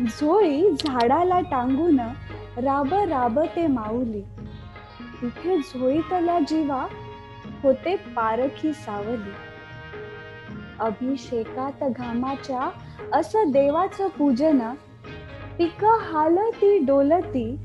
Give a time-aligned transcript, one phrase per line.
[0.00, 2.00] झोळी झाडाला टांगून
[2.56, 4.20] राब राब ते माऊली.
[5.22, 6.86] तिथे झोळीतला जीवा
[7.62, 9.32] होते पारखी सावली.
[10.80, 12.70] अभिषेकात घामाच्या
[13.12, 14.60] असं देवाचं पूजन
[15.58, 17.56] पिक हालती डोलती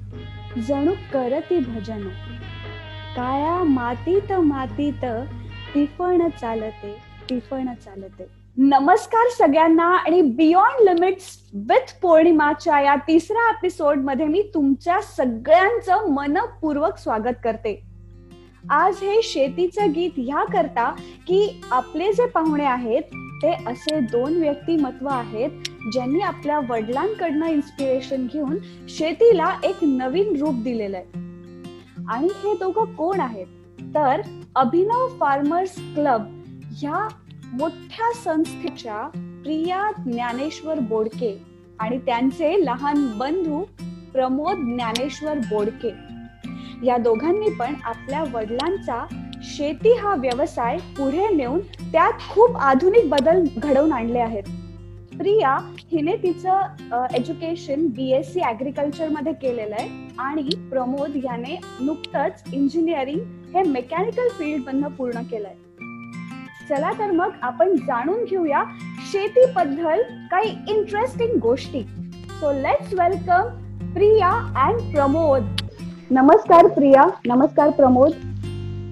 [0.67, 2.07] जणू करती भजन.
[3.15, 5.05] काळ्या मातीत मातीत
[5.75, 6.97] तिफण चालते
[7.29, 8.44] तिफण चालते.
[8.57, 17.41] नमस्कार सगळ्यांना आणि बियॉन्ड लिमिट्स विथ पौर्णिमाच्या या तिसऱ्या एपिसोडमध्ये मी तुमच्या सगळ्यांचं मनपूर्वक स्वागत
[17.43, 17.73] करते.
[18.69, 20.89] आज हे शेतीचं गीत ह्या करता
[21.27, 23.01] की आपले जे पाहुणे आहेत
[23.43, 28.57] ते असे दोन व्यक्तिमत्व आहेत ज्यांनी आपल्या वडिलांकडनं इन्स्पिरेशन घेऊन
[28.89, 31.05] शेतीला एक नवीन रूप दिलेलं आहे.
[32.09, 33.47] आणि हे दोघं कोण आहेत?
[33.95, 34.21] तर
[34.55, 36.21] अभिनव फार्मर्स क्लब
[36.79, 37.07] ह्या
[37.53, 39.01] मोठ्या संस्थेच्या
[39.43, 41.37] प्रिया ज्ञानेश्वर बोडके
[41.79, 43.63] आणि त्यांचे लहान बंधू
[44.13, 45.91] प्रमोद ज्ञानेश्वर बोडके.
[46.85, 49.05] या दोघांनी पण आपल्या वडिलांचा
[49.43, 51.59] शेती हा व्यवसाय पुढे नेऊन
[51.91, 54.43] त्यात खूप आधुनिक बदल घडवून आणले आहेत.
[55.17, 55.57] प्रिया
[55.91, 63.19] हिने तिचं एज्युकेशन बी एस सी ऍग्रिकल्चरमध्ये केलेलं आहे आणि प्रमोद याने नुकतंच इंजिनिअरिंग
[63.55, 65.55] हे मेकॅनिकल फील्ड मधनं पूर्ण केलंय.
[66.69, 68.63] चला तर मग आपण जाणून घेऊया
[69.11, 70.01] शेतीबद्दल
[70.31, 71.81] काही इंटरेस्टिंग गोष्टी.
[72.39, 73.49] So let's welcome
[73.93, 74.29] Priya
[74.63, 75.43] and Pramod.
[76.11, 78.11] नमस्कार प्रिया नमस्कार प्रमोद.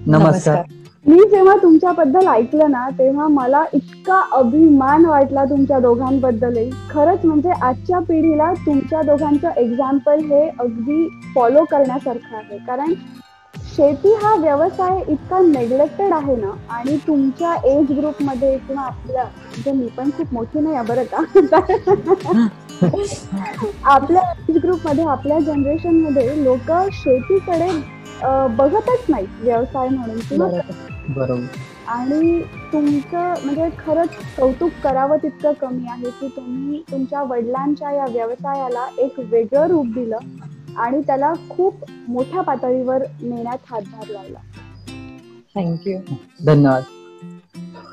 [0.06, 0.62] नमस्कार.
[1.06, 6.70] मी जेव्हा तुमच्याबद्दल ऐकलं ना तेव्हा मला इतका अभिमान वाटला तुमच्या दोघांबद्दलही.
[6.90, 12.58] खरंच म्हणजे आजच्या पिढीला तुमच्या दोघांचं एक्झाम्पल हे अगदी फॉलो करण्यासारखं आहे.
[12.58, 12.94] कारण
[13.76, 19.86] शेती हा व्यवसाय इतका नेग्लेक्टेड आहे ना आणि तुमच्या एज ग्रुपमध्ये किंवा आपल्या म्हणजे मी
[19.88, 22.44] पण खूप मोठी नाही आहे बरं का.
[23.86, 27.70] आपल्या एज ग्रुपमध्ये आपल्या जनरेशनमध्ये लोक शेतीकडे
[28.56, 30.48] बघतच नाही व्यवसाय म्हणून किंवा
[31.08, 31.44] बरोबर.
[31.88, 32.40] आणि
[32.72, 39.18] तुमचं म्हणजे खरंच कौतुक करावं तितकं कमी आहे की तुम्ही तुमच्या वडिलांच्या या व्यवसायाला एक
[39.20, 40.18] वेगळं रूप दिलं.
[40.78, 44.38] आणि त्याला खूप मोठ्या पातळीवर नेण्यात हातभार लावला.
[45.54, 45.98] थँक्यू
[46.46, 46.82] धन्यवाद.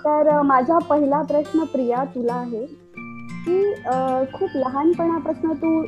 [0.05, 2.65] तर माझा पहिला प्रश्न प्रिया तुला आहे
[3.45, 3.73] की
[4.33, 5.83] खूप लहानपणापासून तू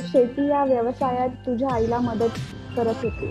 [0.00, 2.38] शेती या व्यवसायात तुझ्या आईला मदत
[2.76, 3.30] करत होती.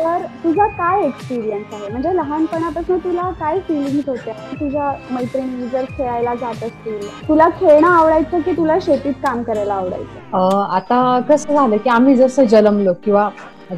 [0.00, 1.88] तर तुझा काय एक्सपिरियन्स आहे?
[1.88, 4.34] म्हणजे लहानपणापासून तुला काय फिलिंग्स होत्या?
[4.60, 10.36] तुझ्या मैत्रिणी जर खेळायला जात असतील तुला खेळणं आवडायचं की तुला शेतीत काम करायला आवडायचं?
[10.74, 13.28] आता कसं झालं की आम्ही जसं जन्मलो किंवा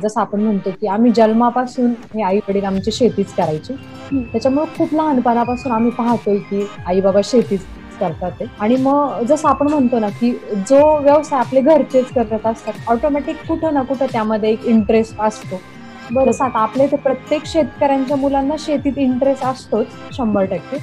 [0.02, 3.74] जसं आपण म्हणतो की आम्ही जन्मापासून हे आई वडील आमची शेतीच करायची.
[4.12, 7.66] त्याच्यामुळे खूप लहानपणापासून आम्ही पाहतोय की आई बाबा शेतीच
[8.00, 10.30] करतात आणि मग जसं आपण म्हणतो ना की
[10.68, 15.60] जो व्यवसाय आपले घरचेच करत असतात ऑटोमॅटिक कुठं ना कुठं त्यामध्ये एक इंटरेस्ट असतो.
[16.10, 19.86] बरं आता आपल्या इथे प्रत्येक शेतकऱ्यांच्या मुलांना शेतीत इंटरेस्ट असतोच
[20.16, 20.78] शंभर टक्के.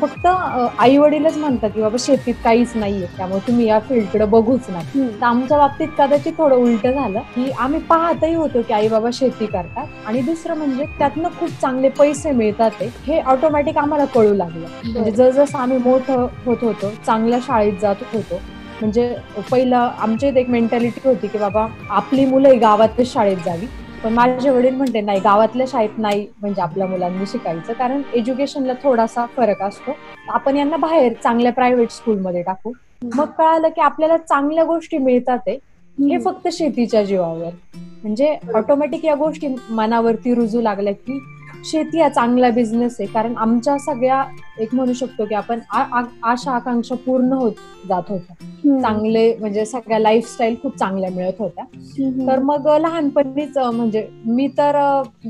[0.00, 3.06] फक्त आई वडीलच म्हणतात की बाबा शेतीत काहीच नाहीये.
[3.16, 7.80] त्यामुळे तुम्ही या फील्डकडे बघूच नाही तर आमच्या बाबतीत कदाचित थोडं उलट झालं की आम्ही
[7.88, 9.86] पाहतही होतो की आई बाबा शेती करतात.
[10.06, 14.66] आणि दुसरं म्हणजे त्यातनं खूप चांगले पैसे मिळतात हे ऑटोमॅटिक आम्हाला कळू लागलं.
[14.84, 18.40] म्हणजे जसजसं आम्ही मोठं होत होतो चांगल्या शाळेत जात होतो
[18.80, 19.14] म्हणजे
[19.50, 23.66] पहिलं आमच्या इथे एक मेंटॅलिटी होती की बाबा आपली मुलं गावातच शाळेत जावी.
[24.04, 29.24] पण माझे वडील म्हणते नाही गावातल्या शाळेत नाही म्हणजे आपल्या मुलांनी शिकायचं कारण एज्युकेशनला थोडासा
[29.36, 29.92] फरक असतो.
[30.28, 32.72] आपण यांना बाहेर चांगल्या प्रायव्हेट स्कूलमध्ये टाकू.
[33.16, 36.18] मग कळालं की आपल्याला चांगल्या गोष्टी मिळतात हे.
[36.18, 37.50] फक्त शेतीच्या जीवावर.
[38.02, 41.18] म्हणजे ऑटोमॅटिक या गोष्टी मनावरती रुजू लागल्या की
[41.64, 43.08] शेती हा चांगला बिझनेस आहे.
[43.12, 44.24] कारण आमच्या सगळ्या
[44.60, 45.58] एक म्हणू शकतो की आपण
[46.22, 47.52] आशा आकांक्षा पूर्ण होत
[47.88, 48.34] जात होत्या.
[48.82, 51.64] चांगले म्हणजे सगळ्या लाईफस्टाईल खूप चांगल्या मिळत होत्या.
[52.26, 54.76] तर मग लहानपणीच म्हणजे मी तर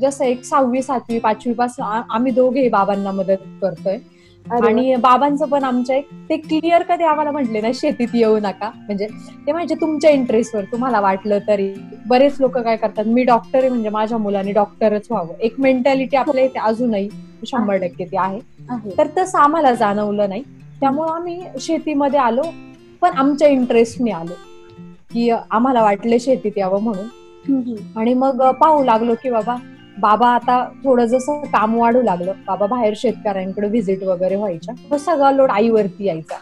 [0.00, 3.99] जसं एक सहावी सातवी पाचवी पासून आम्ही दोघे बाबांना मदत करतोय.
[4.47, 8.71] आणि बाबांचं पण आमच्या एक ते क्लिअर कधी आम्हाला म्हटले ना शेतीत येऊ नका.
[8.77, 9.06] म्हणजे
[9.47, 11.73] ते म्हणजे तुमच्या इंटरेस्टवर तुम्हाला वाटलं तरी.
[12.06, 15.35] बरेच लोक काय करतात मी डॉक्टर आहे म्हणजे माझ्या मुलाने डॉक्टरच व्हावं.
[15.41, 17.08] एक मेंटॅलिटी आपल्या इथे अजूनही
[17.46, 18.38] शंभर टक्के ती आहे.
[18.99, 20.43] तर तसं आम्हाला जाणवलं नाही.
[20.81, 22.43] त्यामुळे आम्ही शेतीमध्ये आलो
[23.02, 24.35] पण आमच्या इंटरेस्टने आलो.
[25.12, 27.06] की आम्हाला वाटले शेतीत यावं म्हणून.
[27.97, 29.56] आणि मग पाहू लागलो की बाबा
[30.00, 35.31] बाबा आता थोडं जसं काम वाढू लागलं बाबा बाहेर शेतकऱ्यांकडे व्हिजिट वगैरे व्हायच्या तो सगळा
[35.31, 36.37] लोड आईवरती यायचा.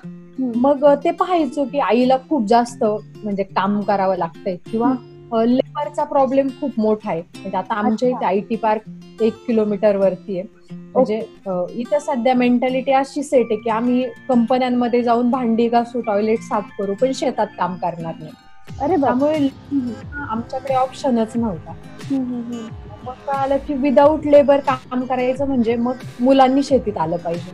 [0.56, 4.93] मग ते पाहायचो की आईला खूप जास्त म्हणजे काम करावं लागतंय किंवा
[5.46, 7.20] लेबरचा प्रॉब्लेम खूप मोठा आहे.
[7.34, 10.48] म्हणजे आता आमच्या इथे आय टी पार्क एक किलोमीटर वरती आहे.
[10.93, 11.20] म्हणजे
[11.81, 16.94] इथं सध्या मेंटॅलिटी अशी सेट आहे की आम्ही कंपन्यांमध्ये जाऊन भांडी घासू टॉयलेट साफ करू
[17.00, 18.32] पण शेतात काम करणार नाही.
[18.81, 19.48] अरे त्यामुळे
[20.28, 21.72] आमच्याकडे ऑप्शनच नव्हता.
[23.02, 27.52] मग कळालं की विदाऊट लेबर काम करायचं म्हणजे मग मुलांनी शेतीत आलं पाहिजे.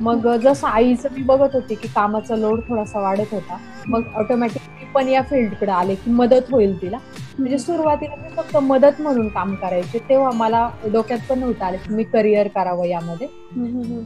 [0.00, 5.08] मग जसं आईचं मी बघत होते की कामाचा लोड थोडासा वाढत होता मग ऑटोमॅटिकली पण
[5.08, 6.98] या फील्डकडे आले की मदत होईल तिला.
[7.38, 11.94] म्हणजे सुरुवातीला मी फक्त मदत म्हणून काम करायचे तेव्हा मला डोक्यात पण नव्हतं आलं की
[11.94, 13.26] मी करिअर करावं यामध्ये.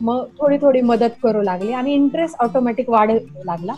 [0.00, 3.72] मग थोडी थोडी मदत करू लागली आणि इंटरेस्ट ऑटोमॅटिक वाढत लागला.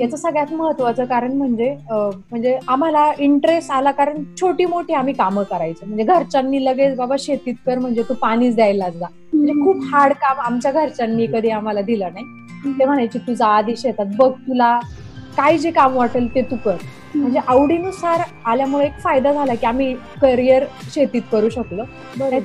[0.00, 5.86] याचं सगळ्यात महत्वाचं कारण म्हणजे म्हणजे आम्हाला इंटरेस्ट आला कारण छोटी मोठी आम्ही कामं करायचो.
[5.86, 9.06] म्हणजे घरच्यांनी लगेच बाबा शेतीत कर म्हणजे तू पाणीच द्यायला जा.
[9.32, 12.72] म्हणजे खूप हार्ड काम आमच्या घरच्यांनी कधी आम्हाला दिलं नाही.
[12.78, 14.78] ते म्हणायचे तुझा आधी शेतात बघ तुला
[15.36, 16.76] काय जे काम वाटेल ते तू कर.
[17.14, 20.64] म्हणजे आवडीनुसार आल्यामुळे एक फायदा झाला की आम्ही करिअर
[20.94, 21.84] शेतीत करू शकलो.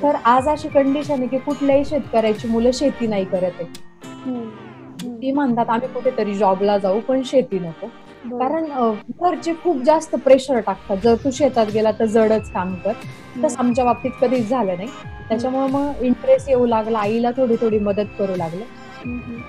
[0.03, 3.71] तर आज अशी कंडिशन आहे की कुठल्याही शेतकऱ्याची मुलं शेती नाही करत आहे
[5.21, 7.87] ती म्हणतात आम्ही कुठेतरी जॉबला जाऊ पण शेती नको.
[8.39, 8.65] कारण
[9.21, 10.97] घरचे खूप जास्त प्रेशर टाकतात.
[11.03, 12.93] जर तू शेतात गेला तर जडच काम कर.
[13.43, 14.87] तसं आमच्या बाबतीत कधीच झालं नाही.
[15.29, 18.63] त्याच्यामुळे मग इंटरेस्ट येऊ लागला आईला थोडी थोडी मदत करू लागले.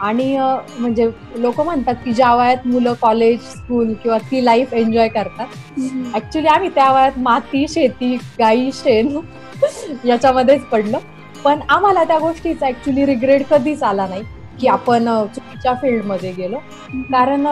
[0.01, 0.37] आणि
[0.79, 5.81] म्हणजे लोक म्हणतात की ज्या वयात मुलं कॉलेज स्कूल किंवा ती लाईफ एन्जॉय करतात
[6.17, 9.17] ऍक्च्युली आम्ही त्या वयात माती शेती गाई शेण
[10.05, 10.99] याच्यामध्येच पडलो.
[11.45, 14.23] पण आम्हाला त्या गोष्टीचा ऍक्च्युली रिग्रेट कधीच आला नाही
[14.61, 15.05] की आपण
[15.35, 16.59] चुकीच्या फील्डमध्ये गेलो.
[17.13, 17.47] कारण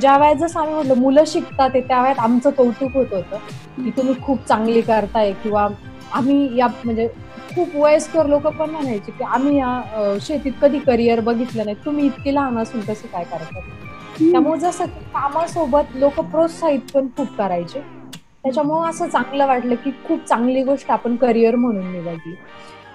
[0.00, 3.36] ज्या वयात जसं आम्ही म्हटलं मुलं शिकतात त्या वयात आमचं कौतुक होत होतं
[3.76, 5.66] की तुम्ही खूप चांगली करताय किंवा
[6.12, 7.08] आम्ही या म्हणजे
[7.54, 11.76] खूप वयस्कर लोक पण म्हणायचे की आम्ही या शेतीत कधी करिअर बघितलं नाही.
[11.84, 13.62] तुम्ही इतके लहान असून कसं काय करतात
[14.20, 17.80] त्यामुळे जसं कामासोबत लोक प्रोत्साहित पण खूप करायचे.
[18.42, 22.34] त्याच्यामुळे असं चांगलं वाटलं की खूप चांगली गोष्ट आपण करिअर म्हणून निवडली.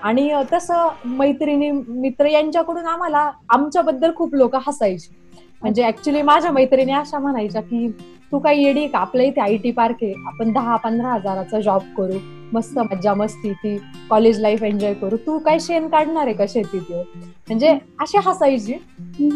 [0.04, 0.88] आणि तसं
[1.18, 5.14] मैत्रिणी मित्र यांच्याकडून आम्हाला आमच्याबद्दल खूप लोक हसायचे.
[5.62, 7.88] म्हणजे ऍक्च्युली माझ्या मैत्रिणी अशा म्हणायच्या की
[8.32, 9.00] तू काही येडी का?
[9.00, 10.14] आपल्या इथे आय टी पार्क आहे.
[10.28, 12.18] आपण दहा पंधरा हजाराचा जॉब करू.
[12.54, 13.78] मस्त मज्जा मस्ती ती
[14.10, 15.18] कॉलेज लाईफ एन्जॉय करू.
[15.26, 17.70] तू काय शेण काढणार आहे का शेतीत म्हणजे
[18.02, 18.74] अशी हसायची.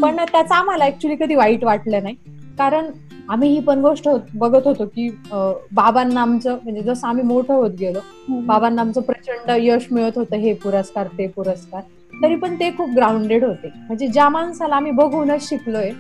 [0.02, 2.16] पण त्याचं आम्हाला ऍक्च्युली कधी वाईट वाटलं नाही.
[2.58, 2.90] कारण
[3.30, 8.00] आम्ही ही पण गोष्ट बघत होतो की बाबांना आमचं म्हणजे जसं आम्ही मोठं होत गेलो
[8.46, 10.36] बाबांना आमचं प्रचंड यश मिळत होतं.
[10.36, 11.82] हे पुरस्कार ते पुरस्कार.
[12.22, 13.72] तरी पण ते खूप ग्राउंडेड होते.
[13.88, 15.92] म्हणजे ज्या माणसाला आम्ही बघूनच शिकलोय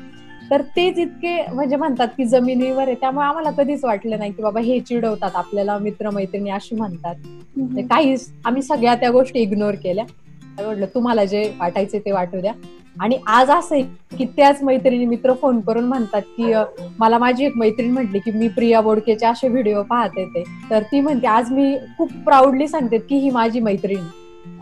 [0.51, 2.95] तर तेच इतके म्हणजे म्हणतात की जमिनीवर आहे.
[3.01, 7.15] त्यामुळे आम्हाला कधीच वाटलं नाही की बाबा हे चिडवतात आपल्याला मित्रमैत्रिणी अशी म्हणतात.
[7.89, 10.05] काहीच आम्ही सगळ्या त्या गोष्टी इग्नोर केल्या.
[10.59, 12.53] म्हटलं तुम्हाला जे वाटायचे ते वाटू द्या.
[13.01, 16.53] आणि आज असं आहे की त्याच मैत्रिणी मित्र फोन करून म्हणतात की
[16.99, 20.43] मला माझी एक मैत्रीण म्हटली की मी प्रिया बोडकेचे असे व्हिडिओ पाहते ते.
[20.69, 24.03] तर ती म्हणते आज मी खूप प्राऊडली सांगते की ही माझी मैत्रीण.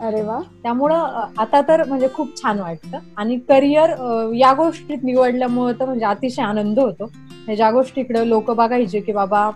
[0.00, 0.40] अरे वा.
[0.62, 2.98] त्यामुळं आता तर म्हणजे खूप छान वाटतं.
[3.16, 3.90] आणि करिअर
[4.34, 7.10] या गोष्टीत निवडल्यामुळे तर म्हणजे अतिशय आनंद होतो.
[7.56, 9.50] ज्या गोष्टीकडे लोक बघायचे की बाबा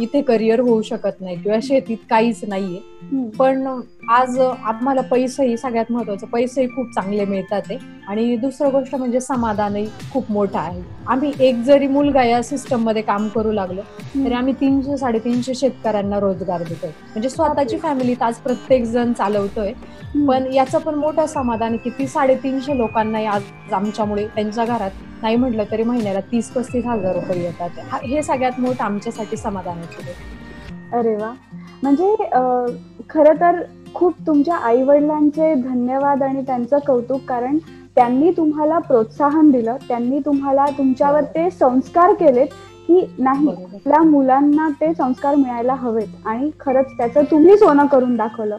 [0.00, 2.80] इथे करिअर होऊ शकत नाही किंवा शेतीत काहीच नाहीये.
[3.38, 7.78] पण आज आम्हाला पैसेही सगळ्यात महत्वाचं पैसेही खूप चांगले मिळतात आहे
[8.08, 10.82] आणि दुसरं गोष्ट म्हणजे समाधानही खूप मोठं आहे.
[11.06, 13.82] आम्ही एक जरी मुलगा या सिस्टममध्ये काम करू लागलो
[14.14, 16.90] तरी आम्ही तीनशे साडेतीनशे शेतकऱ्यांना रोजगार देतोय.
[16.90, 19.72] म्हणजे स्वतःची फॅमिली आज प्रत्येक जण चालवतोय.
[20.28, 25.82] पण याचं पण मोठं समाधान किती साडेतीनशे लोकांना आज आमच्यामुळे त्यांच्या घरात नाही म्हटलं तरी
[25.82, 27.78] महिन्याला तीस पस्तीस हजार रुपये येतात.
[28.04, 30.14] हे सगळ्यात मोठं आमच्यासाठी समाधानाचे
[30.92, 31.32] अरे वा.
[31.82, 32.14] म्हणजे
[33.10, 33.62] खर तर
[33.94, 37.58] खूप तुमच्या आई वडिलांचे धन्यवाद आणि त्यांचं कौतुक कारण
[37.96, 42.54] त्यांनी तुम्हाला प्रोत्साहन दिलं त्यांनी तुम्हाला तुमच्यावर ते संस्कार केलेत
[42.86, 46.08] की नाही आपल्या मुलांना ते संस्कार मिळायला हवेत.
[46.26, 48.56] आणि खरंच त्याचं तुम्ही सोनं करून दाखवलं.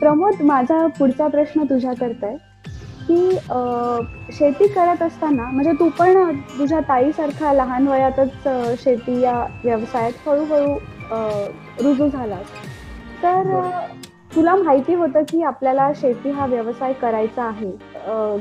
[0.00, 2.36] प्रमोद माझा पुढचा प्रश्न तुझ्या आहे
[3.08, 8.48] की शेती करत असताना म्हणजे तू पण तुझ्या ताईसारखा लहान वयातच
[8.82, 10.74] शेती या व्यवसायात हळूहळू
[11.82, 12.46] रुजू झालास.
[13.22, 13.52] तर
[14.36, 17.70] तुला माहिती होतं की आपल्याला शेती हा व्यवसाय करायचा आहे.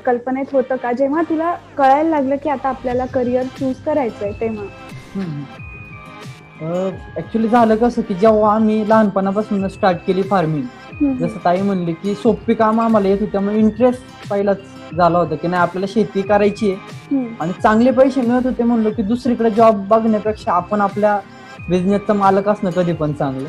[0.06, 0.92] कल्पनेत होतं का?
[0.92, 4.66] जेव्हा तुला कळायला लागलं की आता आपल्याला करिअर चूज करायचंय तेव्हा.
[7.18, 12.54] ऍक्च्युली झालं कसं की जेव्हा आम्ही लहानपणापासून स्टार्ट केली फार्मिंग जसं ताई म्हणली की सोपी
[12.54, 14.58] काम आम्हाला येत होती त्यामुळे इंटरेस्ट पहिलाच
[14.98, 17.26] झाला होता की नाही आपल्याला शेती करायची आहे.
[17.40, 21.20] आणि चांगले पैसे मिळत होते म्हणलो की दुसरीकडे जॉब बघण्यापेक्षा आपण आपल्या
[21.70, 23.48] बिझनेसचा मालक असणं कधी पण चांगलं.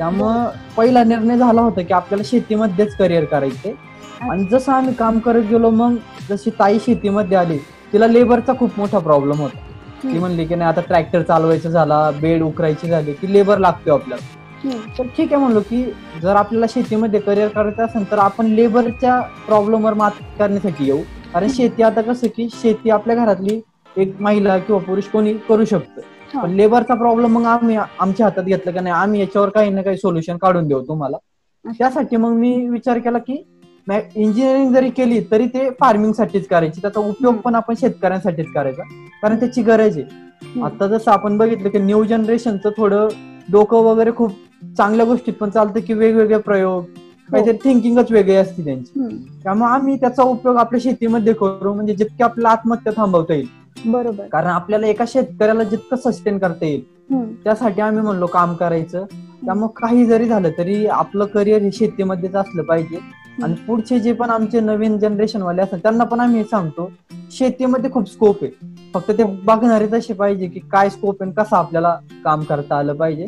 [0.00, 3.72] त्यामुळं पहिला निर्णय झाला होता की आपल्याला शेतीमध्येच करिअर करायचंय.
[4.20, 5.94] आणि जसं आम्ही काम करत गेलो मग
[6.28, 7.58] जशी ताई शेतीमध्ये आली
[7.92, 9.58] तिला लेबरचा खूप मोठा प्रॉब्लेम होता.
[10.02, 14.72] ती म्हणली की नाही आता ट्रॅक्टर चालवायचं झाला बेड उकरायची झाली की लेबर लागतो आपल्याला.
[14.98, 15.82] तर ठीक आहे म्हणलो की
[16.22, 21.00] जर आपल्याला शेतीमध्ये करिअर करायचं असेल तर आपण लेबरच्या प्रॉब्लेमवर मात करण्यासाठी येऊ.
[21.34, 23.60] कारण शेती आता कसं की शेती आपल्या घरातली
[23.96, 26.00] एक महिला किंवा पुरुष कोणी करू शकतं.
[26.34, 29.96] पण लेबरचा प्रॉब्लेम मग आम्ही आमच्या हातात घेतलं का नाही आम्ही याच्यावर काही ना काही
[29.96, 31.16] सोल्युशन काढून देऊ तुम्हाला.
[31.64, 33.42] त्यासाठी मग मी विचार केला की
[33.86, 36.80] इंजिनिअरिंग जरी केली तरी ते फार्मिंग साठीच करायची.
[36.80, 38.82] त्याचा उपयोग पण आपण शेतकऱ्यांसाठीच करायचा.
[39.22, 40.62] कारण त्याची गरज आहे.
[40.64, 43.08] आता जसं आपण बघितलं की न्यू जनरेशनचं थोडं
[43.52, 44.32] डोकं वगैरे खूप
[44.76, 46.84] चांगल्या गोष्टीत पण चालतं की वेगवेगळे प्रयोग
[47.32, 49.06] काहीतरी थिंकिंगच वेगळी असते त्यांची.
[49.42, 53.46] त्यामुळे आम्ही त्याचा उपयोग आपल्या शेतीमध्ये करू म्हणजे जितके आपल्याला आत्महत्या थांबवता येईल.
[53.86, 54.26] बरोबर.
[54.26, 59.04] कारण आपल्याला एका शेतकऱ्याला जितकं सस्टेन करता येईल त्यासाठी आम्ही म्हणलो काम करायचं.
[59.44, 62.98] त्यामुळे काही जरी झालं तरी आपलं करिअर हे शेतीमध्येच असलं पाहिजे.
[63.42, 66.90] आणि पुढचे जे पण आमचे नवीन जनरेशन वाले असतात त्यांना पण आम्ही सांगतो
[67.32, 68.50] शेतीमध्ये खूप स्कोप आहे.
[68.94, 71.94] फक्त ते बघणारे तसे पाहिजे की काय स्कोप आहे कसं आपल्याला
[72.24, 73.26] काम करता आलं पाहिजे.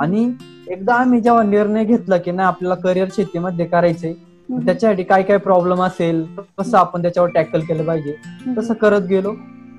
[0.00, 0.30] आणि
[0.66, 4.12] एकदा आम्ही जेव्हा निर्णय घेतला की नाही आपल्याला करिअर शेतीमध्ये करायचंय
[4.48, 6.24] त्याच्यासाठी काय काय प्रॉब्लेम असेल
[6.58, 8.14] कसं आपण त्याच्यावर टॅकल केलं पाहिजे
[8.58, 9.34] तसं करत गेलो.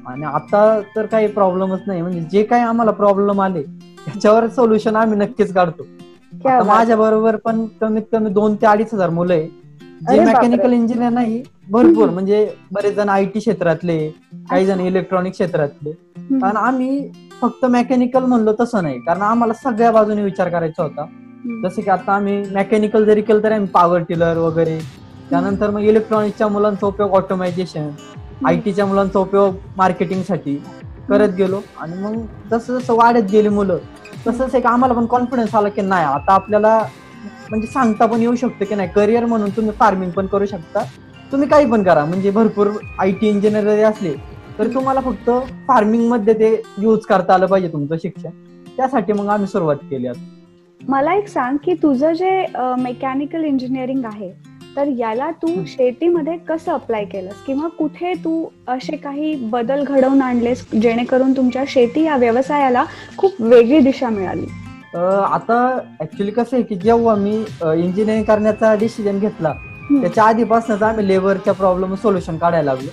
[0.07, 2.01] आणि आता तर काही प्रॉब्लेमच नाही.
[2.01, 3.61] म्हणजे जे काही आम्हाला प्रॉब्लेम आले
[4.05, 5.83] त्याच्यावर सोल्युशन आम्ही नक्कीच काढतो.
[6.65, 9.47] माझ्या बरोबर पण कमीत कमी दोन ते अडीच हजार मुलं आहे.
[10.09, 12.09] जे मेकॅनिकल इंजिनियर नाही भरपूर.
[12.09, 13.97] म्हणजे बरेच जण आय टी क्षेत्रातले
[14.49, 15.91] काही जण इलेक्ट्रॉनिक क्षेत्रातले.
[16.31, 16.99] कारण आम्ही
[17.41, 18.99] फक्त मेकॅनिकल म्हणलो तसं नाही.
[19.01, 21.05] कारण आम्हाला सगळ्या बाजूने विचार करायचा होता.
[21.63, 24.79] जसं की आता आम्ही मेकॅनिकल जरी केलं तरी आम्ही पॉवर टिलर वगैरे.
[25.31, 27.89] त्यानंतर मग इलेक्ट्रॉनिकच्या मुलांचा उपयोग ऑटोमायझेशन
[28.41, 30.55] आय टीच्या मुलांचा उपयोग मार्केटिंगसाठी
[31.09, 31.61] करत गेलो.
[31.75, 33.77] आणि मग जसं जसं वाढत गेली मुलं
[34.25, 36.77] तसंच एक आम्हाला पण कॉन्फिडन्स आला की नाही आता आपल्याला
[37.49, 38.89] म्हणजे सांगता पण येऊ शकतं की नाही.
[38.95, 40.83] करिअर म्हणून तुम्ही फार्मिंग पण करू शकता.
[41.31, 42.03] तुम्ही काही पण करा.
[42.05, 42.67] म्हणजे भरपूर
[42.99, 44.13] आय टी इंजिनियर जरी असले
[44.59, 45.29] तर तुम्हाला फक्त
[45.67, 46.49] फार्मिंगमध्ये ते
[46.81, 48.29] युज करता आलं पाहिजे तुमचं शिक्षण.
[48.77, 50.07] त्यासाठी मग आम्ही सुरुवात केली
[50.79, 52.45] मला एक सांग की तुझं जे
[52.79, 54.31] मेकॅनिकल इंजिनिअरिंग आहे
[54.75, 57.33] तर याला तू शेतीमध्ये कसं अप्लाय केलंस?
[57.45, 62.83] किंवा कुठे तू असे काही बदल घडवून आणलेस जेणेकरून तुमच्या शेती या व्यवसायाला
[63.17, 64.45] खूप वेगळी दिशा मिळाली?
[64.95, 65.57] आता
[66.01, 69.53] ऍक्च्युली कसं आहे की जेव्हा मी इंजिनिअरिंग करण्याचा डिसिजन घेतला
[69.91, 72.89] त्याच्या आधीपासूनच आम्ही लेबरच्या प्रॉब्लेम सोल्युशन काढायला लागलो.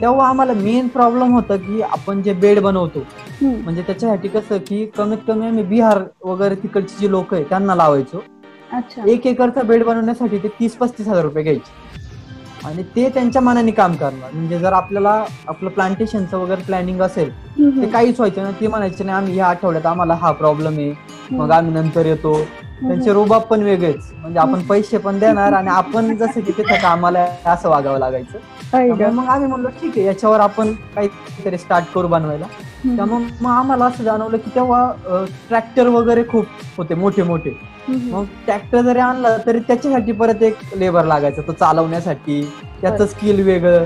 [0.00, 3.02] तेव्हा आम्हाला मेन प्रॉब्लेम होतं की आपण जे बेड बनवतो
[3.42, 8.20] म्हणजे त्याच्यासाठी कसं की कमीत कमी आम्ही बिहार वगैरे तिकडची जी लोक आहे त्यांना लावायचो.
[9.06, 11.72] एक एकरचा बेड बनवण्यासाठी ते तीस पस्तीस हजार रुपये घ्यायचे.
[12.64, 14.30] आणि ते त्यांच्या मनाने काम करणार.
[14.32, 17.30] म्हणजे जर आपल्याला आपलं प्लांटेशनचं वगैरे प्लॅनिंग असेल
[17.80, 20.92] ते काहीच व्हायचं ना ते म्हणायचे नाही आम्ही ह्या आठवड्यात आम्हाला हा प्रॉब्लेम आहे.
[21.30, 22.34] मग आम्ही नंतर येतो.
[22.80, 24.10] त्यांचे रुबाब पण वेगळेच.
[24.12, 28.38] म्हणजे आपण पैसे पण देणार आणि आपण जसं की तिथं कामाला असं वागावं लागायचं.
[29.10, 32.46] मग आम्ही म्हणलो ठीक आहे याच्यावर आपण काहीतरी स्टार्ट करू बनवायला.
[32.86, 37.50] त्यामुळे मग आम्हाला असं जाणवलं की तेव्हा ट्रॅक्टर वगैरे खूप होते मोठे मोठे
[38.12, 42.40] मग ट्रॅक्टर जरी आणला तरी त्याच्यासाठी परत एक लेबर लागायचा तो चालवण्यासाठी.
[42.80, 43.84] त्याचं स्किल वेगळं.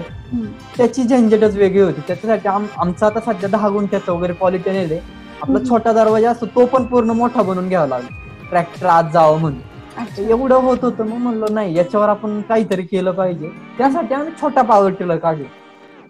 [0.77, 2.01] त्याची झंझटच वेगळी होती.
[2.07, 4.99] त्याच्यासाठी आमचा आता सध्या दहा गुंठ्याचा वगैरे पॉलिटेन
[5.43, 8.17] आपला छोटा दरवाजा असतो तो पण पूर्ण मोठा बनवून घ्यावा लागला.
[8.51, 9.61] ट्रॅक्टर आज जावं म्हणून.
[10.19, 13.51] एवढं होत होतं मग म्हणलो नाही याच्यावर आपण काहीतरी केलं पाहिजे.
[13.79, 15.45] त्यासाठी आम्ही छोटा पॉवर टिलर काढलो.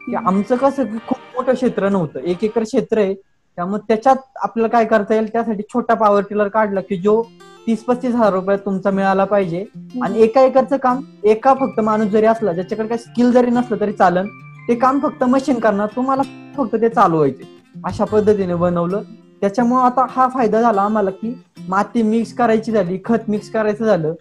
[0.07, 2.21] की आमचं कसं खूप मोठं क्षेत्र नव्हतं.
[2.21, 3.14] एक एकर क्षेत्र आहे.
[3.57, 5.33] त्यामुळे त्याच्यात आपल्याला काय करता येईल?
[5.33, 7.23] त्यासाठी छोटा पॉवर टिलर काढला की जो
[7.66, 9.64] तीस पस्तीस हजार रुपयात तुमचा मिळाला पाहिजे.
[10.02, 13.92] आणि एका एकरचं काम एका फक्त माणूस जरी असला ज्याच्याकडे काही स्किल जरी नसलं तरी
[13.92, 14.26] चालन
[14.68, 16.23] ते काम फक्त मशीन करणार तुम्हाला
[16.57, 17.42] फक्त ते चालवायचे.
[17.85, 19.02] अशा पद्धतीने बनवलं.
[19.40, 24.14] त्याच्यामुळे आता हा फायदा झाला आम्हाला की माती मिक्स करायची झाली खत मिक्स करायचं झालं.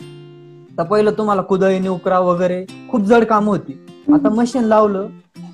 [0.78, 3.86] तर पहिलं तुम्हाला कुदळी उकरा वगैरे खूप जड काम होती.
[4.14, 5.08] आता मशीन लावलं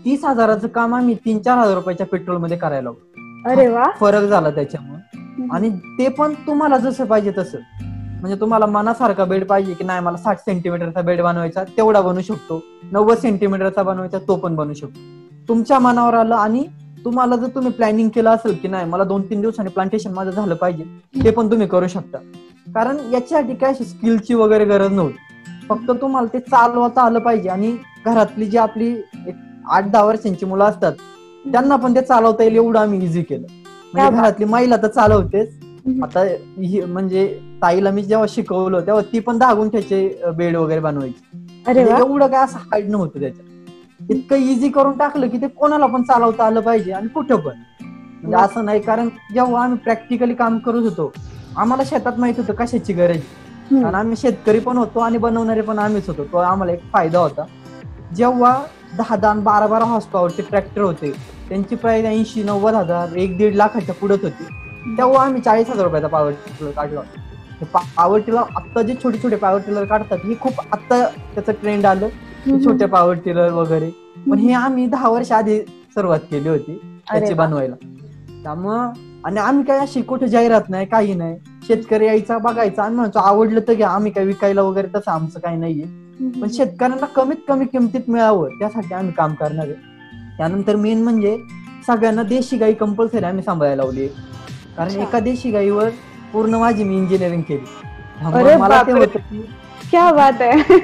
[0.06, 2.90] तीस हजाराचं काम आम्ही तीन चार हजार रुपयाच्या पेट्रोलमध्ये करायला
[3.46, 3.84] अरे वा.
[4.00, 5.48] फरक झाला त्याच्यामुळे.
[5.52, 7.58] आणि ते पण तुम्हाला जसं पाहिजे तसं.
[8.22, 12.64] म्हणजे तुम्हाला मनासारखा बेड पाहिजे की नाही मला साठ सेंटीमीटरचा बेड बनवायचा तेवढा बनवू शकतो.
[12.92, 15.00] नव्वद सेंटीमीटरचा बनवायचा तो पण बनवू शकतो.
[15.48, 16.64] तुमच्या मनावर आलं आणि
[17.06, 20.56] तुम्हाला जर तुम्ही प्लॅनिंग केलं असेल की नाही मला दोन तीन दिवसांनी प्लांटेशन माझं झालं
[20.56, 20.84] पाहिजे
[21.24, 22.18] ते पण तुम्ही करू शकता.
[22.68, 25.18] कारण याच्यासाठी काय स्किलची वगैरे गरज नव्हती.
[25.70, 28.90] फक्त तुम्हाला ते चालवता आलं पाहिजे आणि घरातली जी आपली
[29.28, 29.36] एक
[29.72, 30.94] आठ दहा वर्षांची मुलं असतात
[31.46, 33.46] त्यांना पण ते चालवता येईल एवढं आम्ही इझी केलं.
[33.94, 35.60] म्हणजे घरातली महिला तर चालवतेच.
[36.04, 36.24] आता
[36.88, 37.28] म्हणजे
[37.62, 41.70] ताईला मी जेव्हा शिकवलं तेव्हा ती पण दहा गुंठ्याचे बेड वगैरे बनवायची.
[41.70, 43.48] एवढं काय असं हाईड नव्हतं त्याच्यात.
[44.10, 47.62] इतकं इझी करून टाकलं की ते कोणाला पण चालवता आलं पाहिजे आणि कुठं पण.
[48.24, 51.12] म्हणजे असं नाही कारण जेव्हा आम्ही प्रॅक्टिकली काम करत होतो
[51.58, 53.18] आम्हाला शेतात माहीत होतं कशाची गरज
[53.72, 56.24] कारण आम्ही शेतकरी पण होतो आणि बनवणारे पण आम्हीच होतो.
[56.24, 57.46] तो आम्हाला एक फायदा होता.
[58.16, 58.54] जेव्हा
[58.98, 61.12] दहा दहा बारा बारा हॉर्स पॉवरचे ट्रॅक्टर होते
[61.50, 64.44] त्यांची प्राइस ऐंशी नव्वद हजार एक दीड लाखाच्या पुढत होती.
[64.98, 67.02] तेव्हा आम्ही चाळीस हजार रुपयाचा पॉवर काढला
[67.74, 72.08] पॉवर टिलर आता जे छोटे छोटे पॉवर टिलर काढतात हे खूप आता त्याचं ट्रेंड आलं.
[72.46, 73.90] ते छोटे पॉवर टिलर वगैरे.
[74.30, 75.60] पण हे आम्ही दहा वर्ष आधी
[75.94, 76.78] सुरुवात केली होती
[77.12, 77.34] त्याची.
[77.34, 77.76] बनवायला.
[78.44, 78.92] त्यामुळं
[79.26, 81.38] आणि आम्ही काय अशी कुठे जाहिरात नाही काही नाही.
[81.68, 85.58] शेतकरी यायचा बघायचा आम्ही म्हणतो आवडलं तर घ्या आम्ही काय विकायला वगैरे तसं आमचं काही
[85.58, 85.86] नाहीये.
[86.42, 90.38] पण शेतकऱ्यांना कमीत कमी किमतीत मिळावं त्यासाठी आम्ही काम करणार आहे.
[90.38, 91.38] त्यानंतर मेन म्हणजे
[91.88, 94.08] सगळ्यांना देशी गाई कंपल्सरी आम्ही सांभाळायला लावली
[94.78, 94.92] कारण.
[94.92, 95.90] एका देशी गाईवर
[96.34, 97.66] पूर्ण माझी मी इंजिनिअरिंग केली.
[98.58, 98.92] मला ते.
[98.92, 99.42] होतं की
[99.94, 100.78] क्या बात आहे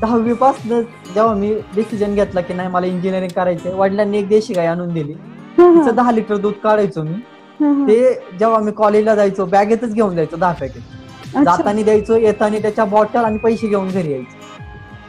[0.00, 0.80] दहावी पासन
[1.14, 5.12] जेव्हा मी डिसिजन घेतला की नाही मला इंजिनिअरिंग करायचंय वडिलांनी एक देशी गाय आणून दिली.
[5.58, 7.14] तिचं दहा लिटर दूध काढायचो मी.
[7.88, 10.82] ते जेव्हा मी कॉलेजला जायचो बॅगेतच घेऊन जायचो दहा पॅकेट.
[11.44, 14.36] जाताना द्यायचो येताना त्याच्या बॉटल आणि पैसे घेऊन घरी यायचो.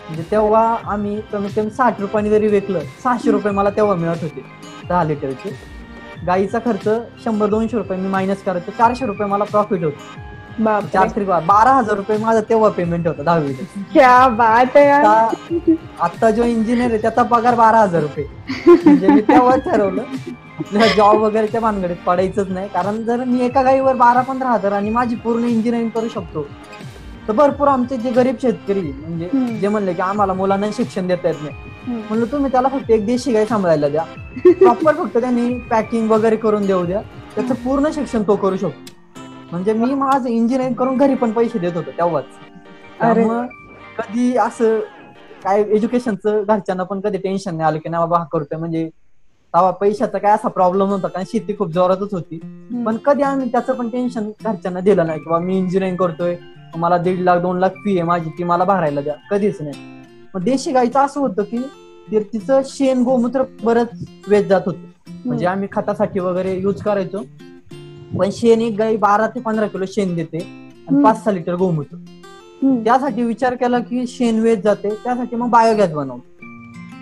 [0.07, 4.43] म्हणजे तेव्हा आम्ही कमीत कमी साठ रुपयाने जरी विकलं सहाशे रुपये मला तेव्हा मिळत होते
[4.89, 5.55] दहा लिटरचे
[6.27, 6.87] गाईचा खर्च
[7.23, 10.21] शंभर दोनशे रुपये मी मायनस करायचो चारशे रुपये मला प्रॉफिट होतो.
[10.59, 13.23] बारा हजार रुपये माझा तेव्हा पेमेंट होतं
[14.79, 15.05] यार.
[16.01, 18.25] आता जो इंजिनियर आहे त्याचा पगार बारा हजार रुपये.
[18.67, 20.03] म्हणजे मी तेव्हा ठरवलं.
[20.97, 22.67] जॉब वगैरेच्या भानगडीत पडायचंच नाही.
[22.73, 26.45] कारण जर मी एका गाईवर बारा पंधरा हजार आणि माझी पूर्ण इंजिनिअरिंग करू शकतो
[27.27, 29.29] तर भरपूर आमचे जे गरीब शेतकरी म्हणजे.
[29.59, 32.01] जे म्हणले की आम्हाला मुलांना शिक्षण देता येत नाही.
[32.09, 34.03] म्हणलं तुम्ही त्याला फक्त एक देशी गाय सांभाळायला द्या.
[34.51, 37.01] प्रॉपर फक्त त्यांनी पॅकिंग वगैरे करून देऊ द्या.
[37.35, 38.92] त्याचं पूर्ण शिक्षण तो करू शकतो.
[39.53, 42.23] म्हणजे मी माझं इंजिनिअरिंग करून घरी पण पैसे देत होतो तेव्हाच.
[43.97, 44.79] कधी असं
[45.43, 48.57] काय एज्युकेशनचं घरच्यांना पण कधी टेन्शन नाही आलं की नाही बाबा हा करतोय.
[48.59, 48.85] म्हणजे
[49.53, 52.39] तेव्हा पैशाचा काय असा प्रॉब्लेम नव्हता कारण शेती खूप जोरातच होती.
[52.85, 56.35] पण कधी आम्ही त्याचं पण टेन्शन घरच्यांना दिलं नाही किंवा मी इंजिनिअरिंग करतोय
[56.75, 59.13] मला दीड लाख दोन लाख फी आहे माझी ती मला भरायला द्या.
[59.31, 59.91] कधीच नाही.
[60.35, 61.57] मग देशी गाईचं असं होतं की
[62.23, 63.89] तिचं शेण गोमूत्र बरंच
[64.27, 64.79] वेच जात होतं.
[65.25, 67.23] म्हणजे आम्ही खतासाठी वगैरे युज करायचो.
[68.17, 71.03] पण शेण एक गाई बारा ते पंधरा किलो शेण देते आणि.
[71.03, 71.97] पाच सहा लिटर गोमूत्र.
[72.83, 76.21] त्यासाठी विचार केला की शेण वेच जाते त्यासाठी मग बायोगॅस बनवतो.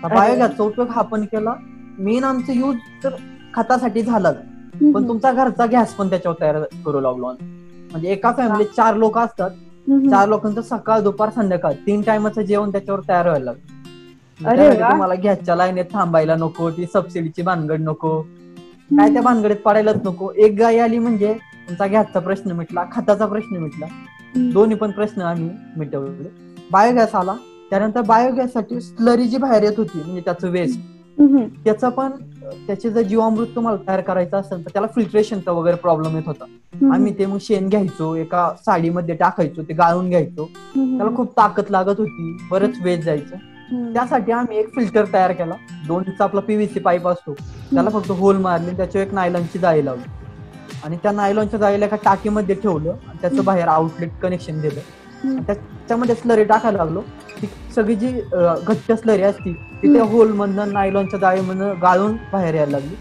[0.10, 1.54] बायोगॅसचा उपयोग हा पण केला
[2.00, 3.16] मेन आमचं यूज तर
[3.54, 4.32] खतासाठी झाला
[4.94, 7.32] पण तुमचा घरचा गॅस पण त्याच्यावर तयार करू लागलो.
[7.92, 9.50] म्हणजे एका फॅमिलीत चार लोक असतात.
[10.10, 13.70] चार लोकांचं सकाळ दुपार संध्याकाळ तीन टायमाचं जेवण त्याच्यावर तयार व्हायला लागलं.
[14.82, 18.22] तुम्हाला गॅसच्या लाईनीत थांबायला नको ती सबसिडीची भानगड नको
[18.92, 21.34] काय त्या भानगडीत पडायलाच नको एक गाय आली म्हणजे
[21.68, 23.86] तुमचा गॅसचा प्रश्न मिटला खताचा प्रश्न मिटला
[24.54, 26.30] दोन्ही पण प्रश्न आम्ही मिटवले
[26.72, 27.36] बायोगॅस आला
[27.70, 30.80] त्यानंतर बायोगॅससाठी स्लरी जी बाहेर येत होती म्हणजे त्याचं वेस्ट.
[31.66, 32.12] त्याचं पण
[32.68, 36.46] त्याचे जर जीवामृत तुम्हाला तयार करायचं असेल तर त्याला फिल्ट्रेशनचा वगैरे प्रॉब्लेम येत होता.
[36.94, 40.46] आम्ही ते मग शेण घ्यायचो एका साडीमध्ये टाकायचो ते गाळून घ्यायचो.
[40.76, 43.36] त्याला खूप ताकद लागत होती बरंच वेस्ट जायचं.
[43.74, 45.56] त्यासाठी आम्ही एक फिल्टर तयार केला.
[45.88, 47.34] दोन इंच आपला पीव्हीसी पाईप असतो.
[47.74, 50.10] त्याला फक्त होल मारली त्याच्यावर एक नायलॉनची जाळी लावली.
[50.84, 55.42] आणि त्या नायलॉनच्या जाळीला एका टाकीमध्ये ठेवलं त्याचं बाहेर आउटलेट कनेक्शन दिलं.
[55.48, 57.02] त्याच्यामध्ये स्लरी टाकायला लागलो.
[57.42, 58.12] ती सगळी जी
[58.68, 62.96] घट्ट स्लरी असती ती त्या होल मधनं नायलॉनच्या जाळीमधनं गाळून बाहेर यायला लागली.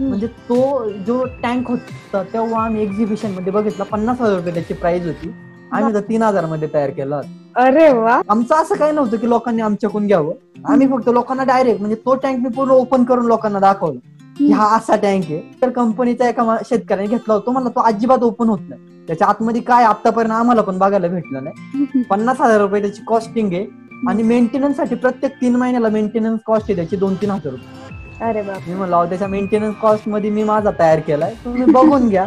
[0.00, 5.32] म्हणजे तो जो टँक होता तेव्हा आम्ही एक्झिबिशनमध्ये बघितला पन्नास हजार रुपये त्याची प्राइस होती.
[5.72, 7.20] आम्ही तर तीन हजारमध्ये तयार केला
[7.56, 8.20] अरे वा.
[8.28, 10.32] आमचं असं काही नव्हतं की लोकांनी आमच्याकडून घ्यावं.
[10.68, 13.98] आम्ही फक्त लोकांना डायरेक्ट म्हणजे तो टँक मी पूर्ण ओपन करून लोकांना दाखवलं.
[14.38, 15.40] की हा असा टँक आहे.
[15.62, 17.50] तर कंपनीचा एका शेतकऱ्याने घेतला होता.
[17.50, 19.06] मला तो अजिबात ओपन होत नाही.
[19.06, 22.02] त्याच्या आतमध्ये काय आतापर्यंत आम्हाला पण बघायला भेटलं नाही.
[22.02, 23.66] पन्नास हजार रुपये त्याची कॉस्टिंग आहे.
[24.08, 28.28] आणि मेंटेनन्ससाठी प्रत्येक तीन महिन्याला मेंटेनन्स कॉस्ट आहे त्याची दोन तीन हजार रुपये.
[28.28, 31.34] अरे मी म्हणलं त्याच्या मेंटेनन्स कॉस्टमध्ये मी माझा तयार केलाय.
[31.44, 32.26] तुम्ही बघून घ्या.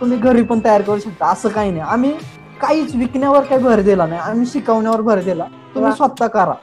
[0.00, 1.26] तुम्ही घरी पण तयार करू शकता.
[1.26, 1.82] असं काही नाही.
[1.82, 2.12] आम्ही
[2.60, 5.44] काहीच विकण्यावर काही भर दिला नाही आम्ही शिकवण्यावर भर दिला
[5.74, 5.92] तुम्ही.
[5.92, 6.54] स्वतः करा.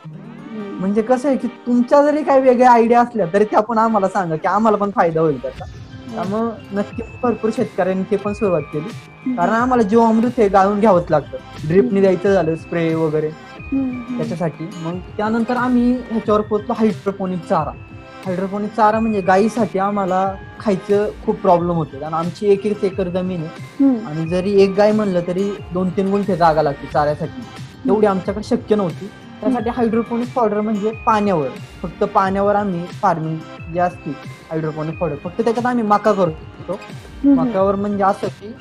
[0.80, 4.36] म्हणजे कसं आहे की तुमच्या जरी काही वेगळ्या आयडिया असल्या तरी त्या पण आम्हाला सांगा
[4.36, 5.66] की आम्हाला पण फायदा होईल त्याचा
[6.14, 11.68] त्यामुळे नक्की भरपूर शेतकऱ्यांनी ते पण सुरुवात केली कारण आम्हाला जीवामृत हे गाळून घ्यावंच लागतं
[11.68, 13.30] ड्रिपनी द्यायचं झालं स्प्रे वगैरे.
[13.72, 17.72] त्याच्यासाठी मग त्यानंतर आम्ही ह्याच्यावर पोहोचलो हायड्रोपोनिक चारा
[18.28, 20.20] हायड्रोपोनिक चारा म्हणजे गायीसाठी आम्हाला
[20.60, 22.00] खायचं खूप प्रॉब्लेम होते.
[22.00, 23.86] कारण आमची एक एक एकर जमीन आहे.
[24.06, 27.42] आणि जरी एक गाय म्हणलं तरी दोन तीन गुंठे जागा लागते चाऱ्यासाठी.
[27.86, 29.10] तेवढी आमच्याकडे शक्य नव्हती.
[29.42, 31.48] त्यासाठी हायड्रोपोनिक पावडर म्हणजे पाण्यावर.
[31.82, 33.38] फक्त पाण्यावर आम्ही फार्मिंग
[33.74, 34.12] जे असते
[34.50, 36.80] हायड्रोपोनिक पावडर फक्त त्याच्यात आम्ही मका करतो.
[37.26, 38.52] मकावर म्हणजे असं की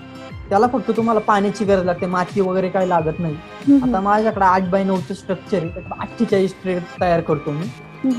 [0.49, 3.35] त्याला फक्त तुम्हाला पाण्याची गरज लागते माती वगैरे काही लागत नाही.
[3.83, 5.69] आता माझ्याकडे आठ बाय नऊचं स्ट्रक्चर आहे.
[5.69, 7.67] त्याच्यात अठ्ठेचाळीस ट्रे तयार करतो मी.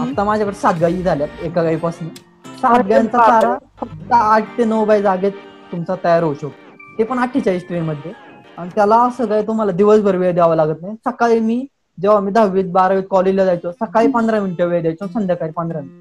[0.02, 2.08] आता माझ्याकडे सात गायी झाल्यात एका गायीपासून
[2.56, 3.18] सात गायांचा.
[3.20, 5.32] चारा फक्त आठ ते नऊ बाय जागेत
[5.72, 6.66] तुमचा तयार होऊ शकतो.
[6.98, 8.12] ते पण अठ्ठेचाळीस ट्रे मध्ये
[8.58, 10.96] आणि त्याला असं काय तुम्हाला दिवसभर वेळ द्यावा लागत नाही.
[11.02, 11.66] सकाळी मी
[11.98, 15.96] जेव्हा मी दहावीत बारावीत कॉलेजला जायचो सकाळी पंधरा मिनिटं वेळ द्यायचो संध्याकाळी पंधरा मिनिटं.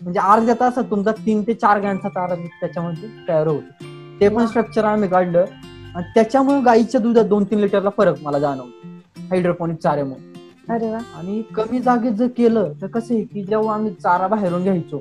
[0.00, 3.70] म्हणजे अर्ध्या तासात तुमचा तीन ते चार गायांचा चारा त्याच्यामध्ये तयार होतो.
[4.20, 5.44] ते पण स्ट्रक्चर आम्ही काढलं.
[5.94, 8.72] आणि त्याच्यामुळे गाईच्या दुधात दोन तीन लिटरला फरक मला जाणवतो.
[9.30, 10.22] हायड्रोपोनिक चाऱ्यामुळे.
[10.64, 14.62] अरे वा आणि कमी जागेत जर केलं तर कसं आहे की जेव्हा आम्ही चारा बाहेरून
[14.62, 14.98] घ्यायचो.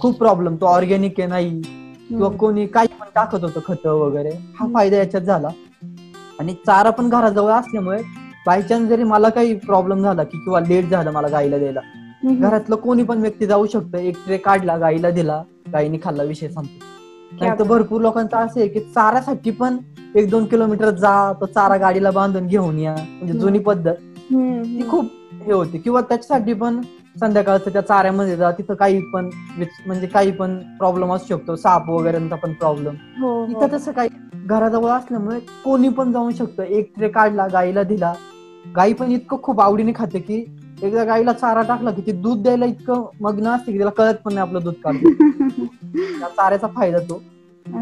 [0.00, 2.28] खूप प्रॉब्लेम तो ऑर्गॅनिक आहे नाही किंवा.
[2.30, 5.48] कोणी काही पण टाकत होतं खत वगैरे हा फायदा याच्यात झाला
[6.40, 7.98] आणि चारा पण घराजवळ असल्यामुळे
[8.46, 11.80] बायचान्स जरी मला काही प्रॉब्लेम झाला की किंवा लेट झालं मला गाईला द्यायला.
[12.40, 16.90] घरातलं कोणी पण व्यक्ती जाऊ शकतं एक ट्रे काढला गाईला दिला गाईने खाल्ला विषय संपतो
[17.36, 19.76] नाही तर भरपूर लोकांचं असं आहे की चारासाठी पण
[20.16, 23.94] एक दोन किलोमीटर जा तो चारा गाडीला बांधून घेऊन या म्हणजे जुनी पद्धत.
[24.32, 25.10] ती खूप
[25.42, 25.78] हे होते.
[25.78, 26.80] किंवा त्याच्यासाठी पण
[27.20, 29.28] संध्याकाळचं त्या चाऱ्यामध्ये जा तिथं काही पण
[29.86, 31.56] म्हणजे काही पण प्रॉब्लेम असू शकतो.
[31.56, 33.46] साप वगैरेचा पण प्रॉब्लेम हो, हो.
[33.46, 34.08] इथं तसं काही
[34.46, 36.62] घराजवळ असल्यामुळे कोणी पण जाऊ शकतं.
[36.62, 38.12] एक ट्रे काढला गाईला दिला.
[38.76, 40.44] गाई पण इतकं खूप आवडीने खाते की
[40.82, 44.34] एकदा गाईला चारा टाकला की ती दूध द्यायला इतकं मग्न असते की त्याला कळत पण
[44.34, 45.10] नाही आपलं दूध काढतो
[46.36, 47.22] चाऱ्याचा फायदा तो.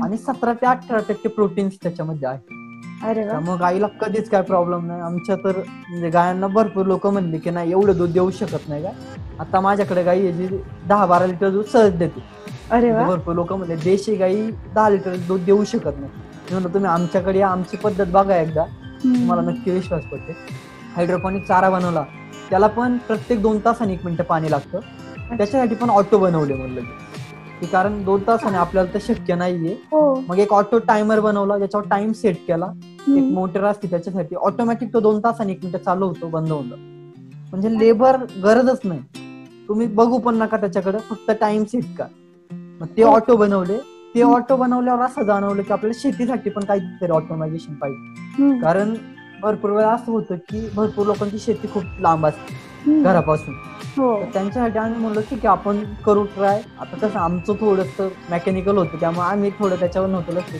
[0.04, 2.60] आणि सतरा ते अठरा टक्के प्रोटीन्स त्याच्यामध्ये आहे.
[3.04, 3.30] अरे वा.
[3.30, 5.00] त्यामुळे गाईला कधीच काय प्रॉब्लेम नाही.
[5.00, 5.56] आमच्या तर
[5.88, 8.90] म्हणजे गायांना भरपूर लोक म्हणले की नाही एवढं दूध देऊ शकत नाही का?
[9.38, 10.48] आता माझ्याकडे गाई आहे जी
[10.88, 12.22] दहा बारा लिटर दूध सहज देते.
[12.70, 12.96] अरे वा.
[12.96, 16.10] म्हणजे भरपूर लोक म्हणले देशी गाई दहा लिटर दूध देऊ शकत नाही.
[16.16, 18.64] मी म्हणलं तुम्ही आमच्याकडे या, आमची पद्धत बघा एकदा.
[19.02, 19.54] तुम्हाला हम्म.
[19.54, 20.36] नक्की विश्वास पडते.
[20.96, 22.04] हायड्रोपॉनिक चारा बनवला.
[22.50, 24.78] त्याला पण प्रत्येक दोन तासांनी एक मिनिटं पाणी लागतं.
[25.36, 26.92] त्याच्यासाठी पण ऑटो बनवले म्हणलं की.
[27.60, 29.72] की कारण दोन तासाने आपल्याला तर शक्य नाहीये.
[29.72, 30.22] हो.
[30.28, 32.66] मग एक ऑटो टायमर बनवला ज्याच्यावर टाइम सेट केला.
[33.08, 33.32] एक.
[33.32, 34.34] मोटर असते त्याच्यासाठी.
[34.34, 36.76] ऑटोमॅटिक तो दोन तासांनी एक मिनिट चालू होतो बंद होतो.
[37.50, 39.00] म्हणजे लेबर गरजच नाही.
[39.68, 42.06] तुम्ही बघू पण नका त्याच्याकडे फक्त टाइम सेट का
[42.80, 43.10] मग ते हो.
[43.10, 43.78] ऑटो बनवले.
[44.14, 48.58] ते ऑटो बनवल्यावर असं जाणवलं की आपल्याला शेतीसाठी पण काहीतरी ऑटोमायझेशन पाहिजे.
[48.60, 48.94] कारण
[49.42, 53.02] भरपूर वेळा असं होतं की भरपूर लोकांची शेती खूप लांब असते.
[53.02, 53.54] घरापासून.
[53.96, 54.24] हो.
[54.32, 59.50] त्यांच्यासाठी आम्ही म्हणलो आहे आपण करू ट्राय आता कसं आमचं थोडंसं मेकॅनिकल होतं त्यामुळे आम्ही
[59.50, 60.54] थोडं त्याच्यावर नव्हतं लक्ष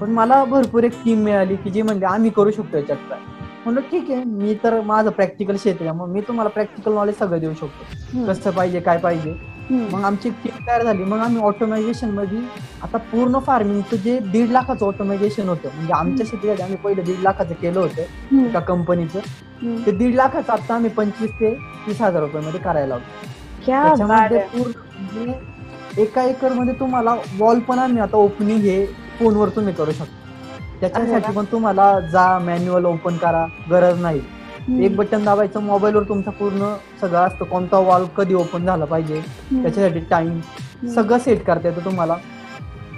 [0.00, 3.20] पण मला भरपूर एक टीम मिळाली की जी म्हणली आम्ही करू शकतो याच्यात ट्राय
[3.64, 7.38] म्हणलं ठीक आहे मी तर माझं प्रॅक्टिकल शेत आहे त्यामुळे मी तुम्हाला प्रॅक्टिकल नॉलेज सगळं
[7.40, 8.26] देऊ शकतो.
[8.26, 9.34] कसं पाहिजे काय पाहिजे.
[9.70, 12.38] मग आमची टीम तयार झाली मग आम्ही ऑटोमायझेशनमध्ये
[12.82, 17.54] आता पूर्ण फार्मिंगचं जे दीड लाखाचं ऑटोमायझेशन होतं म्हणजे आमच्या शेतीसाठी आम्ही पहिलं दीड लाखाचं
[17.54, 18.44] केलं होतं.
[18.44, 19.18] एका कंपनीचं.
[19.86, 21.52] ते दीड लाखाचं आता आम्ही पंचवीस ते
[21.86, 22.98] तीस हजार रुपये मध्ये करायला
[23.64, 24.38] क्या बात त्याच्यामध्ये.
[24.52, 28.84] पूर्ण म्हणजे एका एकरमध्ये तुम्हाला वॉल पण आम्ही आता ओपनिंग हे
[29.18, 30.14] फोनवर तुम्ही करू शकता.
[30.80, 34.20] त्याच्यासाठी पण तुम्हाला जा मॅन्युअल ओपन करा गरज नाही.
[34.78, 37.44] एक बटन दाबायचं मोबाईलवर तुमचा पूर्ण सगळं असतं.
[37.44, 39.20] कोणता वॉल कधी ओपन झाला पाहिजे.
[39.52, 40.40] त्याच्यासाठी टाइम.
[40.94, 42.16] सगळं सेट करता येतं तुम्हाला.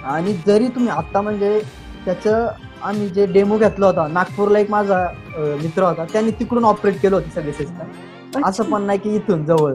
[0.05, 1.59] आणि जरी तुम्ही आता म्हणजे
[2.05, 2.47] त्याचं
[2.81, 5.05] आम्ही जे डेमो घेतला होता नागपूरला एक माझा
[5.61, 9.73] मित्र होता त्यांनी तिकडून ऑपरेट केलं होतं सगळे सिस्टम असं पण नाही की इथून जवळ.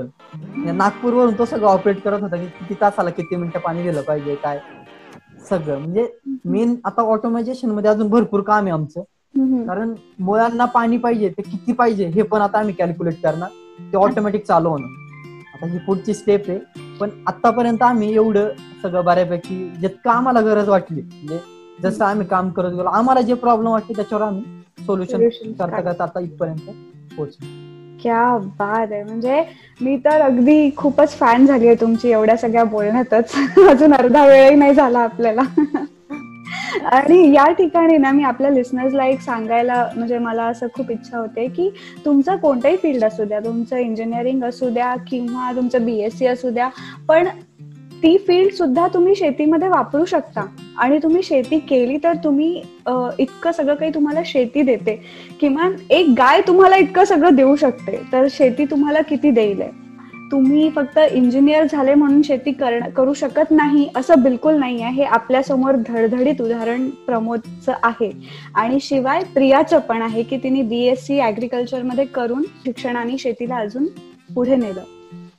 [0.66, 4.59] नागपूरवरून तो सगळं ऑपरेट करत होता की किती तासाला किती मिनिटं पाणी दिलं पाहिजे काय?
[5.50, 5.78] सगळं.
[5.78, 6.07] म्हणजे
[6.44, 9.02] मेन आता ऑटोमायझेशनमध्ये अजून भरपूर काम आहे आमचं.
[9.66, 13.48] कारण मुळांना पाणी पाहिजे ते किती पाहिजे हे पण आता आम्ही कॅल्क्युलेट करणार.
[13.92, 15.02] ते ऑटोमॅटिक चालू होणार.
[15.54, 16.59] आता ही पुढची स्टेप आहे.
[17.00, 18.48] पण आतापर्यंत आम्ही एवढं
[18.83, 21.38] सगळं बऱ्यापैकी जितकं आम्हाला गरज वाटली म्हणजे
[21.83, 25.18] जसं आम्ही काम करत गेलो आम्हाला जे प्रॉब्लेम वाटते त्याच्यावर आम्ही सोल्युशन
[25.59, 26.70] करता करता आता इथपर्यंत
[27.16, 27.63] पोहोचलो.
[28.04, 29.02] क्या बात आहे.
[29.02, 29.42] म्हणजे
[29.80, 33.34] मी तर अगदी खूपच फॅन झाली आहे तुमची एवढ्या सगळ्या बोलण्यातच.
[33.70, 35.42] अजून अर्धा वेळही नाही झाला आपल्याला.
[36.84, 41.46] आणि या ठिकाणी ना मी आपल्या लिस्नर्सला एक सांगायला म्हणजे मला असं खूप इच्छा होते
[41.46, 41.68] की
[42.04, 46.68] तुमचं कोणतंही फील्ड असू द्या तुमचं इंजिनिअरिंग असू द्या किंवा तुमचं बीएससी असू द्या
[47.08, 47.28] पण
[48.04, 50.46] ती फील्ड सुद्धा तुम्ही शेतीमध्ये वापरू शकता.
[50.78, 52.62] आणि तुम्ही शेती केली तर तुम्ही
[53.18, 55.00] इतकं सगळं काही तुम्हाला शेती देते.
[55.40, 58.00] किमान एक गाय तुम्हाला इतकं सगळं देऊ शकते.
[58.12, 59.70] तर शेती तुम्हाला किती देईल आहे?
[60.30, 64.92] तुम्ही फक्त इंजिनियर झाले म्हणून शेती करण करू शकत नाही असं बिलकुल नाही आहे.
[64.94, 68.10] हे आपल्यासमोर धडधडीत उदाहरण प्रमोदचं आहे.
[68.54, 71.20] आणि शिवाय प्रियाचं पण आहे की तिने बी एस सी
[72.14, 73.86] करून शिक्षणाने शेतीला अजून
[74.34, 74.82] पुढे नेलं.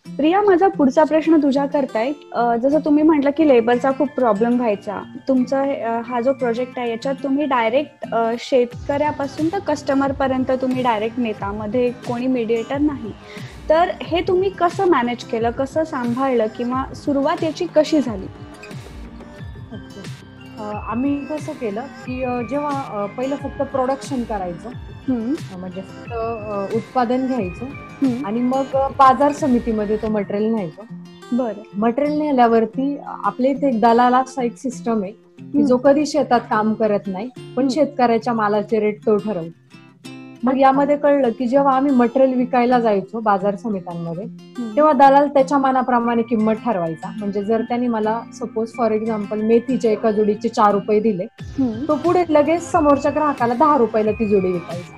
[0.05, 2.11] प्रिया माझा पुढचा प्रश्न तुझ्या करताय.
[2.61, 5.01] जसं तुम्ही म्हटलं की लेबरचा खूप प्रॉब्लेम व्हायचा.
[5.27, 5.63] तुमचा
[6.07, 11.89] हा जो प्रोजेक्ट आहे याच्यात तुम्ही डायरेक्ट शेतकऱ्यापासून तर कस्टमर पर्यंत तुम्ही डायरेक्ट नेता मध्ये
[12.07, 13.11] कोणी मिडिएटर नाही.
[13.69, 18.25] तर हे तुम्ही कसं मॅनेज केलं कसं सांभाळलं किंवा सुरुवात याची कशी झाली?
[20.59, 24.69] आम्ही कसं केलं की जेव्हा पहिलं फक्त प्रोडक्शन करायचं
[25.59, 30.81] म्हणजे फक्त उत्पादन घ्यायचं आणि मग बाजार समितीमध्ये तो मटेरियल न्यायचं.
[31.31, 31.61] बरं.
[31.77, 35.11] मटेरियल नेल्यावरती आपल्या इथे एक दलालाचा एक सिस्टम आहे
[35.43, 37.67] की जो कधी शेतात काम करत नाही पण.
[37.69, 39.49] शेतकऱ्याच्या मालाचे रेट तो ठरवतो.
[40.43, 44.25] मग यामध्ये कळलं की जेव्हा आम्ही मटेरियल विकायला जायचो बाजार समित्यांमध्ये
[44.75, 47.11] तेव्हा दलाल त्याच्या मनाप्रमाणे किंमत ठरवायचा.
[47.11, 51.27] म्हणजे जर त्यांनी मला सपोज फॉर एक्झाम्पल मेथीच्या एका जोडीचे चार रुपये दिले
[51.87, 54.97] तो पुढे लगेच समोरच्या ग्राहकाला दहा रुपयाला ती जोडी विकायचा.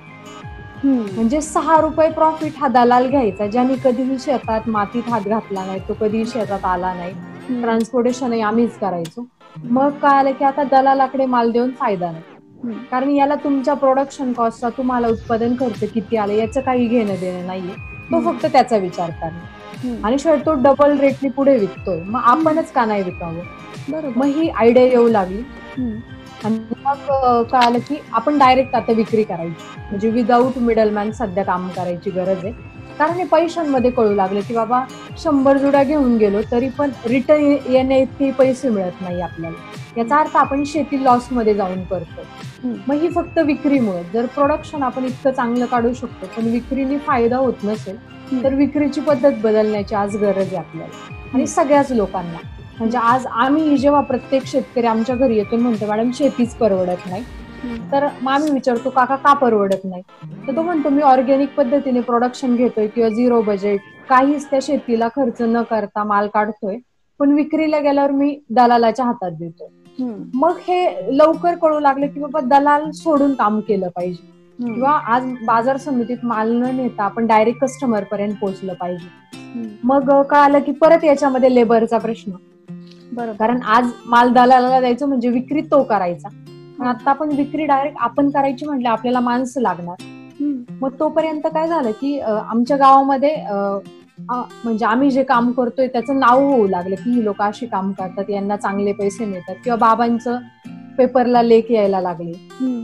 [1.12, 5.94] म्हणजे सहा रुपये प्रॉफिट हा दलाल घ्यायचा ज्याने कधीही शेतात मातीत हात घातला नाही तो
[5.96, 7.14] कधीही शेतात आला नाही.
[7.62, 9.26] ट्रान्सपोर्टेशनही आम्हीच करायचो.
[9.70, 12.24] मग काय आलं की आता दलालाकडे माल देऊन फायदा नाही.
[12.90, 17.74] कारण याला तुमच्या प्रोडक्शन कॉस्टचा तुम्हाला उत्पादन खर्च किती आले याचं काही घेणं देणं नाहीये.
[18.10, 19.46] तो फक्त त्याचा विचार करणार.
[20.04, 22.00] आणि शिवाय तो डबल रेटने पुढे विकतोय.
[22.02, 23.44] मग आपणच का नाही विकावं?
[23.88, 24.18] बरोबर.
[24.18, 25.42] मग ही आयडिया येऊ लागली.
[26.44, 27.10] आणि मग
[27.50, 29.66] कळालं की आपण डायरेक्ट आता विक्री करायची.
[29.90, 32.52] म्हणजे विदाऊट मिडलमॅन सध्या काम करायची गरज आहे.
[32.98, 34.82] कारण हे पैशांमध्ये कळू लागले की बाबा
[35.22, 39.56] शंभर जुड्या घेऊन गेलो तरी पण रिटर्न येण्या इतके पैसे मिळत नाही आपल्याला.
[39.96, 42.22] याचा अर्थ आपण शेती लॉसमध्ये जाऊन करतो
[42.88, 44.02] मग ही फक्त विक्रीमुळे.
[44.12, 47.96] जर प्रोडक्शन आपण इतकं चांगलं काढू शकतो पण विक्रीने फायदा होत नसेल
[48.42, 51.14] तर विक्रीची पद्धत बदलण्याची आज गरज आहे आपल्याला.
[51.34, 52.38] आणि सगळ्याच लोकांना.
[52.78, 57.22] म्हणजे आज आम्ही जेव्हा प्रत्येक शेतकरी आमच्या घरी येतो म्हणतो मॅडम शेतीच परवडत नाही.
[57.64, 60.02] तर मग आम्ही विचारतो काका का परवडत नाही?
[60.46, 65.42] तर तो म्हणतो मी ऑर्गॅनिक पद्धतीने प्रोडक्शन घेतोय किंवा झिरो बजेट काहीच त्या शेतीला खर्च
[65.42, 66.76] न करता माल काढतोय.
[67.20, 69.68] पण विक्रीला गेल्यावर मी दलालाच्या हातात देतोय.
[70.34, 74.32] मग हे लवकर कळू लागलं की बाबा दलाल सोडून काम केलं पाहिजे.
[74.74, 79.08] किंवा आज बाजार समितीत माल न नेता आपण डायरेक्ट कस्टमर पर्यंत पोहोचलं पाहिजे.
[79.82, 82.32] मग कळालं की परत याच्यामध्ये लेबरचा प्रश्न.
[83.12, 83.32] बरोबर.
[83.32, 86.28] कारण आज माल दलालाला द्यायचं म्हणजे विक्री तो करायचा.
[86.78, 90.02] आता आपण विक्री डायरेक्ट आपण करायची म्हटलं आपल्याला माणसं लागणार.
[90.80, 93.34] मग तोपर्यंत काय झालं की आमच्या गावामध्ये
[94.20, 98.30] म्हणजे आम्ही जे काम करतोय त्याचं नाव होऊ लागलं की ही लोक अशी काम करतात
[98.30, 99.54] यांना चांगले पैसे मिळतात.
[99.64, 100.38] किंवा बाबांचं
[100.98, 102.32] पेपरला लेख यायला लागले.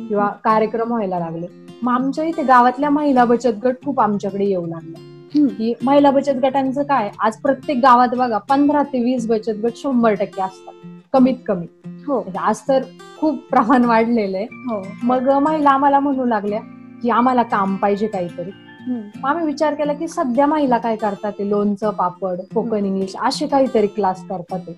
[0.09, 1.47] किंवा कार्यक्रम व्हायला लागले.
[1.83, 5.49] मग आमच्या इथे गावातल्या महिला बचत गट खूप आमच्याकडे येऊ लागले.
[5.49, 10.15] की महिला बचत गटांचं काय आज प्रत्येक गावात बघा पंधरा ते वीस बचत गट शंभर
[10.15, 10.73] टक्के असतात.
[11.15, 11.67] कमीत कमी.
[12.07, 12.21] हो.
[12.21, 12.83] म्हणजे आज तर
[13.19, 14.47] खूप प्रमाण वाढलेलं आहे.
[14.69, 14.83] हो.
[15.03, 16.61] मग महिला आम्हाला म्हणू लागल्या
[17.03, 18.51] की आम्हाला काम पाहिजे काहीतरी.
[19.25, 21.49] आम्ही विचार केला की सध्या महिला काय करतात ते?
[21.51, 24.75] लोणचं पापड कोकण इंग्लिश असे काहीतरी क्लास करतात ते.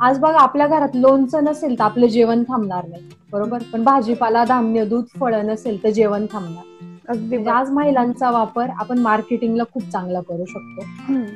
[0.00, 3.02] आज बघा आपल्या घरात लोणचं नसेल तर आपलं जेवण थांबणार नाही.
[3.32, 3.62] बरोबर?
[3.72, 6.64] पण भाजीपाला धान्य दूध फळं नसेल तर जेवण थांबणार.
[7.08, 10.82] अगदी म्हणजे आज महिलांचा वापर आपण मार्केटिंगला खूप चांगला करू शकतो.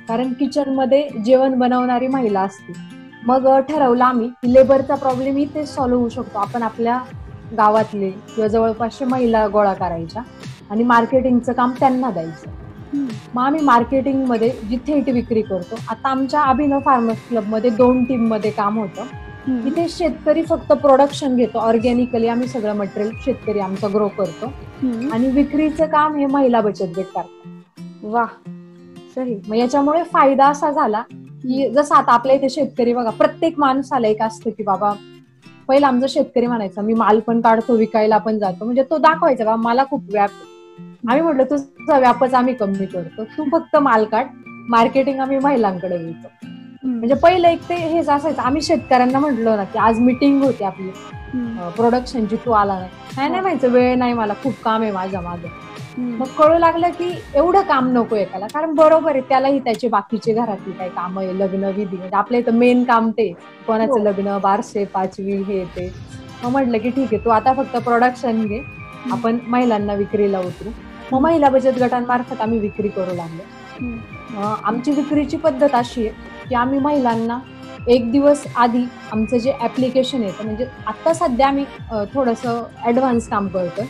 [0.09, 2.73] कारण किचनमध्ये जेवण बनवणारी महिला असते
[3.27, 6.39] मग ठरवलं आम्ही की लेबरचा प्रॉब्लेम इथे सॉल्व्ह होऊ शकतो.
[6.39, 6.99] आपण आपल्या
[7.57, 10.23] गावातले किंवा जवळपासचे महिला गोळा करायच्या
[10.71, 12.51] आणि मार्केटिंगचं काम त्यांना द्यायचं.
[13.35, 18.79] मग आम्ही मार्केटिंगमध्ये जी थेट विक्री करतो आता आमच्या अभिनव फार्मर्स क्लबमध्ये दोन टीममध्ये काम
[18.79, 19.05] होतं.
[19.67, 21.59] इथे शेतकरी फक्त प्रोडक्शन घेतो.
[21.59, 24.53] ऑर्गॅनिकली आम्ही सगळं मटेरियल शेतकरी आमचा ग्रो करतो.
[25.13, 27.25] आणि विक्रीचं काम हे महिला बचत गट करतात.
[28.03, 28.25] वा
[29.15, 29.41] सही.
[29.49, 31.03] मग याच्यामुळे फायदा असा झाला
[31.43, 34.93] की जसं आता आपल्या इथे शेतकरी बघा प्रत्येक माणसाला एक असतं की बाबा
[35.69, 38.65] पहिला आमचा शेतकरी म्हणायचा मी माल पण काढतो विकायला पण जातो.
[38.65, 40.31] म्हणजे तो दाखवायचा बाबा मला खूप व्याप.
[41.09, 43.25] आम्ही म्हटलं तुझा व्यापच आम्ही कमी करतो.
[43.37, 44.27] तू फक्त माल काढ
[44.69, 46.29] मार्केटिंग आम्ही महिलांकडे घेतो.
[46.85, 48.43] म्हणजे पहिलं एक ते हेच असायचं.
[48.43, 50.91] आम्ही शेतकऱ्यांना म्हटलो ना की आज मिटिंग होती आपली.
[51.77, 52.91] प्रोडक्शनची तू आला नाही.
[53.17, 55.49] नाही नाही माहिती वेळ नाही मला खूप काम आहे माझ्या मागे.
[55.99, 60.73] मग कळू लागलं की एवढं काम नको एकाला कारण बरोबर आहे त्यालाही त्याचे बाकीचे घरातली
[60.73, 63.33] काही काम आहे लग्न विधी म्हणजे आपल्या इथं मेन काम ते
[63.67, 64.05] कोणाचं हो.
[64.05, 65.89] लग्न बारसे पाचवी हे ते.
[66.43, 68.61] मग म्हटलं की ठीक आहे तू आता फक्त प्रोडक्शन घे.
[69.13, 70.71] आपण महिलांना विक्रीला उतरू.
[71.13, 74.41] मग महिला बचत गटांमार्फत आम्ही विक्री करू लागलो.
[74.65, 77.39] आमची विक्रीची पद्धत अशी आहे की आम्ही महिलांना
[77.89, 81.65] एक दिवस आधी आमचं जे ऍप्लिकेशन येतं म्हणजे आता सध्या आम्ही
[82.15, 83.87] थोडंसं ऍडव्हान्स काम करतोय.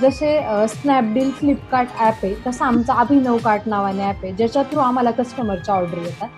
[0.00, 5.10] जसे स्नॅपडील फ्लिपकार्ट ॲप आहे तसं आमचं अभिनव कार्ट नावाने ॲप आहे ज्याच्या थ्रू आम्हाला
[5.10, 6.28] कस्टमरच्या ऑर्डर येतात.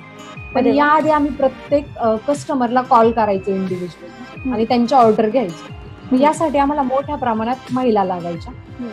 [0.54, 0.66] पण.
[0.66, 1.86] याआधी आम्ही प्रत्येक
[2.26, 5.74] कस्टमरला कॉल करायचो इंडिव्हिज्युअल आणि त्यांच्या ऑर्डर घ्यायचे.
[6.12, 8.52] मग यासाठी आम्हाला मोठ्या प्रमाणात महिला लागायच्या.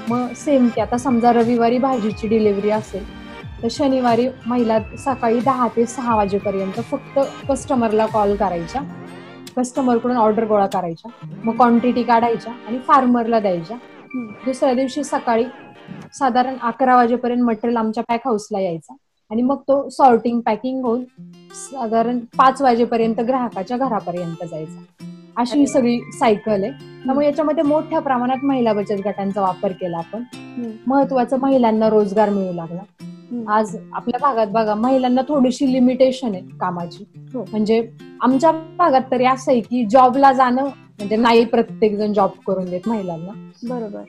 [0.10, 3.04] मग सेम की आता समजा रविवारी भाजीची डिलिव्हरी असेल
[3.62, 8.82] तर शनिवारी महिला सकाळी दहा ते सहा वाजेपर्यंत फक्त कस्टमरला कॉल करायच्या.
[9.58, 11.12] कस्टमरकडून ऑर्डर गोळा करायच्या.
[11.44, 13.78] मग क्वांटिटी काढायच्या आणि फार्मरला द्यायच्या.
[14.16, 15.44] दुसऱ्या दिवशी सकाळी
[16.14, 18.96] साधारण अकरा वाजेपर्यंत मटेरियल आमच्या पॅक हाऊसला यायचा.
[19.32, 21.04] आणि मग तो सॉर्टिंग पॅकिंग होऊन
[21.54, 25.06] साधारण पाच वाजेपर्यंत ग्राहकाच्या घरापर्यंत जायचा.
[25.38, 26.72] अशी ही सगळी सायकल आहे.
[27.06, 30.24] त्यामुळे याच्यामध्ये मोठ्या प्रमाणात महिला बचत गटांचा वापर केला आपण.
[30.88, 32.82] महत्वाचं महिलांना रोजगार मिळू लागला.
[33.48, 37.04] आज आपल्या भागात बघा महिलांना थोडीशी लिमिटेशन आहे कामाची.
[37.34, 37.46] हो.
[37.52, 37.88] म्हणजे
[38.22, 40.68] आमच्या भागात तरी असं आहे की जॉबला जाणं
[41.00, 43.32] म्हणजे नाही प्रत्येक जण जॉब करून देत महिलांना.
[43.70, 44.02] बरोबर.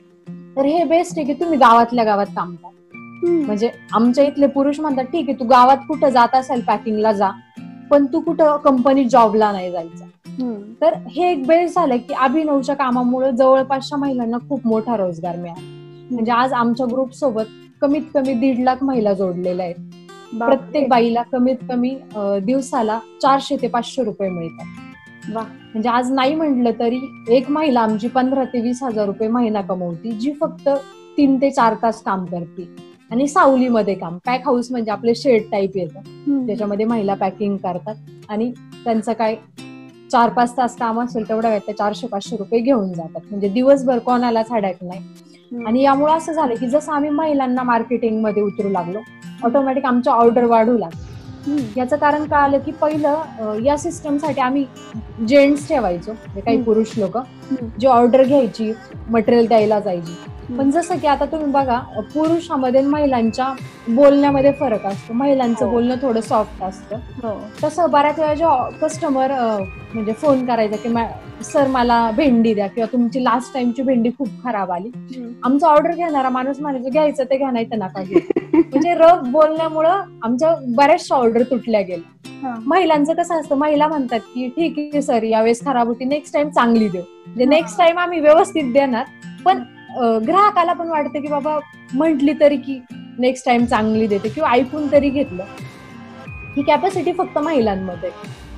[0.57, 2.69] तर हे बेस्ट आहे की तुम्ही गावातल्या गावात काम करा.
[3.25, 7.29] म्हणजे आमच्या इथले पुरुष म्हणतात ठीक आहे तू गावात कुठं जात असेल पॅकिंगला जा
[7.89, 10.05] पण तू कुठं कंपनी जॉबला नाही जायचं.
[10.81, 15.61] तर हे एक बेस झालं की अभिनवच्या कामामुळे जवळपासच्या महिलांना खूप मोठा रोजगार मिळाला.
[16.11, 17.45] म्हणजे आज आमच्या ग्रुप सोबत
[17.81, 19.75] कमीत कमी दीड लाख महिला जोडलेल्या आहेत.
[20.37, 21.95] प्रत्येक बाईला कमीत कमी
[22.43, 24.65] दिवसाला चारशे ते पाचशे रुपये मिळतात.
[25.29, 30.11] म्हणजे आज नाही म्हटलं तरी एक महिला आमची पंधरा ते वीस हजार रुपये महिना कमवती
[30.11, 30.69] जी फक्त
[31.17, 32.67] तीन ते चार तास काम करते.
[33.11, 36.45] आणि सावलीमध्ये काम पॅक हाऊस म्हणजे आपले शेड टाईप येतं.
[36.47, 37.95] त्याच्यामध्ये महिला पॅकिंग करतात
[38.29, 38.51] आणि
[38.83, 39.35] त्यांचं काय
[40.11, 43.21] चार पाच तास काम असेल तेवढ्या वेळात ते चारशे पाचशे रुपये घेऊन जातात.
[43.29, 45.63] म्हणजे दिवसभर कोणालाच हडॅक नाही.
[45.65, 48.99] आणि यामुळे असं झालं की जसं आम्ही महिलांना मार्केटिंगमध्ये उतरू लागलो
[49.43, 51.13] ऑटोमॅटिक आमच्या ऑर्डर वाढू लागलो.
[51.77, 54.65] याचं कारण काय आलं की पहिलं या सिस्टमसाठी आम्ही
[55.27, 57.17] जेंट्स ठेवायचो काही पुरुष लोक
[57.79, 58.71] जे ऑर्डर घ्यायची
[59.09, 60.13] मटेरियल द्यायला जायची.
[60.49, 61.77] पण जसं की आता तुम्ही बघा
[62.13, 63.51] पुरुषामध्ये महिलांच्या
[63.87, 65.13] बोलण्यामध्ये फरक असतो.
[65.13, 67.39] महिलांचं बोलणं थोडं सॉफ्ट असतं.
[67.63, 68.45] तसं बऱ्याच वेळा जे
[68.81, 69.31] कस्टमर
[69.93, 74.71] म्हणजे फोन करायचा की सर मला भेंडी द्या किंवा तुमची लास्ट टाइमची भेंडी खूप खराब
[74.71, 74.91] आली.
[75.43, 78.19] आमचा ऑर्डर घेणारा माणूस म्हणायचं घ्यायचं ते घ्या नाही घे
[78.53, 82.53] म्हणजे रग बोलण्यामुळं आमच्या बऱ्याचशा ऑर्डर तुटल्या गेल्या.
[82.65, 86.87] महिलांचं कसं असतं महिला म्हणतात की ठीक आहे सर यावेळेस खराब होती नेक्स्ट टाइम चांगली
[86.87, 87.01] देऊ.
[87.25, 89.05] म्हणजे नेक्स्ट टाइम आम्ही व्यवस्थित देणार
[89.45, 89.63] पण
[90.27, 91.57] ग्राहकाला पण वाटतं की बाबा
[91.93, 92.79] म्हटली तरी की
[93.19, 95.43] नेक्स्ट टाइम चांगली देते किंवा ऐकून तरी घेतलं.
[96.57, 98.09] ही कॅपॅसिटी फक्त महिलांमध्ये.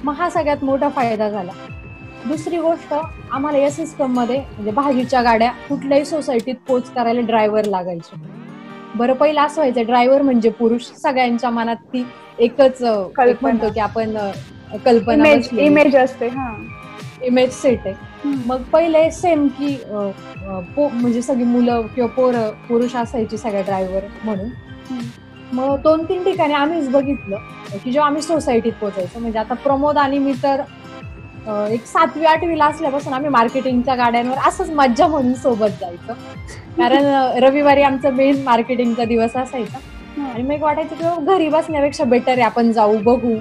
[0.03, 1.51] मग हा सगळ्यात मोठा फायदा झाला.
[2.27, 8.25] दुसरी गोष्ट आम्हाला या सिस्टममध्ये म्हणजे भाजीच्या गाड्या कुठल्याही सोसायटीत पोच करायला ड्रायव्हर लागायचे
[8.95, 10.83] बरं पहिलं असं व्हायचं ड्रायव्हर म्हणजे पुरुष.
[10.95, 12.03] सगळ्यांच्या मनात ती
[12.39, 14.17] एकच म्हणतो की आपण
[14.85, 16.29] कल्पना इमेज असते
[17.23, 17.95] इमेज सेट आहे.
[18.47, 24.49] मग पहिले सेम की म्हणजे सगळी मुलं किंवा पोरं पुरुष असायची सगळ्या ड्रायव्हर म्हणून.
[25.53, 27.37] मग दोन तीन ठिकाणी आम्हीच बघितलं
[27.73, 29.19] की जेव्हा आम्ही सोसायटीत पोहोचायचो.
[29.19, 30.61] म्हणजे आता प्रमोद आणि मी तर
[31.71, 36.13] एक सातवी आठवीला असल्यापासून आम्ही मार्केटिंगच्या गाड्यांवर असंच मज्जा म्हणून सोबत जायचं.
[36.77, 37.05] कारण
[37.43, 39.77] रविवारी आमचा मेन मार्केटिंगचा दिवस असायचा.
[40.23, 43.35] आणि मग वाटायचं की घरी बसण्यापेक्षा बेटर आहे आपण जाऊ बघू.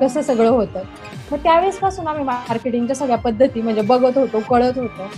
[0.00, 0.82] कसं सगळं होतं.
[1.30, 5.08] मग त्यावेळेस पासून आम्ही मार्केटिंगच्या सगळ्या पद्धती म्हणजे बघत होतो कळत होतो.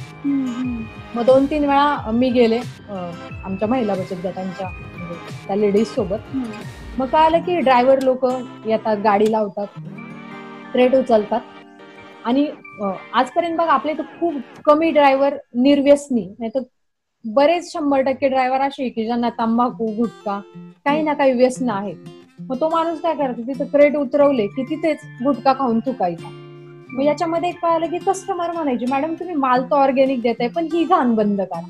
[1.14, 5.14] मग दोन तीन वेळा मी गेले आमच्या महिला बचत गटांच्या म्हणजे
[5.46, 6.37] त्या लेडीज सोबत.
[6.98, 8.25] मग काय आलं की ड्रायव्हर लोक
[8.66, 11.40] येतात गाडी लावतात रेट उचलतात.
[12.25, 12.46] आणि
[13.14, 16.61] आजपर्यंत बघा आपल्या इथं खूप कमी ड्रायव्हर निर्व्यसनी नाही तर
[17.25, 20.38] बरेच शंभर टक्के ड्रायव्हर असे की ज्यांना तंबाखू गुटखा
[20.87, 24.98] काही ना काही व्यसन आहेत मग तो माणूस काय करायचा तिथं क्रेट उतरवले की तिथेच
[25.24, 26.28] गुटखा खाऊन थुकायचा
[26.92, 30.85] मग याच्यामध्ये एक कळालं की कस्टमर म्हणायचे मॅडम तुम्ही माल तो ऑर्गॅनिक देताय पण ही
[30.85, 31.61] घाण बंद करा.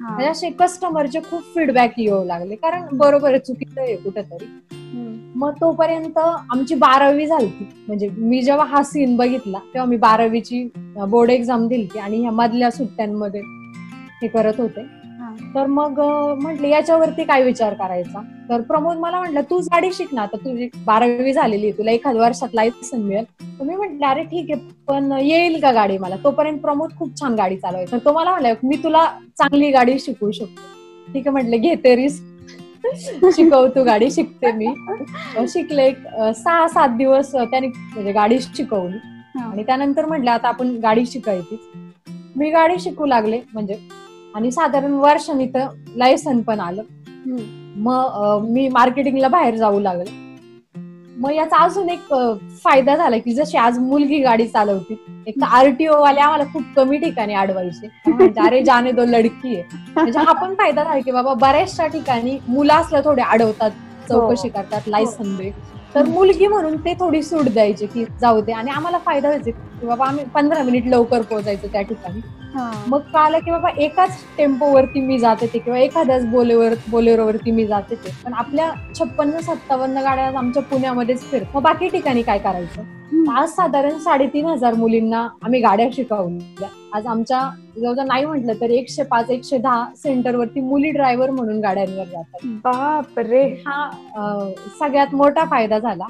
[0.00, 4.46] म्हणजे असे कस्टमरचे खूप फीडबॅक येऊ लागले कारण बरोबर आहे चुकीचं आहे कुठेतरी.
[5.36, 7.48] मग तोपर्यंत आमची बारावी झाली
[7.88, 10.62] म्हणजे मी जेव्हा हा सीन बघितला तेव्हा मी बारावीची
[11.08, 13.40] बोर्ड एक्झाम दिली आणि ह्या मधल्या सुट्ट्यांमध्ये
[14.22, 14.86] हे करत होते.
[15.54, 16.00] तर मग
[16.42, 18.20] म्हटले याच्यावरती काय विचार करायचा?
[18.48, 22.54] तर प्रमोद मला म्हटलं तू गाडी शिक ना आता तुझी बारावी झालेली तुला एखाद वर्षात
[22.54, 23.24] लायसन मिळेल.
[23.58, 26.16] तर मी म्हटलं अरे ठीक आहे पण येईल का गाडी मला?
[26.24, 27.96] तोपर्यंत प्रमोद खूप छान गाडी चालवायचा.
[27.96, 29.04] तर तो मला म्हणला मी तुला
[29.38, 30.62] चांगली गाडी शिकवू शकतो.
[31.12, 32.24] ठीक आहे म्हटलं घेते रिस्क
[33.34, 34.66] शिकव तू गाडी शिकते मी.
[35.48, 35.96] शिकले एक
[36.36, 38.98] सहा सात दिवस त्याने म्हणजे गाडी शिकवली.
[39.42, 41.58] आणि त्यानंतर म्हटलं आता आपण गाडी शिकायचीच.
[42.36, 43.74] मी गाडी शिकू लागले म्हणजे
[44.34, 46.82] आणि साधारण वर्षांनी तर लायसन पण आलं.
[47.76, 50.10] मग मी मार्केटिंगला बाहेर जाऊ लागले.
[51.20, 52.12] मग याचा अजून एक
[52.64, 56.98] फायदा झाला की जशी आज मुलगी गाडी चालवती एक तर आरटीओ वाले आम्हाला खूप कमी
[56.98, 57.86] ठिकाणी अडवायचे.
[58.46, 59.62] अरे जाने दो लडकी आहे.
[59.96, 63.70] म्हणजे हा पण फायदा झाला की बाबा बऱ्याचशा ठिकाणी मुलं असल्या थोडे अडवतात
[64.08, 65.50] चौकशी करतात लायसन दे.
[65.94, 68.52] तर मुलगी म्हणून ते थोडी सूट द्यायची की जाऊ दे.
[68.52, 72.20] आणि आम्हाला फायदा व्हायचे की बाबा आम्ही पंधरा मिनिट लवकर पोहोचायचो त्या ठिकाणी.
[72.88, 77.94] मग कळलं की बाबा एकाच टेम्पोवरती मी जाते ते किंवा एखाद्याच बोलेवर बोलेरोवरती मी जाते
[77.94, 78.10] ते.
[78.24, 82.82] पण आपल्या छप्पन्न सत्तावन्न गाड्या आमच्या पुण्यामध्येच फिरत मग बाकी ठिकाणी काय करायचं?
[83.08, 86.68] आज साधारण साडेतीन हजार मुलींना आम्ही गाड्या शिकवल्या.
[86.94, 87.40] आज आमच्या
[87.76, 92.46] जवळ नाही म्हटलं तर एकशे पाच एकशे दहा सेंटरवरती मुली ड्रायव्हर म्हणून गाड्यांवर जातात.
[92.64, 93.88] बाप रे हा
[94.78, 96.06] सगळ्यात मोठा फायदा झाला.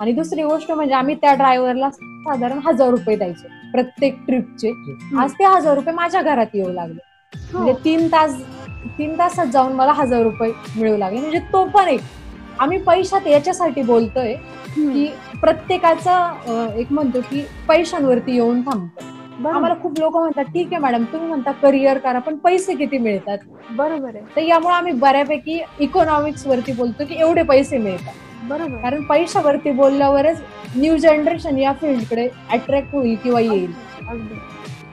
[0.00, 4.72] आणि दुसरी गोष्ट म्हणजे आम्ही त्या ड्रायव्हरला साधारण हजार रुपये द्यायचे प्रत्येक ट्रिपचे.
[5.20, 7.00] आज ते हजार रुपये माझ्या घरात येऊ लागले.
[7.52, 8.40] म्हणजे तीन तास
[8.98, 11.20] तीन तासात जाऊन मला हजार रुपये मिळू लागले.
[11.20, 12.00] म्हणजे तो पण एक
[12.58, 14.34] आम्ही पैशात याच्यासाठी बोलतोय
[14.76, 15.06] की
[15.40, 19.04] प्रत्येकाचं एक म्हणतो की पैशांवरती येऊन थांबतो.
[19.48, 23.38] आम्हाला खूप लोक म्हणतात ठीक आहे मॅडम तुम्ही म्हणता करिअर करा पण पैसे किती मिळतात?
[23.70, 24.24] बरोबर आहे.
[24.36, 28.14] तर यामुळे आम्ही बऱ्यापैकी इकॉनॉमिक्स वरती बोलतो की एवढे पैसे मिळतात.
[28.42, 28.76] बरोबर.
[28.80, 30.42] कारण पैशावरती बोलल्यावरच
[30.74, 33.72] न्यू जनरेशन या फील्डकडे अट्रॅक्ट होईल किंवा येईल.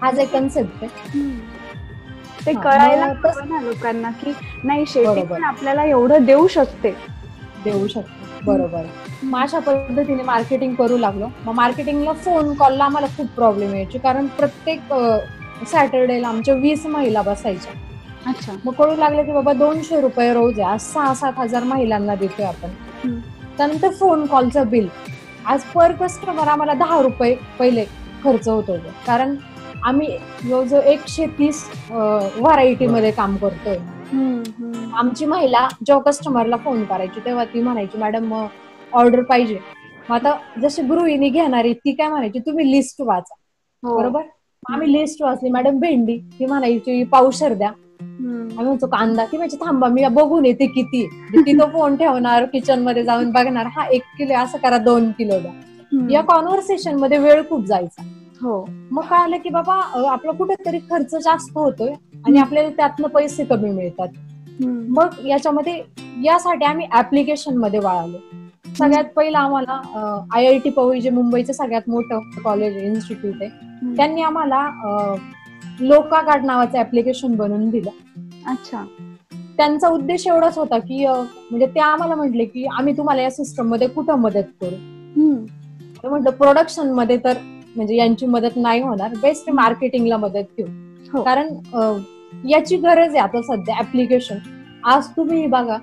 [0.01, 0.89] हाच एक कन्सेप्ट आहे.
[2.45, 3.11] ते कळायला
[3.61, 4.33] लोकांना की
[4.63, 5.21] नाही शेती.
[5.23, 6.93] पण आपल्याला एवढं देऊ शकते.
[7.63, 8.27] देऊ शकतो.
[8.45, 8.85] बरोबर.
[9.23, 11.27] मग अशा पद्धतीने मार्केटिंग करू लागलो.
[11.45, 13.99] मग मार्केटिंगला फोन कॉलला आम्हाला खूप प्रॉब्लेम यायचे.
[13.99, 14.93] कारण प्रत्येक
[15.71, 17.73] सॅटर्डेला आमच्या वीस महिला बसायच्या.
[18.27, 18.53] अच्छा.
[18.65, 20.69] मग कळू लागलं की बाबा दोनशे रुपये रोज आहे.
[20.71, 23.19] आज सहा सात हजार महिलांना देतोय आपण.
[23.57, 24.87] त्यानंतर फोन कॉलचं बिल
[25.45, 27.85] आज पर कस्टमर आम्हाला दहा रुपये पहिले
[28.23, 28.89] खर्च होत होते.
[29.07, 29.35] कारण
[29.83, 30.07] आम्ही
[30.43, 33.77] जवळजवळ एकशे तीस व्हरायटी मध्ये काम करतोय.
[34.93, 39.59] आमची महिला जेव्हा कस्टमरला फोन करायची तेव्हा ती म्हणायची मॅडम ऑर्डर पाहिजे.
[40.09, 43.35] मग आता जशी गृहिणी घेणारी ती काय म्हणायची तुम्ही लिस्ट वाचा.
[43.83, 43.95] हो.
[43.95, 44.23] बरोबर?
[44.63, 46.17] आम्ही लिस्ट वाचली मॅडम भेंडी.
[46.29, 47.71] ती म्हणायची पावशर द्या.
[48.49, 49.25] आम्ही म्हणतो कांदा.
[49.25, 51.05] ती म्हणजे थांबा मी बघून येते किती
[51.45, 55.51] तिथं फोन ठेवणार किचनमध्ये जाऊन बघणार हा एक किलो असं करा दोन किलो द्या.
[56.07, 58.01] या कॉन्व्हर्सेशनमध्ये वेळ खूप जायचा.
[58.41, 58.65] हो.
[58.91, 59.75] मग कळालं की बाबा
[60.09, 61.93] आपला कुठेतरी खर्च जास्त होतोय.
[62.27, 64.07] आणि आपल्याला त्यातनं पैसे कमी मिळतात.
[64.63, 65.81] मग याच्यामध्ये
[66.23, 68.17] यासाठी आम्ही ऍप्लिकेशनमध्ये वळालो.
[68.77, 73.95] सगळ्यात पहिलं आम्हाला आय आय टी पवई जे मुंबईचं सगळ्यात मोठं कॉलेज इन्स्टिट्यूट आहे.
[73.95, 74.67] त्यांनी आम्हाला
[75.79, 77.89] लोका कार्ड नावाचं ऍप्लिकेशन बनवून दिलं.
[78.47, 78.83] अच्छा.
[79.57, 84.19] त्यांचा उद्देश एवढाच होता की म्हणजे ते आम्हाला म्हटले की आम्ही तुम्हाला या सिस्टममध्ये कुठं
[84.19, 84.75] मदत करू?
[86.09, 87.37] म्हटलं प्रोडक्शनमध्ये तर
[87.75, 89.13] म्हणजे यांची मदत नाही होणार.
[89.21, 90.43] बेस्ट मार्केटिंगला मदत.
[90.57, 90.67] घेऊ.
[91.19, 91.99] कारण अं,
[92.49, 94.37] याची गरज आहे आता सध्या ऍप्लिकेशन
[94.83, 95.77] आज तुम्ही बघा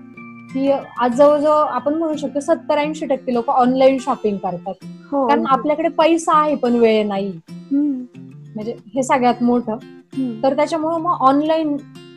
[0.53, 0.71] की
[1.01, 4.75] आज जवळजवळ आपण म्हणू शकतो सत्तर ऐंशी टक्के लोक ऑनलाईन शॉपिंग करतात.
[5.13, 7.33] हो कारण आपल्याकडे पैसा आहे पण वेळ नाही.
[7.73, 9.77] म्हणजे हे सगळ्यात मोठं.
[10.43, 11.77] तर त्याच्यामुळे मग ऑनलाईन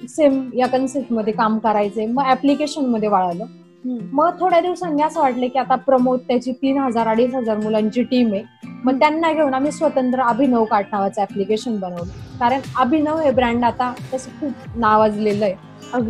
[0.10, 2.06] सेम या कन्सेप्टमध्ये काम करायचंय.
[2.06, 3.46] मग ऍप्लिकेशनमध्ये वळालं.
[3.86, 8.34] मग थोड्या दिवसांनी असं वाटलं की आता प्रमोद त्याची तीन हजार अडीच हजार मुलांची टीम
[8.34, 8.44] आहे.
[8.84, 12.38] मग त्यांना घेऊन आम्ही स्वतंत्र अभिनव कार्ट नावाचं ऍप्लिकेशन बनवलं.
[12.40, 15.56] कारण अभिनव हे ब्रँड आता तसं खूप नावाजलेलं आहे.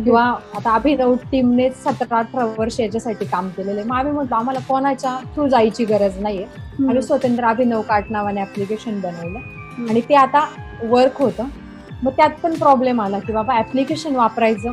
[0.04, 0.22] किंवा
[0.56, 3.88] आता अभिनव टीमने सतरा अठरा वर्ष याच्यासाठी काम केलेलं आहे.
[3.88, 6.44] मग आम्ही म्हटलं आम्हाला कोणाच्या थ्रू जायची गरज नाहीये.
[6.78, 9.38] आम्ही स्वतंत्र अभिनव कार्ट नावाने ऍप्लिकेशन बनवलं.
[9.88, 10.48] आणि ते आता
[10.82, 11.44] वर्क होतं.
[12.02, 14.72] मग त्यात पण प्रॉब्लेम आला की बाबा ऍप्लिकेशन वापरायचं.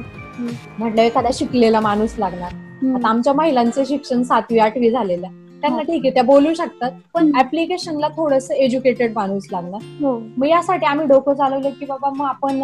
[0.79, 2.68] म्हटलं एखादा शिकलेला माणूस लागणार.
[2.85, 5.47] आता आमच्या महिलांचं शिक्षण सातवी आठवी झालेलं आहे.
[5.61, 9.81] त्यांना ठीक आहे त्या बोलू शकतात पण ऍप्लिकेशनला थोडस एज्युकेटेड माणूस लागणार.
[10.01, 10.17] हो.
[10.37, 12.61] मग यासाठी आम्ही डोकं चालवलं की बाबा मग आपण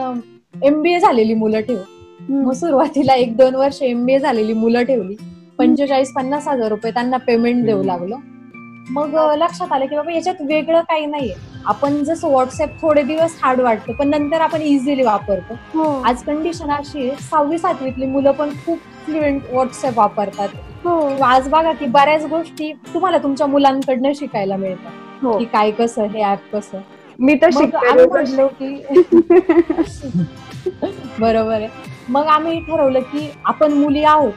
[0.64, 1.82] एमबीए झालेली मुलं ठेवू.
[2.34, 5.16] मग सुरुवातीला एक दोन वर्ष एमबीए झालेली मुलं ठेवली.
[5.58, 8.16] पंचेचाळीस पन्नास हजार रुपये त्यांना पेमेंट देऊ लागलो.
[8.92, 11.34] मग लक्षात आलं की बाबा याच्यात वेगळं काही नाहीये.
[11.66, 15.54] आपण जसं व्हॉट्सअप थोडे दिवस हार्ड वाटतं पण नंतर आपण इझिली वापरतो.
[15.74, 16.02] हो.
[16.06, 20.50] आज कंडिशन अशी आहे सहावी सातवीतली मुलं पण खूप फ्लुएंट व्हॉट्सअप वापरतात.
[20.84, 21.10] हो.
[21.10, 25.24] किंवा आज बघा की बऱ्याच गोष्टी तुम्हाला तुमच्या मुलांकडनं शिकायला मिळतात.
[25.24, 25.38] हो.
[25.38, 26.78] की काय कसं हे ऍप कसं.
[27.20, 28.84] मी तर म्हटलो की
[31.20, 31.68] बरोबर आहे.
[32.10, 34.32] मग आम्ही ठरवलं की आपण मुली आहोत.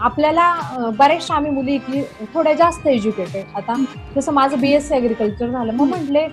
[0.00, 0.52] आपल्याला
[0.98, 2.02] बऱ्याचशा आम्ही मुली की
[2.34, 3.74] थोड्या जास्त एज्युकेटेड आता
[4.16, 5.72] जसं माझं बीएससी अग्रिकल्चर झालं.
[5.72, 6.26] मग म्हटले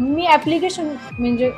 [0.00, 0.88] मी ऍप्लिकेशन
[1.18, 1.50] म्हणजे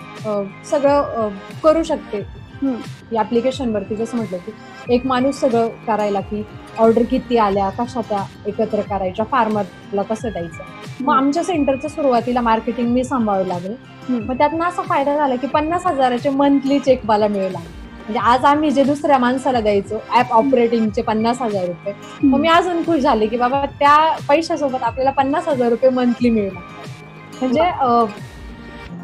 [0.71, 1.29] सगळं
[1.65, 2.27] करू शकते.
[2.63, 2.77] हम्म.
[3.13, 4.53] या ऍप्लिकेशन वरती जसं म्हटलं की
[4.89, 6.43] एक माणूस सगळं करायला की
[6.79, 10.63] ऑर्डर किती आल्या कशा त्या एकत्र करायच्या फार्मरला कसं द्यायचं?
[11.01, 13.75] मग आमच्या सेंटरचं सुरुवातीला मार्केटिंग मी सांभाळू लागले.
[14.09, 18.45] मग त्यातनं असा फायदा झाला की पन्नास हजाराचे मंथली चेक मला मिळू लागले म्हणजे आज
[18.45, 21.93] आम्ही जे दुसऱ्या माणसाला द्यायचो ऍप ऑपरेटिंगचे पन्नास हजार रुपये.
[22.23, 23.97] मग मी अजून खुश झाले की बाबा त्या
[24.29, 27.63] पैशासोबत आपल्याला पन्नास हजार रुपये मंथली मिळू लागतात म्हणजे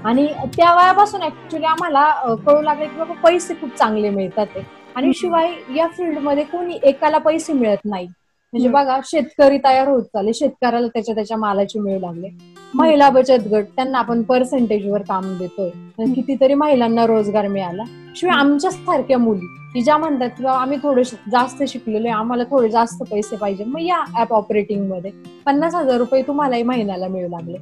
[0.04, 0.26] आणि
[0.56, 2.08] त्या वयापासून ऍक्च्युली आम्हाला
[2.46, 4.62] कळू लागले की बाबा पैसे खूप चांगले मिळतात आहे.
[4.96, 8.06] आणि शिवाय या फील्डमध्ये कोणी एकाला पैसे मिळत नाही.
[8.52, 8.68] म्हणजे.
[8.68, 10.32] बघा शेतकरी तयार होत चालले.
[10.32, 12.28] शेतकऱ्याला त्याच्या त्याच्या मालाची मिळू लागले.
[12.74, 15.70] महिला बचत गट त्यांना आपण पर्सेंटेजवर काम देतोय.
[15.70, 17.82] तर कितीतरी महिलांना रोजगार मिळाला.
[18.16, 22.16] शिवाय आमच्या सारख्या मुली की ज्या म्हणतात की आम्ही थोडे जास्त शिकलेलो आहे.
[22.16, 23.64] आम्हाला थोडे जास्त पैसे पाहिजे.
[23.64, 25.10] मग या ऍप ऑपरेटिंगमध्ये
[25.46, 27.58] पन्नास हजार रुपये तुम्हालाही महिन्याला मिळू लागले.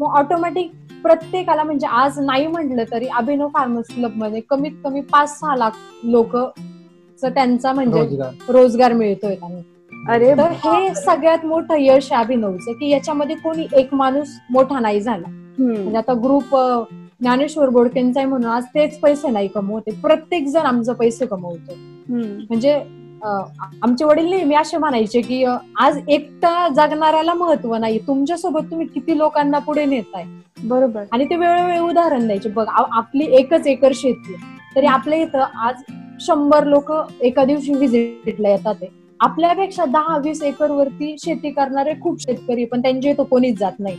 [0.00, 0.70] मग ऑटोमॅटिक
[1.02, 6.36] प्रत्येकाला म्हणजे आज नाही म्हटलं तरी अभिनव फार्मर्स क्लबमध्ये कमीत कमी पाच सहा लाख लोक
[7.18, 8.00] त्यांचा म्हणजे
[8.48, 8.92] रोजगार.
[8.92, 9.34] मिळतोय.
[9.34, 14.80] त्यांना अरे तर हे सगळ्यात मोठं यश आहे अभिनवचं की याच्यामध्ये कोणी एक माणूस मोठा
[14.80, 15.28] नाही झाला.
[15.58, 16.54] म्हणजे आता ग्रुप
[17.20, 19.90] ज्ञानेश्वर बोडकेंचा आहे म्हणून आज तेच पैसे नाही कमवते.
[20.02, 21.74] प्रत्येक जण आमचं पैसे कमवतो.
[22.10, 22.78] म्हणजे
[23.22, 29.58] आमचे वडील नेहमी असे म्हणायचे की आज एकटा जगणाऱ्याला महत्त्व नाही तुमच्यासोबत तुम्ही किती लोकांना
[29.58, 30.24] पुढे नेताय?
[30.64, 31.04] बरोबर.
[31.12, 32.48] आणि ते वेळोवेळी उदाहरण द्यायचे.
[32.48, 34.34] बघ आपली एकच एकर शेती
[34.76, 35.82] तरी आपल्या इथं आज
[36.20, 38.84] शंभर लोक एका दिवशी व्हिजिटला येतात
[39.20, 43.96] आपल्यापेक्षा दहा वीस एकर वरती शेती करणारे खूप शेतकरी पण त्यांच्या इथं कोणीच जात नाही.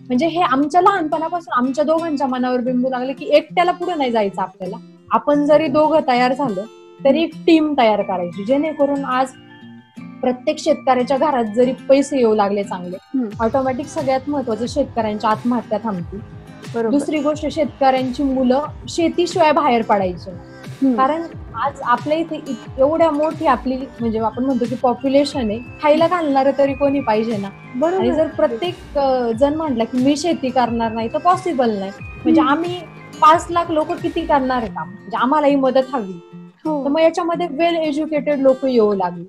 [0.00, 4.76] म्हणजे हे आमच्या लहानपणापासून आमच्या दोघांच्या मनावर बिंबू लागले की एकट्याला पुढे नाही जायचं आपल्याला.
[5.10, 6.60] आपण जरी दोघं तयार झालो
[7.04, 9.32] तरी एक टीम तयार करायची जेणेकरून आज
[10.22, 12.96] प्रत्येक शेतकऱ्याच्या घरात जरी पैसे येऊ लागले चांगले
[13.40, 20.30] ऑटोमॅटिक सगळ्यात महत्वाचं शेतकऱ्यांच्या आत्महत्या थांबतील दुसरी गोष्ट शेतकऱ्यांची मुलं शेतीशिवाय बाहेर पडायची.
[20.96, 21.22] कारण
[21.62, 22.36] आज आपल्या इथे
[22.78, 27.48] एवढ्या मोठी आपली म्हणजे आपण म्हणतो की पॉप्युलेशन आहे खायला घालणार तरी कोणी पाहिजे ना.
[27.94, 28.98] आणि जर प्रत्येक
[29.40, 31.90] जण म्हटलं की मी शेती करणार नाही तर पॉसिबल नाही.
[32.22, 32.78] म्हणजे आम्ही
[33.20, 34.88] पाच लाख लोक किती करणार काम?
[34.90, 36.18] म्हणजे आम्हालाही मदत हवी.
[36.64, 39.24] तर मग याच्यामध्ये वेल एज्युकेटेड लोक येऊ लागले.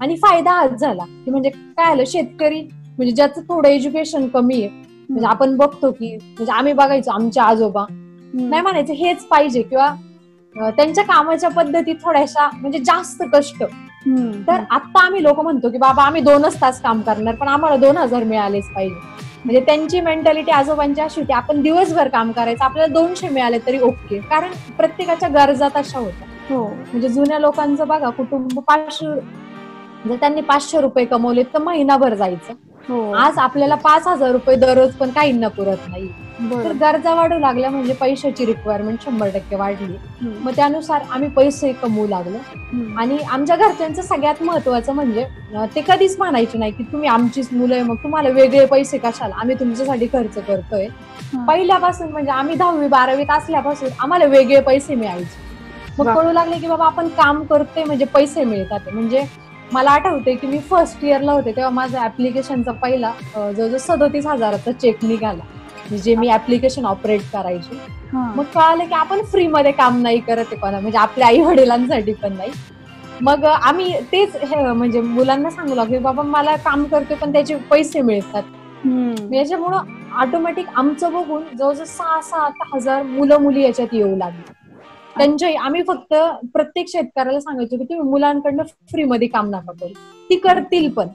[0.00, 2.60] आणि फायदा हाच झाला की म्हणजे काय आलं शेतकरी
[2.98, 4.68] म्हणजे ज्याचं थोडं एज्युकेशन कमी आहे
[5.08, 7.84] म्हणजे आपण बघतो की म्हणजे आम्ही बघायचो आमच्या आजोबा
[8.34, 9.88] नाही म्हणायचं हेच पाहिजे किंवा
[10.76, 13.62] त्यांच्या कामाच्या पद्धती थोड्याशा म्हणजे जास्त कष्ट.
[14.46, 17.96] तर आता आम्ही लोक म्हणतो की बाबा आम्ही दोनच तास काम करणार पण आम्हाला दोन
[17.96, 18.94] हजार मिळालेच पाहिजे.
[19.44, 24.18] म्हणजे त्यांची मेंटॅलिटी आजोबांची अशी होती आपण दिवसभर काम करायचं आपल्याला दोनशे मिळाले तरी ओके
[24.20, 26.28] कारण प्रत्येकाच्या गरजा तशा होत्या.
[26.50, 29.06] हो म्हणजे जुन्या लोकांचं बघा कुटुंब पाचशे
[30.08, 32.52] जर त्यांनी पाचशे रुपये कमवले तर महिनाभर जायचं.
[32.88, 33.12] हो.
[33.12, 36.08] आज आपल्याला पाच हजार रुपये दररोज पण काहींना पुरत नाही.
[36.64, 39.96] तर गरजा वाढू लागल्या म्हणजे पैशाची रिक्वायरमेंट शंभर टक्के वाढली.
[40.42, 42.38] मग त्यानुसार आम्ही पैसे कमवू लागलो.
[42.98, 45.24] आणि आमच्या घरच्यांचं सगळ्यात महत्वाचं म्हणजे
[45.74, 49.34] ते कधीच म्हणायचे नाही की तुम्ही आमचीच मुलं आहे मग तुम्हाला वेगळे पैसे कशाला?
[49.34, 50.86] आम्ही तुमच्यासाठी खर्च करतोय.
[51.48, 55.46] पहिल्यापासून म्हणजे आम्ही दहावी बारावीत असल्यापासून आम्हाला वेगळे पैसे मिळायचे.
[55.98, 58.88] मग कळू लागले की बाबा आपण काम करतोय म्हणजे पैसे मिळतात.
[58.92, 59.24] म्हणजे
[59.72, 65.04] मला आठवते की मी फर्स्ट इयरला होते तेव्हा माझा ऍप्लिकेशनचा पहिला जवळजवळ सदोतीस हजाराचा चेक
[65.04, 65.42] निघाला.
[65.96, 67.78] जे मी ऍप्लिकेशन ऑपरेट करायची.
[68.34, 70.80] मग कळालं की आपण फ्री मध्ये काम नाही करत कोणा.
[70.80, 72.50] म्हणजे आपल्या आई वडिलांसाठी पण नाही.
[73.20, 78.42] मग आम्ही तेच म्हणजे मुलांना सांगू लागले बाबा मला काम करते पण त्याचे पैसे मिळतात.
[79.32, 79.78] याच्यामुळं
[80.20, 84.42] ऑटोमॅटिक आमचं बघून जवळजवळ सहा सात हजार मुलं मुली याच्यात येऊ लागली.
[85.18, 86.14] त्यांच्या आम्ही फक्त
[86.54, 88.62] प्रत्येक शेतकऱ्याला सांगायचो की तुम्ही मुलांकडनं
[88.92, 89.92] फ्रीमध्ये काम नका करू.
[90.30, 91.08] ती करतील पण.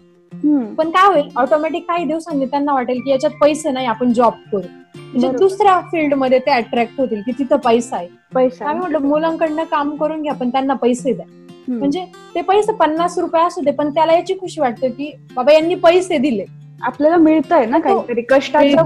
[0.76, 1.30] पण काय होईल?
[1.36, 4.68] ऑटोमॅटिक काही दिवसांनी त्यांना वाटेल की याच्यात पैसे नाही आपण जॉब करू.
[4.96, 8.08] म्हणजे दुसऱ्या फील्डमध्ये ते अट्रॅक्ट होतील की तिथं पैसा आहे.
[8.36, 11.26] पैसा आम्ही म्हटलं मुलांकडनं काम करून घ्या पण त्यांना पैसे द्या.
[11.68, 15.76] म्हणजे ते पैसे पन्नास रुपये असू दे पण त्याला याची खुशी वाटते की बाबा यांनी
[15.76, 16.46] पैसे दिले.
[16.82, 18.22] आपल्याला मिळतंय ना काहीतरी.
[18.22, 18.84] कष्टाचं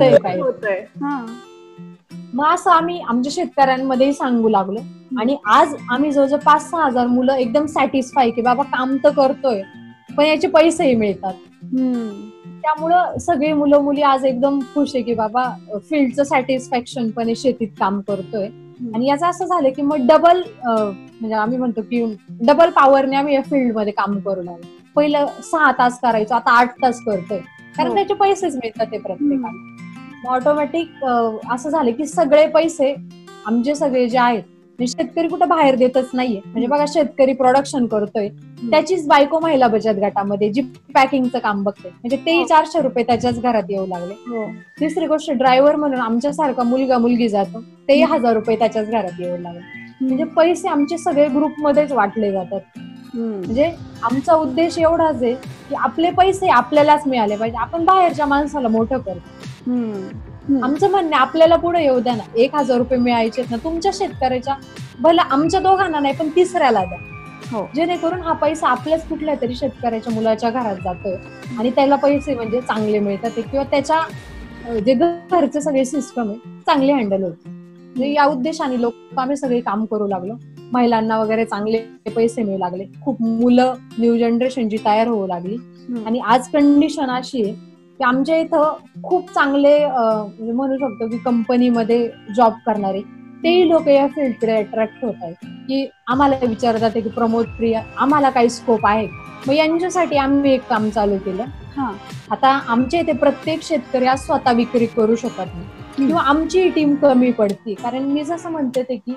[2.11, 4.79] मग असं आम्ही आमच्या शेतकऱ्यांमध्ये सांगू लागलो.
[5.19, 9.61] आणि आज आम्ही जवळजवळ पाच सहा हजार मुलं एकदम सॅटिस्फाय की बाबा काम तर करतोय
[10.17, 11.33] पण याचे पैसेही मिळतात.
[12.61, 15.43] त्यामुळं सगळी मुलं मुली आज एकदम खुश आहे की बाबा
[15.89, 18.47] फील्डचं सॅटिस्फॅक्शन पण शेतीत काम करतोय.
[18.95, 22.03] आणि याचं असं झालं की मग डबल म्हणजे आम्ही म्हणतो की
[22.41, 24.75] डबल पॉवरने आम्ही या फील्डमध्ये काम करू लागलो.
[24.95, 27.39] पहिलं सहा तास करायचो आता आठ तास करतोय.
[27.77, 27.95] कारण हो.
[27.95, 29.75] त्याचे पैसेच मिळतात ते प्रत्येकाला.
[30.25, 31.03] ऑटोमॅटिक
[31.51, 32.93] असं झालं की सगळे पैसे
[33.45, 34.43] आमचे सगळे जे आहेत
[34.79, 36.39] म्हणजे शेतकरी कुठं बाहेर देतच नाहीये.
[36.45, 38.27] म्हणजे बघा शेतकरी प्रोडक्शन करतोय.
[38.61, 40.61] त्याचीच बायको महिला बचत गटामध्ये जी
[40.93, 41.89] पॅकिंगचं काम बघते.
[41.89, 42.45] म्हणजे तेही हो.
[42.45, 44.13] चारशे रुपये त्याच्याच घरात येऊ लागले.
[44.27, 44.45] हो.
[44.79, 49.85] तिसरी गोष्ट ड्रायव्हर म्हणून आमच्यासारखा मुलगा मुलगी जातो तेही हजार रुपये त्याच्याच घरात येऊ लागले.
[50.01, 52.59] म्हणजे पैसे आमचे सगळे ग्रुपमध्येच वाटले जातात.
[53.15, 53.65] म्हणजे
[54.03, 55.33] आमचा उद्देश एवढाच आहे
[55.69, 57.57] की आपले पैसे आपल्यालाच मिळाले पाहिजे.
[57.57, 59.19] आपण बाहेरच्या माणसाला मोठं करतो
[60.63, 62.23] आमचं म्हणणं आपल्याला पुढे येऊ द्या ना.
[62.35, 64.55] एक हजार रुपये मिळायचे ना तुमच्या शेतकऱ्याच्या.
[64.99, 66.97] भला आमच्या दोघांना नाही पण तिसऱ्याला द्या.
[67.51, 67.65] हो.
[67.75, 71.15] जेणेकरून हा पैसा आपल्याच कुठल्या तरी शेतकऱ्याच्या मुलाच्या घरात जातोय.
[71.59, 74.01] आणि त्याला पैसे म्हणजे चांगले मिळतात किंवा त्याच्या
[74.85, 77.55] जे घरचे सगळे सिस्टम आहे चांगले हँडल होते
[77.97, 80.33] म्हणजे या उद्देशाने लोक आम्ही सगळे काम करू लागलो.
[80.71, 81.77] महिलांना वगैरे चांगले
[82.15, 82.85] पैसे मिळू लागले.
[83.03, 85.57] खूप मुलं न्यू जनरेशनची तयार होऊ लागली.
[86.05, 88.73] आणि आज कंडिशन अशी आहे की आमच्या इथं
[89.03, 93.01] खूप चांगले म्हणजे म्हणू शकतो की कंपनीमध्ये जॉब करणारे
[93.43, 95.35] तेही लोक या फील्डकडे अट्रॅक्ट होत आहेत.
[95.67, 99.07] की आम्हाला विचारतात की प्रमोद प्रिया आम्हाला काही स्कोप आहे
[99.47, 101.43] मग यांच्यासाठी आम्ही एक काम चालू केलं.
[101.77, 101.91] हा.
[102.31, 105.65] आता आमच्या इथे प्रत्येक शेतकरी आज स्वतः विक्री करू शकत नाही.
[105.97, 107.73] किंवा आमची टीम कमी पडते.
[107.73, 109.13] कारण मी जसं म्हणते ते की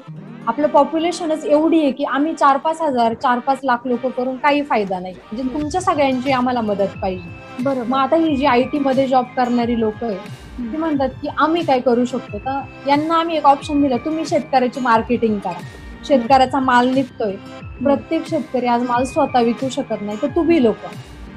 [0.46, 4.62] आपलं पॉप्युलेशनच एवढी आहे की आम्ही चार पाच हजार चार पाच लाख लोक करून काही
[4.62, 5.14] फायदा नाही.
[5.14, 7.62] म्हणजे तुमच्या सगळ्यांची आम्हाला मदत पाहिजे.
[7.62, 10.16] बरं मग आता ही जी आय टी मध्ये जॉब करणारी लोक आहे
[10.62, 12.38] ती म्हणतात की आम्ही काय करू शकतो?
[12.38, 15.60] तर यांना आम्ही एक ऑप्शन दिलं तुम्ही शेतकऱ्याची मार्केटिंग करा.
[16.04, 17.34] शेतकऱ्याचा माल निघतोय.
[17.82, 20.86] प्रत्येक शेतकरी आज माल स्वतः विकू शकत नाही तर तुम्ही लोक.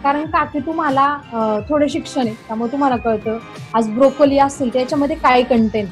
[0.03, 1.07] कारण का की तुम्हाला
[1.69, 3.37] थोडं शिक्षण आहे त्यामुळे तुम्हाला कळतं.
[3.73, 5.89] आज ब्रोकोली असेल त्याच्यामध्ये काय कंटेंट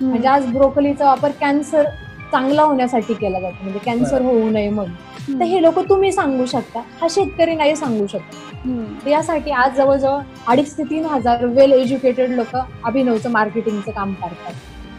[0.00, 1.84] म्हणजे आज ब्रोकोलीचा वापर कॅन्सर
[2.32, 3.56] चांगला होण्यासाठी केला जातो.
[3.62, 5.38] म्हणजे कॅन्सर होऊ नये म्हणून.
[5.40, 6.80] तर हे लोक तुम्ही सांगू शकता.
[7.00, 9.06] हा शेतकरी नाही सांगू शकत.
[9.08, 14.52] यासाठी आज जवळजवळ अडीच ते तीन हजार वेल एज्युकेटेड लोक अभिनवचं मार्केटिंगचं काम करतात.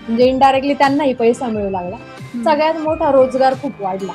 [0.08, 1.98] म्हणजे इनडायरेक्टली त्यांनाही पैसा मिळू लागला.
[2.44, 4.14] सगळ्यात मोठा रोजगार खूप वाढला.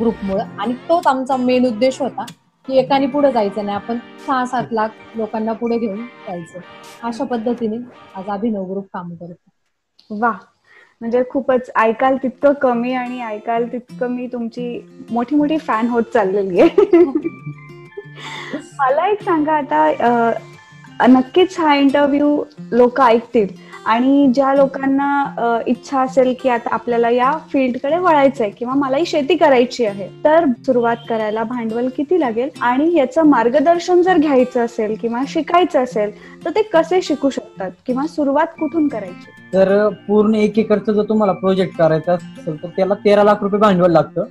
[0.00, 2.24] ग्रुपमुळे आणि तोच आमचा मेन उद्देश होता.
[2.68, 3.76] की एकाने पुढे जायचं नाही.
[3.76, 6.58] आपण सहा सात लाख लोकांना पुढे घेऊन जायचं.
[7.02, 7.76] अशा पद्धतीने
[8.14, 10.32] आज अभिनव ग्रुप काम करतो वा.
[11.00, 14.66] म्हणजे खूपच ऐकाल तितकं कमी आणि ऐकाल तितकं मी तुमची
[15.10, 17.02] मोठी मोठी फॅन होत चाललेली आहे.
[18.78, 22.42] मला एक सांगा आता नक्कीच हा इंटरव्ह्यू
[22.72, 23.46] लोक ऐकतील.
[23.84, 29.84] आणि ज्या लोकांना इच्छा असेल की आता आपल्याला या फील्डकडे वळायचंय किंवा मलाही शेती करायची
[29.86, 32.48] आहे तर सुरुवात करायला भांडवल किती लागेल?
[32.60, 36.10] आणि याचं मार्गदर्शन जर घ्यायचं असेल किंवा शिकायचं असेल
[36.44, 37.70] तर ते कसे शिकू शकतात?
[37.86, 39.30] किंवा सुरुवात कुठून करायची?
[39.52, 43.92] तर पूर्ण एक एकरचा जर तुम्हाला प्रोजेक्ट करायचा असेल तर त्याला तेरा लाख रुपये भांडवल
[43.92, 44.24] लागतं.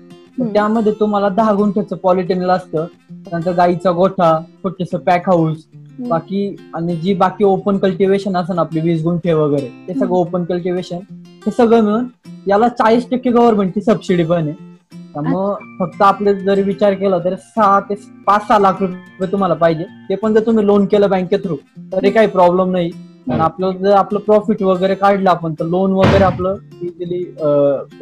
[0.54, 2.86] त्यामध्ये तुम्हाला दहा गुंठ्याचं पॉलिटेनल असतं.
[3.12, 5.64] त्यानंतर गाईचा गोठा छोटेस पॅक हाऊस
[6.00, 10.10] बाकी आणि जी बाकी ओपन कल्टिवेशन असं आपली वीस गुंठे वगैरे ते सगळं.
[10.10, 11.00] ओपन कल्टिवेशन
[11.46, 12.08] हे सगळं मिळून
[12.48, 14.72] याला चाळीस टक्के गव्हर्नमेंटची सबसिडी पण आहे.
[15.14, 17.96] त्यामुळं फक्त आपले जरी विचार केला तर सहा ते
[18.28, 19.84] पाच सहा लाख रुपये तुम्हाला पाहिजे.
[20.10, 21.56] ते पण जर तुम्ही लोन केलं बँके थ्रू
[21.94, 22.90] तरी काही प्रॉब्लेम नाही.
[23.28, 27.24] कारण आपलं जर आपलं प्रॉफिट वगैरे काढलं आपण तर लोन वगैरे आपलं इझिली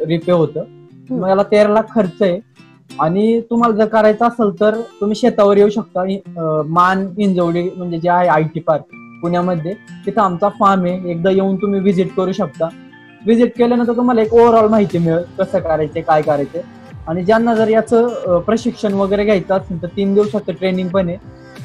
[0.06, 0.64] रिपे होतं.
[1.10, 2.38] मग याला तेरा लाख खर्च आहे.
[3.00, 6.04] आणि तुम्हाला जर करायचं असेल तर तुम्ही शेतावर येऊ शकता.
[6.68, 9.72] मान इंजवडी म्हणजे जे आहे आय टी पार्क पुण्यामध्ये
[10.06, 11.10] तिथं आमचा फार्म आहे.
[11.10, 12.68] एकदा येऊन तुम्ही व्हिजिट करू शकता.
[13.24, 16.62] व्हिजिट केल्यानंतर तुम्हाला एक ओव्हरऑल माहिती मिळेल कसं करायचे काय करायचे.
[17.08, 21.16] आणि ज्यांना जर याचं प्रशिक्षण वगैरे घ्यायचं असेल तर तीन दिवसाचं ट्रेनिंग पण आहे.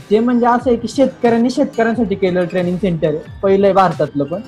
[0.09, 3.17] जे म्हणजे असं आहे की शेतकऱ्यांनी शेतकऱ्यांसाठी केलेलं ट्रेनिंग सेंटर आहे.
[3.43, 4.41] पहिलं आहे भारतातलं पण.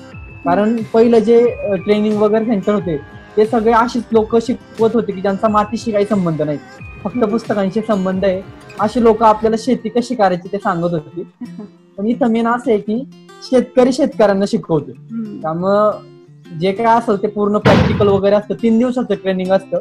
[0.44, 1.44] कारण पहिलं जे
[1.84, 2.96] ट्रेनिंग वगैरे सेंटर होते
[3.36, 6.58] ते सगळे अशीच लोक शिकवत होते की ज्यांचा मातीशी काही संबंध नाही.
[7.04, 8.42] फक्त पुस्तकांशी संबंध आहे.
[8.80, 11.22] अशी लोक आपल्याला शेती कशी करायची ते सांगत होती.
[11.98, 13.02] पण इथं मेन असं आहे की
[13.42, 14.92] शेतकरी शेतकऱ्यांना शिकवतो
[15.42, 18.54] त्यामुळं जे काय असेल ते पूर्ण प्रॅक्टिकल वगैरे असतं.
[18.62, 19.78] तीन दिवसाचं ट्रेनिंग असतं.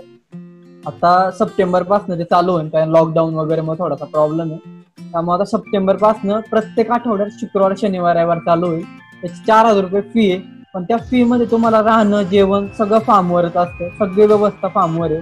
[0.87, 2.69] आता सप्टेंबरपासून ते चालू होईल.
[2.69, 4.77] कारण लॉकडाऊन वगैरे मग थोडासा प्रॉब्लेम आहे.
[5.11, 8.83] त्यामुळे आता सप्टेंबरपासून प्रत्येक आठवड्यात शुक्रवार शनिवार रविवार चालू होईल.
[9.21, 10.58] त्याची चार हजार रुपये फी आहे.
[10.73, 13.89] पण त्या फी मध्ये तुम्हाला राहणं जेवण सगळं फार्मवरच असतं.
[13.99, 15.21] सगळी व्यवस्था फार्मवर आहे.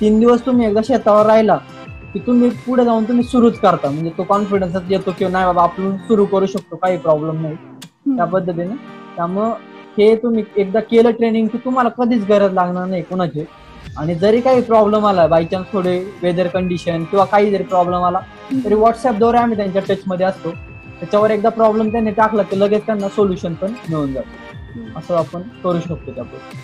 [0.00, 1.56] तीन दिवस तुम्ही एकदा शेतावर राहिला
[2.12, 3.90] की तुम्ही पुढे जाऊन तुम्ही सुरूच करता.
[3.90, 7.54] म्हणजे तो कॉन्फिडन्स येतो की नाही बाबा आपण सुरू करू शकतो काही प्रॉब्लेम नाही.
[8.16, 8.74] त्या पद्धतीने.
[9.16, 9.52] त्यामुळं
[9.98, 13.44] हे तुम्ही एकदा केलं ट्रेनिंग की तुम्हाला कधीच गरज लागणार नाही कोणाची.
[13.98, 18.20] आणि जरी काही प्रॉब्लेम आला बाय चान्स थोडे वेदर कंडिशन किंवा काही जरी प्रॉब्लेम आला
[18.64, 20.50] तरी व्हॉट्सअपद्वारे आम्ही त्यांच्या टच मध्ये असतो.
[21.00, 24.39] त्याच्यावर एकदा प्रॉब्लेम त्यांनी टाकला की लगेच त्यांना सोल्युशन पण मिळून जातं.
[24.96, 26.58] असं आपण करू शकतो त्यापुढे.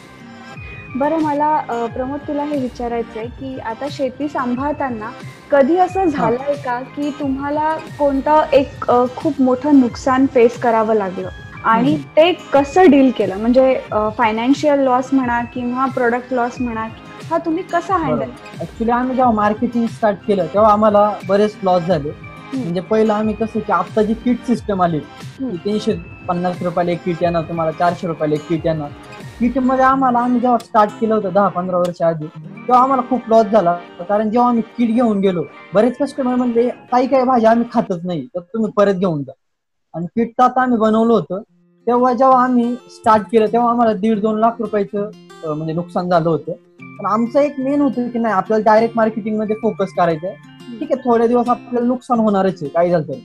[0.98, 1.56] बरं मला
[1.94, 5.10] प्रमोद तुला हे विचारायचं आहे की आता शेती सांभाळताना
[5.50, 11.28] कधी असं झालंय का की तुम्हाला कोणतं एक खूप मोठं नुकसान फेस करावं लागलं?
[11.64, 11.96] आणि.
[12.16, 13.36] ते कसं डील केलं?
[13.36, 13.74] म्हणजे
[14.18, 16.86] फायनान्शियल लॉस म्हणा किंवा प्रोडक्ट लॉस म्हणा
[17.30, 18.30] हा तुम्ही कसा हँडल
[18.60, 22.10] ऍक्च्युली आम्ही जेव्हा मार्केटिंग स्टार्ट केलं तेव्हा आम्हाला बरेच लॉस झाले.
[22.54, 24.98] म्हणजे पहिलं आम्ही कसं की आता जी किट सिस्टम आली
[25.40, 25.92] तीनशे
[26.28, 28.90] पन्नास रुपयाला एक किट येणार तुम्हाला चारशे रुपयाला एक किट येणार.
[29.40, 33.46] किटमध्ये आम्हाला आम्ही जेव्हा स्टार्ट केलं होतं दहा पंधरा वर्ष आधी तेव्हा आम्हाला खूप लॉस
[33.46, 33.72] झाला.
[34.08, 35.42] कारण जेव्हा आम्ही किट घेऊन गेलो
[35.74, 39.32] बरेच कस्टमर म्हणजे काही काही भाज्या आम्ही खातच नाही तर तुम्ही परत घेऊन जा.
[39.94, 41.42] आणि किट तर आता आम्ही बनवलं होतं.
[41.86, 45.10] तेव्हा जेव्हा आम्ही स्टार्ट केलं तेव्हा आम्हाला दीड दोन लाख रुपयाचं
[45.46, 46.52] म्हणजे नुकसान झालं होतं.
[46.98, 51.00] पण आमचं एक मेन होतं की नाही आपल्याला डायरेक्ट मार्केटिंगमध्ये फोकस करायचं आहे ठीक आहे
[51.04, 53.20] थोड्या दिवस आपल्याला नुकसान होणारच आहे काही झालं तरी.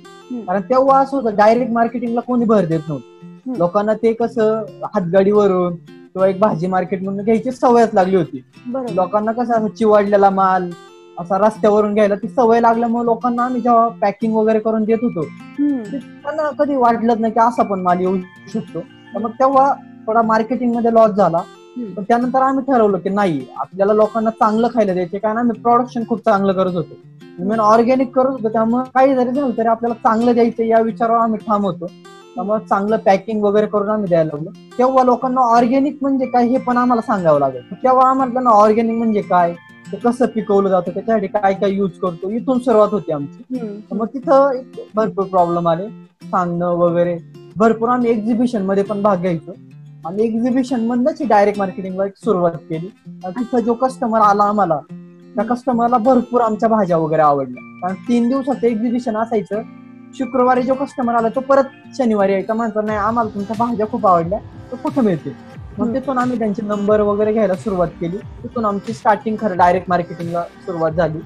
[0.46, 3.54] कारण तेव्हा असं होतं डायरेक्ट मार्केटिंगला कोणी भर देत नव्हतं.
[3.58, 4.64] लोकांना ते कसं
[4.94, 8.44] हातगाडीवरून किंवा एक भाजी मार्केट मधून घ्यायची सवयच लागली होती.
[8.96, 10.70] लोकांना कसं असं चिवाडलेला माल
[11.20, 15.24] असा रस्त्यावरून घ्यायला ती सवय लागल्यामुळे लोकांना आम्ही जेव्हा पॅकिंग वगैरे करून देत होतो
[16.24, 18.18] त्यांना कधी वाटलंच नाही की असा पण माल येऊ
[18.54, 18.84] शकतो.
[19.20, 19.74] मग तेव्हा
[20.08, 21.42] थोडा मार्केटिंगमध्ये लॉस झाला.
[21.78, 26.20] पण त्यानंतर आम्ही ठरवलं की नाही आपल्याला लोकांना चांगलं खायला द्यायचे कारण आम्ही प्रोडक्शन खूप
[26.20, 26.96] चांगलं करत होतो.
[27.40, 31.40] मेन ऑर्गॅनिक करत होतो त्यामुळे काही जरी झालं तरी आपल्याला चांगलं द्यायचं या विचारावर आम्ही
[31.40, 31.86] ठाम होतो.
[32.36, 34.50] त्यामुळे चांगलं पॅकिंग वगैरे करून आम्ही द्यायला लागलो.
[34.78, 37.62] तेव्हा लोकांना ऑर्गॅनिक म्हणजे काय हे पण आम्हाला सांगावं लागेल.
[37.74, 39.54] तेव्हा आम्हाला त्यांना ऑर्गॅनिक म्हणजे काय
[39.92, 43.60] ते कसं पिकवलं जातं त्याच्यासाठी काय काय यूज करतो इथून सुरुवात होती आमची.
[43.92, 44.62] मग तिथं
[44.96, 45.88] भरपूर प्रॉब्लेम आले.
[46.24, 47.18] सांगणं वगैरे
[47.56, 49.52] भरपूर आम्ही एक्झिबिशनमध्ये पण भाग घ्यायचो.
[50.06, 52.88] आणि एक्झिबिशन मधनच डायरेक्ट मार्केटिंगला सुरुवात केली.
[53.28, 54.80] तिथं जो कस्टमर आला आम्हाला
[55.36, 57.64] त्या कस्टमरला भरपूर आमच्या भाज्या वगैरे आवडल्या.
[57.82, 59.62] कारण तीन दिवसाचं एक्झिबिशन असायचं.
[60.18, 62.54] शुक्रवारी जो कस्टमर आला तो परत शनिवारी यायचा.
[62.54, 64.40] म्हणतो नाही आम्हाला तुमच्या भाज्या खूप आवडल्या.
[64.72, 65.36] तो कुठं मिळते
[65.78, 68.18] मग तिथून आम्ही त्यांचे नंबर वगैरे घ्यायला सुरुवात केली.
[68.44, 71.20] तिथून आमची स्टार्टिंग खरं डायरेक्ट मार्केटिंगला सुरुवात झाली.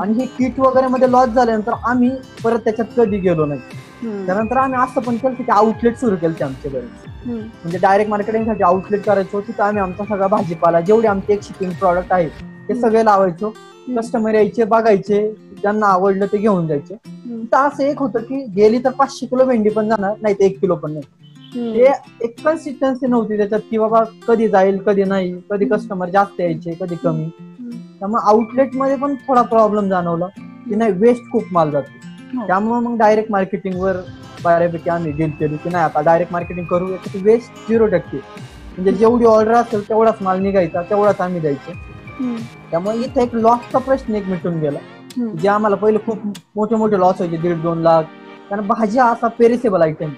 [0.00, 2.10] आणि हे किट वगैरे मध्ये लॉस झाल्यानंतर आम्ही
[2.44, 3.60] परत त्याच्यात कधी गेलो नाही.
[4.26, 6.80] त्यानंतर आम्ही असं पण केलं की आउटलेट सुरू केले आमच्याकडे
[7.26, 12.12] म्हणजे डायरेक्ट मार्केटिंगसाठी आउटलेट करायचो तिथं आम्ही आमचा सगळा भाजीपाला जेवढे आमचे एक शिपिंग प्रॉडक्ट
[12.12, 12.30] आहेत
[12.68, 13.52] ते सगळे लावायचो.
[13.96, 15.20] कस्टमर यायचे बघायचे
[15.60, 16.94] ज्यांना आवडलं ते घेऊन जायचे.
[17.52, 20.58] तर असं एक होतं की गेली तर पाचशे किलो भेंडी पण जाणार नाही तर एक
[20.60, 21.04] किलो पण नाही.
[21.74, 21.92] ते
[22.24, 26.96] एक कन्सिस्टन्सी नव्हती त्याच्यात की बाबा कधी जाईल कधी नाही कधी कस्टमर जास्त यायचे कधी
[27.04, 27.28] कमी.
[27.98, 32.46] त्यामुळे आउटलेटमध्ये पण थोडा प्रॉब्लेम जाणवला की नाही वेस्ट खूप माल जातो.
[32.46, 33.96] त्यामुळे मग डायरेक्ट मार्केटिंगवर
[34.44, 36.86] बऱ्यापैकी आम्ही डील केली की नाही आता डायरेक्ट मार्केटिंग करू
[37.22, 38.16] वेस्ट झिरो टक्के.
[38.16, 41.72] म्हणजे जेवढी ऑर्डर असेल तेवढाच माल निघायचा तेवढाच आम्ही द्यायचो.
[42.70, 44.78] त्यामुळे इथे एक लॉसचा प्रश्न एक मिटून गेला.
[45.40, 46.26] जे आम्हाला पहिले खूप
[46.56, 48.02] मोठे मोठे लॉस व्हायचे दीड दोन लाख.
[48.50, 50.10] कारण भाजी असा पेरिसेबल आयटम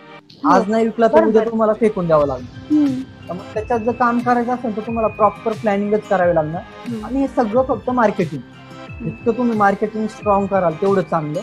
[0.48, 3.38] आज नाही विकला तर उद्या तुम्हाला फेकून द्यावं लागणार.
[3.54, 6.62] त्याच्यात जर काम करायचं असेल तर तुम्हाला प्रॉपर प्लॅनिंगच करावे लागणार.
[7.04, 8.40] आणि हे सगळं फक्त मार्केटिंग
[9.05, 11.40] जितकं तुम्ही मार्केटिंग स्ट्रॉंग कराल तेवढं चांगलं.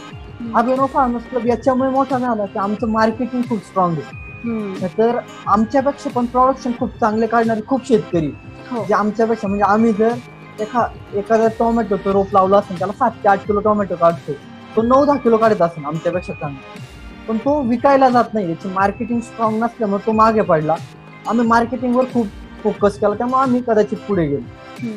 [0.54, 4.16] अभिनव फार्मर्स क्लब याच्यामुळे मोठा झाला की आमचं मार्केटिंग खूप स्ट्रॉंग आहे.
[4.98, 8.32] तर आमच्यापेक्षा पण प्रोडक्शन खूप चांगले काढणारे खूप शेतकरी.
[8.88, 10.14] जे आमच्यापेक्षा म्हणजे आम्ही जर
[10.60, 10.86] एखा
[11.18, 14.34] एखादा टोमॅटोचं रोप लावला असेल त्याला सात ते आठ किलो टोमॅटो काढतो
[14.76, 16.82] तो नऊ दहा किलो काढत असेल आमच्यापेक्षा चांगला.
[17.28, 18.50] पण तो विकायला जात नाही.
[18.50, 20.76] याची मार्केटिंग स्ट्रॉंग नसल्यामुळे तो मागे पडला.
[21.28, 22.28] आम्ही मार्केटिंगवर खूप
[22.64, 24.88] फोकस केला त्यामुळे आम्ही कदाचित पुढे गेलो.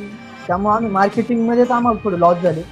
[0.50, 2.62] त्यामुळे आम्ही मार्केटिंग मध्येच आम्हाला थोडे लॉस झाले.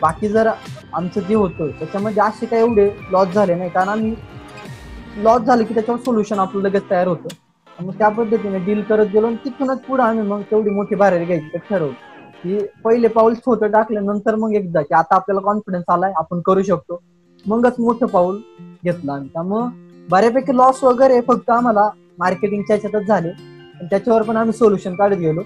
[0.00, 0.50] बाकी जर
[0.92, 3.70] आमचं जे होतं त्याच्यामध्ये असे काय एवढे लॉस झाले नाही.
[3.70, 4.14] कारण आम्ही
[5.16, 7.28] लॉस झाले की त्याच्यावर सोल्युशन आपलं लगेच तयार होतं.
[7.82, 11.58] मग त्या पद्धतीने डील करत गेलो आणि तिथूनच पुढे आम्ही मग तेवढी मोठी बाहेर घ्यायची
[11.58, 11.92] ठरवलं.
[12.42, 17.00] की पहिले पाऊल छोटं टाकल्यानंतर मग एकदा की आता आपल्याला कॉन्फिडन्स आलाय आपण करू शकतो.
[17.46, 18.40] मगच मोठं पाऊल
[18.84, 19.28] घेतलं आम्ही.
[19.28, 19.68] त्यामुळं
[20.10, 23.30] बऱ्यापैकी लॉस वगैरे फक्त आम्हाला मार्केटिंगच्या याच्यातच झाले.
[23.90, 25.40] त्याच्यावर पण आम्ही सोल्युशन काढत गेलो.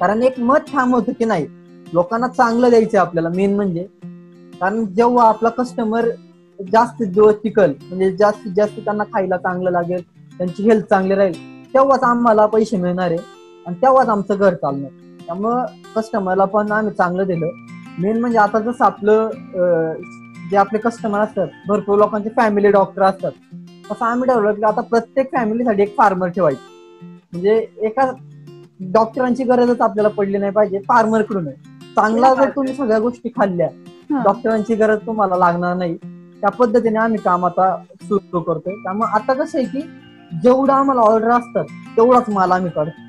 [0.00, 1.46] कारण एक मत ठाम होतं की नाही
[1.86, 3.86] लोकांना चांगलं द्यायचं आपल्याला मेन म्हणजे.
[4.60, 6.08] कारण जेव्हा आपला कस्टमर
[6.58, 11.32] जास्त दिवस टिकल म्हणजे जास्तीत जास्त त्यांना खायला चांगलं लागेल त्यांची हेल्थ चांगली राहील
[11.74, 13.18] तेव्हाच आम्हाला पैसे मिळणार आहे
[13.66, 14.90] आणि तेव्हाच आमचं घर चालणार.
[15.26, 15.64] त्यामुळं
[15.94, 17.50] कस्टमरला पण आम्ही चांगलं दिलं.
[17.98, 19.30] मेन म्हणजे आता जसं आपलं
[20.50, 23.32] जे आपले कस्टमर असतात भरपूर लोकांचे फॅमिली डॉक्टर असतात.
[23.90, 26.60] तसं आम्ही ठरवलं की आता प्रत्येक फॅमिलीसाठी एक फार्मर ठेवायचं.
[27.32, 28.10] म्हणजे एका
[28.90, 31.48] डॉक्टरांची गरजच आपल्याला पडली नाही पाहिजे फार्मरकडून
[31.96, 33.68] चांगला जर तुम्ही सगळ्या गोष्टी खाल्ल्या
[34.24, 35.96] डॉक्टरांची गरज तुम्हाला लागणार नाही.
[36.42, 38.74] त्या पद्धतीने आम्ही काम आता सुरू करतोय.
[38.74, 39.80] त्यामुळे आता कसं आहे की
[40.42, 41.64] जेवढं आम्हाला ऑर्डर असतात
[41.96, 43.00] तेवढाच माल आम्ही काढतो.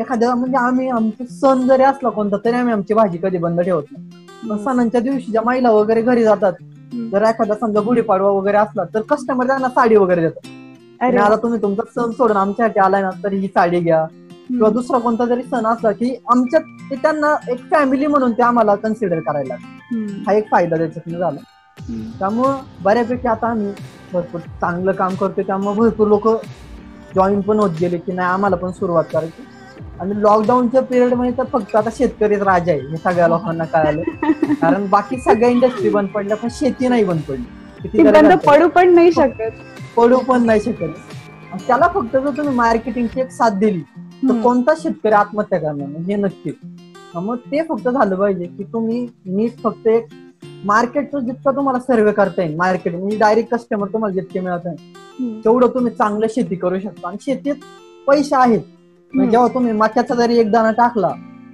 [0.00, 3.84] एखाद्या म्हणजे आम्ही आमचा सण जरी असला कोणता तरी आम्ही आमची भाजी कधी बंद ठेवत
[3.92, 4.64] नाही.
[4.64, 6.52] सणांच्या दिवशी ज्या महिला वगैरे घरी जातात
[7.12, 10.48] जर एखादा समजा गुढीपाडवा वगैरे असला तर कस्टमर त्यांना साडी वगैरे देतात.
[11.18, 14.06] आता तुम्ही तुमचा सण सोडून आमच्यासाठी आलाय ना तर ही साडी घ्या.
[14.48, 18.74] किंवा दुसरा कोणता जरी सण असला की आमच्या ते त्यांना एक फॅमिली म्हणून ते आम्हाला
[18.74, 19.54] कन्सिडर करायला
[20.26, 21.40] हा एक फायदा त्याच्यातून झाला.
[22.18, 23.72] त्यामुळं बऱ्यापैकी आता आम्ही
[24.12, 25.44] भरपूर चांगलं काम करतोय.
[25.44, 26.28] त्यामुळे भरपूर लोक
[27.14, 29.42] जॉईन पण होत गेले की नाही आम्हाला पण सुरुवात करायची.
[30.00, 34.02] आणि लॉकडाऊनच्या पिरियडमध्ये तर फक्त आता शेतकरीच राजा आहे हे सगळ्या लोकांना कळालं.
[34.60, 37.44] कारण बाकी सगळ्या इंडस्ट्री बंद पडल्या पण शेती नाही बंद पडली.
[38.46, 39.50] पडू पण नाही शकत.
[39.96, 40.92] पडू पण नाही शकत.
[41.68, 43.82] त्याला फक्त जर तुम्ही मार्केटिंगची एक साथ दिली
[44.22, 46.00] तर कोणता शेतकरी आत्महत्या करणार?
[46.02, 46.54] हे नक्कीच
[47.14, 50.06] मग ते फक्त झालं पाहिजे की तुम्ही नीट फक्त एक
[50.64, 55.68] मार्केटचं जितकं तुम्हाला सर्वे करता येईल मार्केट म्हणजे डायरेक्ट कस्टमर तुम्हाला जितके मिळत आहे तेवढं
[55.74, 57.08] तुम्ही चांगलं शेती करू शकता.
[57.08, 57.54] आणि शेतीत
[58.06, 58.60] पैसे आहेत.
[59.12, 61.08] जेव्हा तुम्ही मक्याचा जरी एक दाणा टाकला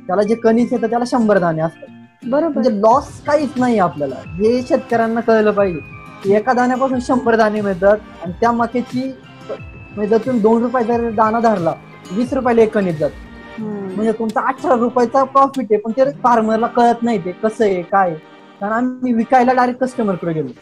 [0.07, 1.89] त्याला जे कणीस येतं त्याला शंभर दाणे असतात.
[2.23, 2.53] बरोबर.
[2.53, 4.15] म्हणजे लॉस काहीच नाही आपल्याला.
[4.35, 6.35] हे शेतकऱ्यांना कळलं पाहिजे.
[6.37, 9.03] एका दाण्यापासून शंभर दाणे मिळतात आणि त्या मक्याची
[9.49, 11.75] म्हणजे जर तुम्ही दोन रुपयाचा दाणा धरला
[12.17, 13.11] वीस रुपयाला एक कणीस जात.
[13.59, 18.15] म्हणजे तुमचा अठरा रुपयाचा प्रॉफिट आहे पण ते फार्मरला कळत नाही ते कसं आहे काय
[18.61, 20.53] कारण आम्ही विकायला डायरेक्ट कस्टमरकडे गेलो.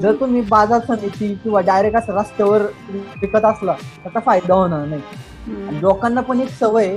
[0.00, 5.02] जर तुम्ही बाजार समिती किंवा डायरेक्ट असं रस्त्यावर विकत असला त्याचा फायदा होणार नाही.
[5.80, 6.96] लोकांना पण एक सवय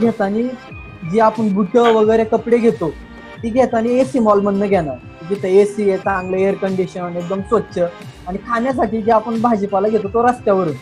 [0.00, 0.48] घेताना
[1.10, 2.90] जी आपण बुट वगैरे कपडे घेतो
[3.42, 4.96] ती घेताना एसी मॉल मधनं घेणार.
[5.28, 7.78] जिथे एसी आहे चांगलं एअर कंडिशन एकदम स्वच्छ.
[8.28, 10.74] आणि खाण्यासाठी जे आपण भाजीपाला घेतो तो रस्त्यावरून.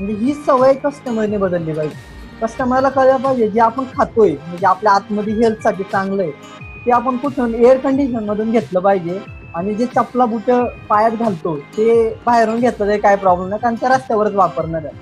[0.00, 1.94] म्हणजे ही सवय कस्टमरने बदलली पाहिजे.
[2.42, 7.54] कस्टमरला कळलं पाहिजे जे आपण खातोय म्हणजे आपल्या आतमध्ये हेल्थसाठी चांगलं आहे ते आपण कुठून
[7.54, 9.18] एअर कंडिशन मधून घेतलं पाहिजे.
[9.54, 10.50] आणि जे चपला बुट
[10.88, 14.94] पायात घालतो ते बाहेरून घेतलं तरी काय प्रॉब्लेम नाही कारण त्या रस्त्यावरच वापरणार आहे.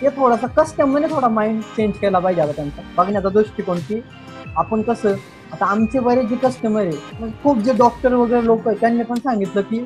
[0.00, 2.82] ते थोडासा कस्टमरने थोडा माइंड चेंज केला पाहिजे आता त्यांचा.
[2.96, 4.00] बघण्याचा दृष्टिकोन की
[4.56, 5.14] आपण कसं
[5.52, 9.60] आता आमचे बरेच जे कस्टमर आहे खूप जे डॉक्टर वगैरे लोक आहेत त्यांनी पण सांगितलं
[9.62, 9.84] की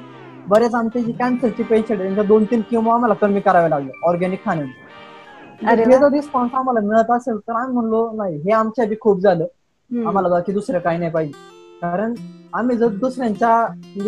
[0.49, 4.73] बरेच आमचे जे कॅन्सरचे पेशंट त्यांच्या दोन तीन किमो आम्हाला कमी करावे लागले ऑर्गॅनिक खाण्याने.
[5.91, 9.47] जर रिस्पॉन्स आम्हाला मिळत असेल तर आम्ही म्हणलो नाही हे आमच्या बी खूप झालं.
[9.91, 11.33] आम्हाला बाकी दुसरं काही नाही पाहिजे.
[11.83, 12.15] कारण
[12.55, 13.51] आम्ही जर दुसऱ्यांच्या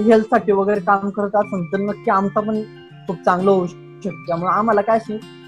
[0.05, 2.61] हेल्थसाठी वगैरे काम करत असेल तर नक्की आमचं पण
[3.09, 4.99] खूप चांगलं होऊ शकतं त्यामुळे आम्हाला काय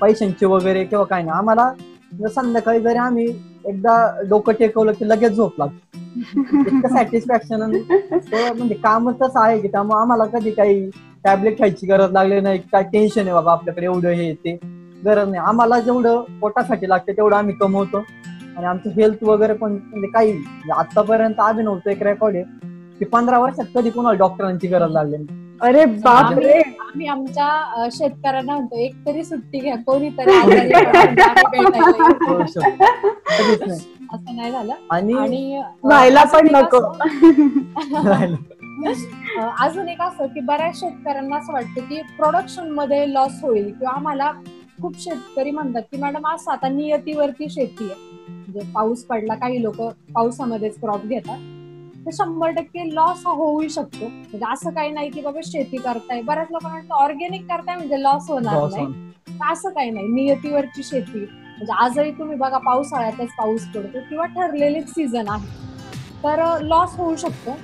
[0.00, 1.72] पैशांची वगैरे किंवा काय नाही आम्हाला
[2.28, 3.26] संध्याकाळी जरी आम्ही
[3.64, 3.94] एकदा
[4.28, 5.98] डोकं टेकवलं की लगेच झोप लागते.
[6.60, 10.90] इतकं सॅटिस्फॅक्शन म्हणजे कामच तसं आहे की त्यामुळे आम्हाला कधी काही
[11.24, 14.58] टॅबलेट खायची गरज लागली नाही काय टेन्शन आहे बाबा आपल्याकडे एवढं हे ते
[15.04, 15.42] गरज नाही.
[15.42, 18.04] आम्हाला जेवढं पोटासाठी लागते तेवढं आम्ही कमवतो.
[18.56, 20.32] आणि आमचं हेल्थ वगैरे पण म्हणजे काही
[20.76, 22.44] आतापर्यंत आम्ही नव्हतं एक रेकॉर्ड आहे
[22.98, 25.38] की पंधरा वर्षात कधी कोणाला डॉक्टरांची गरज लागली नाही.
[25.60, 26.60] अरे बापरे.
[26.60, 30.30] आम्ही आमच्या शेतकऱ्यांना म्हणतो एक तरी सुट्टी घ्या कोणीतरी
[32.46, 32.84] शकतं.
[33.28, 33.80] कधीच नाही.
[34.14, 34.72] असं नाही झालं.
[35.16, 36.80] आणि व्हायला अजून पण एक नको.
[39.60, 44.32] अजून एक असं की बऱ्याच शेतकऱ्यांना असं वाटतं की प्रोडक्शनमध्ये लॉस होईल किंवा आम्हाला
[44.82, 47.94] खूप शेतकरी म्हणतात की मॅडम असं आता नियतीवरती शेती आहे.
[48.28, 49.80] म्हणजे पाऊस पडला काही लोक
[50.14, 51.38] पावसामध्येच क्रॉप घेतात.
[52.10, 54.06] तर शंभर टक्के लॉस हा होऊ शकतो.
[54.06, 56.22] म्हणजे असं काही नाही की बाबा शेती करताय.
[56.22, 58.86] बऱ्याच लोकांना वाटतं ऑर्गॅनिक करताय म्हणजे लॉस होणार नाही.
[59.52, 60.06] असं काही नाही.
[60.06, 61.18] नियतीवरची शेती.
[61.18, 65.48] म्हणजे आजही तुम्ही बघा पावसाळ्यातच पाऊस पडतो किंवा ठरलेलेच सीझन आहे.
[66.24, 67.56] तर लॉस होऊ शकतो.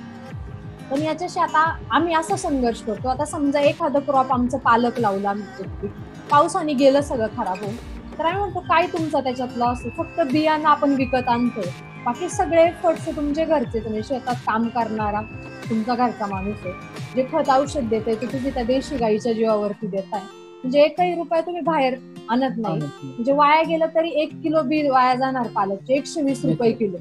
[0.91, 3.07] पण याच्याशी आता आम्ही असा संघर्ष करतो.
[3.09, 5.87] आता समजा एखादं क्रॉप आमचं पालक लावलं आम्ही
[6.31, 7.75] पावसाने गेलं सगळं खराब होऊन.
[8.19, 11.69] तर आम्ही म्हणतो काय तुमचा त्याच्यात लॉस फक्त बियाणं आपण विकत आणतोय.
[12.07, 15.21] बाकी सगळे एफर्ट्स तुमचे घरचे तुम्ही शेतात काम करणारा
[15.69, 16.73] तुमचा घरचा माणूस आहे.
[17.15, 20.21] जे खत औषध देते ते तुम्ही त्या देशी गाईच्या जीवावरती देताय.
[20.63, 21.95] म्हणजे एकही रुपया तुम्ही बाहेर
[22.29, 22.79] आणत नाही.
[22.79, 26.97] म्हणजे वाया गेलं तरी एक किलो बी वाया जाणार पालकचे एकशे वीस रुपये किलो.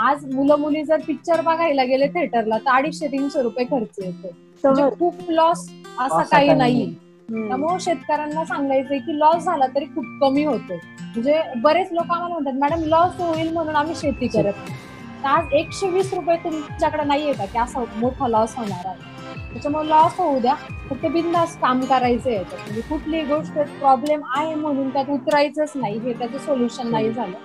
[0.00, 4.28] आज मुलं मुली जर पिक्चर बघायला गेले थिएटरला तर अडीचशे तीनशे रुपये खर्च येतो.
[4.64, 4.88] म्हणजे.
[4.98, 5.68] खूप लॉस
[6.00, 6.94] असा काही नाही.
[7.28, 10.78] त्यामुळे शेतकऱ्यांना सांगायचंय की लॉस झाला तरी खूप कमी होतो
[11.14, 14.52] म्हणजे बरेच लोक आम्हाला म्हणतात मॅडम लॉस होईल म्हणून आम्ही शेती करत.
[14.54, 19.12] नाही तर आज एकशे वीस रुपये तुमच्याकडे नाहीये का की असा मोठा लॉस होणार आहे?
[19.52, 20.54] त्याच्यामुळे लॉस होऊ द्या.
[20.90, 22.60] फक्त बिंदास काम करायचं याच्यात.
[22.60, 27.36] म्हणजे कुठलीही गोष्ट प्रॉब्लेम आहे म्हणून त्यात उतरायचंच नाही हे त्याचं सोल्युशन नाही झालं.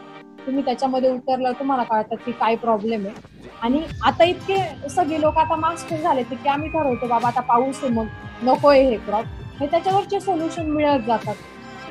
[0.45, 3.27] तुम्ही त्याच्यामध्ये उतरलं तुम्हाला कळतात की काय प्रॉब्लेम आहे.
[3.61, 7.93] आणि आता इतके सगळे लोक आता मास्टर झाले की आम्ही ठरवतो बाबा आता पाऊस आहे
[7.93, 8.05] मग
[8.43, 9.25] नकोय हे क्रॉप
[9.59, 11.35] हे त्याच्यावरचे सोल्युशन मिळत जातात.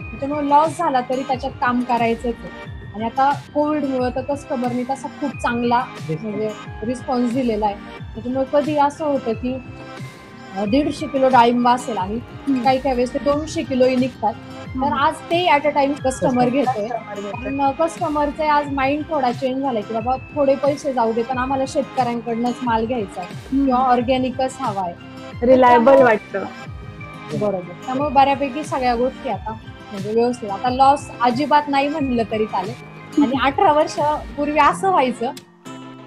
[0.03, 2.45] त्याच्यामुळे लॉस झाला तरी त्याच्यात काम करायचंच
[2.95, 5.85] आणि आता कोविडमुळे तर कस्टमरनी तसा खूप चांगला
[6.21, 7.77] म्हणजे रिस्पॉन्स दिलेला आहे.
[8.17, 9.59] त्याच्यामुळे कधी असं होतं की
[10.67, 12.19] दीडशे किलो डाळिंब असेल आणि
[12.63, 14.35] काही काही वेळेस ते दोनशे किलोही निघतात.
[14.75, 16.89] तर आज ते ऍट अ टाइम कस्टमर घेतोय.
[17.33, 21.65] कारण कस्टमरचे आज माइंड थोडा चेंज झालाय की बाबा थोडे पैसे जाऊ दे पण आम्हाला
[21.69, 23.29] शेतकऱ्यांकडनंच माल घ्यायचा आहे.
[23.65, 24.95] किंवा ऑर्गॅनिकच हवा आहे.
[25.43, 26.45] रिलायबल वाटतं.
[27.33, 27.73] बरोबर.
[27.77, 29.53] त्यामुळे बऱ्यापैकी सगळ्या गोष्टी आता
[29.93, 33.99] म्हणजे व्यवस्थित आता लॉस अजिबात नाही म्हणलं तरी चालेल आणि अठरा वर्ष
[34.37, 35.31] पूर्वी असं व्हायचं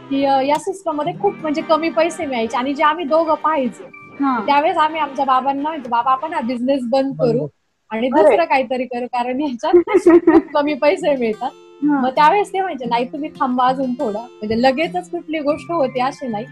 [0.10, 3.84] की या सिस्टममध्ये खूप म्हणजे कमी पैसे मिळायचे आणि जे आम्ही दोघं पाहायचो
[4.20, 4.40] हा.
[4.46, 7.48] त्यावेळेस आम्ही आमच्या बाबांना म्हणतो बाबा आपण हा बिझनेस बंद करू
[7.92, 8.10] आणि.
[8.10, 11.52] दुसरं काहीतरी करू कारण ह्याच्यात खूप कमी पैसे मिळतात.
[11.84, 16.28] मग त्यावेळेस ते म्हणजे नाही तुम्ही थांबा अजून थोडं म्हणजे लगेचच कुठली गोष्ट होते अशी
[16.28, 16.46] नाही.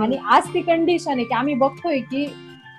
[0.00, 2.24] आणि आज ती कंडिशन आहे की आम्ही बघतोय की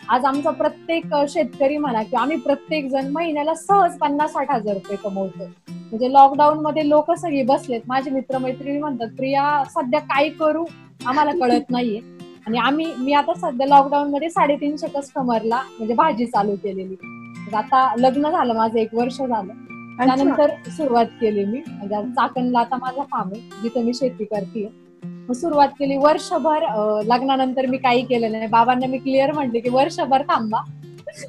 [0.09, 4.95] आज आमचा प्रत्येक शेतकरी म्हणा किंवा आम्ही प्रत्येक जण महिन्याला सहज पन्नास साठ हजार रुपये
[5.03, 7.81] कमवतो म्हणजे लॉकडाऊन मध्ये लोक सगळी बसलेत.
[7.87, 10.65] माझे मित्रमैत्रिणी म्हणतात प्रिया सध्या काय करू?
[11.05, 11.99] आम्हाला कळत नाहीये.
[12.47, 16.95] आणि आम्ही मी आता सध्या लॉकडाऊन मध्ये साडेतीनशे कस्टमरला म्हणजे भाजी चालू केलेली.
[16.95, 19.53] म्हणजे आता लग्न झालं माझं एक वर्ष झालं.
[19.97, 21.61] त्यानंतर सुरुवात केली मी.
[21.67, 24.67] म्हणजे चाकणला आता माझा फार्म आहे जिथे मी शेती करते
[25.03, 25.97] मग सुरुवात केली.
[25.97, 26.65] वर्षभर
[27.05, 28.47] लग्नानंतर मी काही केलं नाही.
[28.47, 30.61] बाबांना मी क्लिअर म्हटले की वर्षभर थांबा.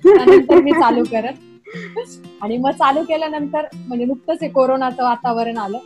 [0.02, 1.34] त्यानंतर मी चालू करत.
[2.42, 5.78] आणि मग चालू केल्यानंतर म्हणजे नुकतंच हे कोरोनाचं वातावरण आलं.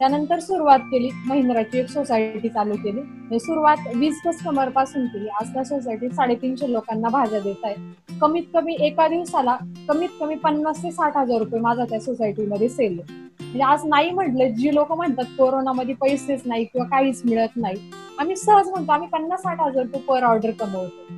[0.00, 3.38] त्यानंतर सुरुवात केली महिंद्राची एक सोसायटी चालू केली.
[3.38, 5.28] सुरुवात वीस कस्टमरपासून केली.
[5.40, 7.76] आज त्या सोसायटीत साडेतीनशे लोकांना भाज्या देत आहेत.
[8.20, 9.56] कमीत कमी एका दिवसाला
[9.88, 13.18] कमीत कमी पन्नास ते साठ हजार रुपये माझा त्या सोसायटीमध्ये सेल आहे.
[13.40, 17.90] म्हणजे आज नाही म्हटलं जी लोक म्हणतात कोरोनामध्ये पैसेच नाही किंवा काहीच मिळत नाही.
[18.18, 21.12] आम्ही सहज म्हणतो आम्ही पन्नास साठ हजार रुपये पर ऑर्डर कमवतो.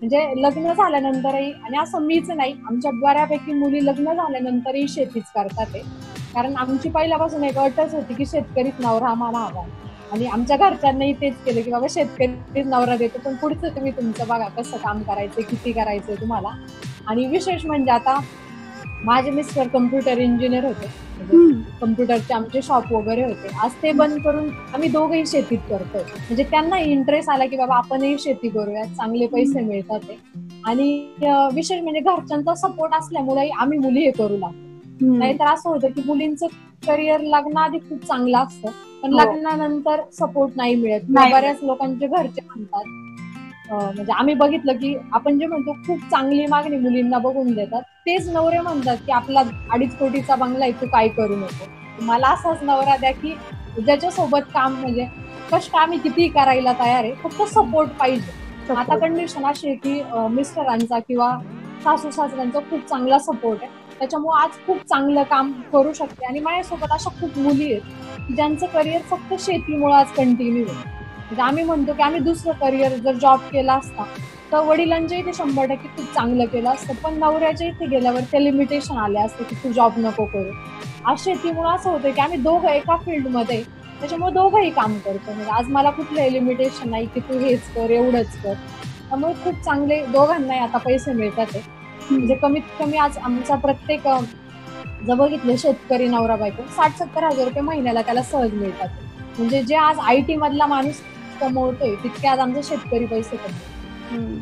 [0.00, 5.76] म्हणजे लग्न झाल्यानंतरही आणि असं मीच नाही आमच्या बऱ्यापैकी मुली लग्न झाल्यानंतरही शेतीच करतात
[6.34, 9.62] कारण आमची पहिल्यापासून एक अटच होती की शेतकरीच नवरा आम्हाला हवा.
[10.12, 14.48] आणि आमच्या घरच्यांनाही तेच केलं की बाबा शेतकरीच नवरा देतो पण पुढचं तुम्ही तुमचं बघा
[14.56, 16.48] कसं काम करायचं किती करायचंय तुम्हाला.
[17.06, 18.18] आणि विशेष म्हणजे आता
[19.04, 20.86] माझे मिस्टर कम्प्युटर इंजिनियर होते.
[21.80, 23.48] कम्प्युटरचे आमचे शॉप वगैरे होते.
[23.62, 26.02] आज ते बंद करून आम्ही दोघही शेतीत करतोय.
[26.02, 30.10] म्हणजे त्यांना इंटरेस्ट आला की बाबा आपणही शेती करूया चांगले पैसे मिळतात
[30.66, 30.90] आणि
[31.54, 34.66] विशेष म्हणजे घरच्यांचा सपोर्ट असल्यामुळे आम्ही मुली हे करू लागतो
[35.00, 36.46] नाहीतर असं होतं की मुलींचं
[36.86, 38.70] करिअर लग्नाआधी खूप चांगलं असतं
[39.02, 39.18] पण हो.
[39.18, 41.00] लग्नानंतर सपोर्ट नाही मिळत.
[41.10, 42.84] बऱ्याच लोकांचे घरचे म्हणतात.
[43.70, 47.82] म्हणजे आम्ही बघितलं की आपण जे म्हणतो खूप चांगली मागणी मुलींना बघून देतात.
[48.06, 49.42] तेच नवरे म्हणतात की आपला
[49.72, 52.04] अडीच कोटीचा बंगला आहे तू काय करू नको.
[52.04, 53.34] मला असाच नवरा द्या की
[53.78, 55.06] ज्याच्यासोबत काम म्हणजे
[55.52, 58.72] कष्ट आम्ही कितीही करायला तयार आहे फक्त सपोर्ट पाहिजे.
[58.74, 61.36] आता कंडिशन अशी आहे की मिस्टरांचा किंवा
[61.84, 63.76] सासू सासऱ्यांचा खूप चांगला सपोर्ट आहे.
[63.98, 66.26] त्याच्यामुळे आज खूप चांगलं काम करू शकते.
[66.26, 70.96] आणि माझ्यासोबत अशा खूप मुली आहेत ज्यांचं करिअर फक्त शेतीमुळे आज कंटिन्यू आहे.
[71.18, 74.04] म्हणजे आम्ही म्हणतो की आम्ही दुसरं करिअर जर जॉब केला असता
[74.52, 76.94] तर वडिलांच्या इथे शंभर टक्के खूप चांगलं केलं असतं.
[77.02, 80.52] पण नवऱ्याच्या इथे गेल्यावर ते लिमिटेशन आले असते की तू जॉब नको करू.
[81.06, 83.62] आज शेतीमुळे असं होतं की आम्ही दोघं एका फील्डमध्ये
[84.00, 85.32] त्याच्यामुळे दोघंही काम करतो.
[85.32, 88.52] म्हणजे आज मला कुठलंही लिमिटेशन नाही की तू हेच कर एवढंच कर.
[89.08, 91.56] त्यामुळे खूप चांगले दोघांनाही आता पैसे मिळतात
[92.10, 94.06] म्हणजे कमीत कमी आज आमचा प्रत्येक
[95.06, 98.88] जर बघितलं शेतकरी नवरा बायको साठ सत्तर हजार रुपये महिन्याला त्याला सहज मिळतात.
[99.38, 101.00] म्हणजे जे आज आय टी मधला माणूस
[101.40, 103.76] कमवतोय तितके आज आमचे शेतकरी पैसे कमवतो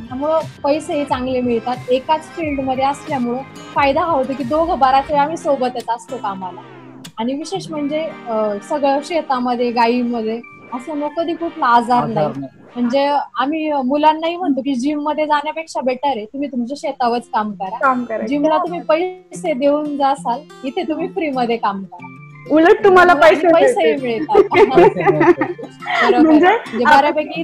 [0.07, 1.77] त्यामुळं पैसे चांगले मिळतात.
[1.91, 3.43] एकाच फील्डमध्ये असल्यामुळं
[3.75, 6.61] फायदा हा होतो की दोघं बराच वेळ आम्ही सोबतच असतो कामाला.
[7.19, 8.05] आणि विशेष म्हणजे
[8.69, 10.41] सगळं शेतामध्ये गायीमध्ये
[10.75, 12.27] असं मग कधी कुठला आजार नाही.
[12.75, 13.05] म्हणजे
[13.39, 16.25] आम्ही मुलांनाही म्हणतो की जिममध्ये जाण्यापेक्षा बेटर आहे.
[16.25, 17.79] तुम्ही तुमच्या शेतावरच काम करा.
[18.27, 22.07] जिमला तुम्ही पैसे देऊन जासाल इथे तुम्ही फ्री मध्ये काम करा.
[22.51, 24.43] उलट तुम्हाला पैसे पैसे मिळतात.
[26.13, 27.43] म्हणजे, म्हणजे बऱ्यापैकी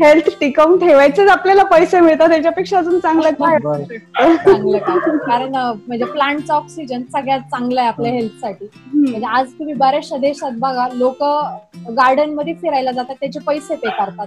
[0.00, 4.78] हेल्थ टिकवून ठेवायचेच आपल्याला पैसे मिळतात त्याच्यापेक्षा अजून चांगलं चांगलं
[5.18, 8.66] कारण म्हणजे प्लांटचा ऑक्सिजन सगळ्यात चांगला आहे आपल्या हेल्थसाठी.
[8.86, 11.22] म्हणजे आज तुम्ही बऱ्याचशा देशात बघा लोक
[11.90, 14.26] गार्डनमध्ये फिरायला जातात त्याचे पैसे पे करतात.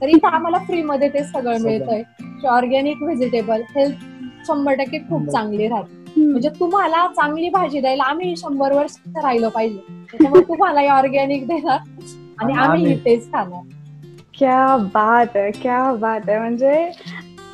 [0.00, 2.02] तर इथं आम्हाला फ्री मध्ये ते सगळं मिळतंय.
[2.48, 4.04] ऑर्गॅनिक व्हेजिटेबल हेल्थ
[4.46, 6.02] शंभर टक्के खूप चांगली राहते.
[6.16, 9.78] म्हणजे तुम्हाला चांगली भाजी द्यायला आम्ही शंभर वर्ष राहिलो पाहिजे.
[10.12, 11.78] त्याच्यामुळे तुम्हाला ऑर्गॅनिक देणार
[12.38, 12.94] आणि आम्ही.
[13.04, 13.62] तेच खाणार.
[14.38, 16.38] क्या बात आहे क्या बात आहे.
[16.38, 16.90] म्हणजे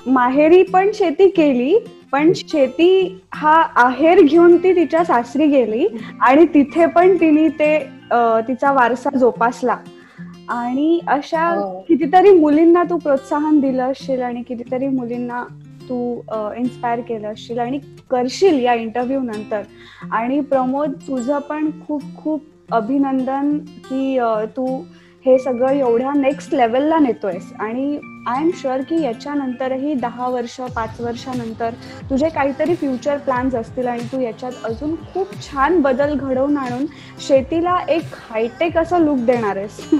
[0.06, 1.78] माहेरी पण शेती केली
[2.12, 5.86] पण शेती हा आहेर घेऊन ती तिच्या सासरी गेली
[6.20, 7.76] आणि तिथे पण तिने ते
[8.48, 9.76] तिचा वारसा जोपासला.
[10.48, 11.80] आणि अशा हो.
[11.88, 15.42] कितीतरी मुलींना तू प्रोत्साहन दिलं असशील आणि कितीतरी मुलींना
[15.90, 16.14] तू
[16.56, 17.78] इन्स्पायर केलं असशील आणि
[18.10, 19.62] करशील या इंटरव्ह्यू नंतर.
[20.12, 24.18] आणि प्रमोद तुझं पण खूप खूप अभिनंदन की
[24.56, 24.82] तू
[25.26, 27.52] हे सगळं एवढ्या नेक्स्ट लेवलला नेतोयस.
[27.60, 31.74] आणि आय एम शुअर की याच्यानंतरही दहा वर्ष पाच वर्षानंतर
[32.10, 36.86] तुझे काहीतरी फ्युचर प्लॅन्स असतील आणि तू याच्यात अजून खूप छान बदल घडवून आणून
[37.26, 39.90] शेतीला एक हायटेक असं लुक देणार आहेस.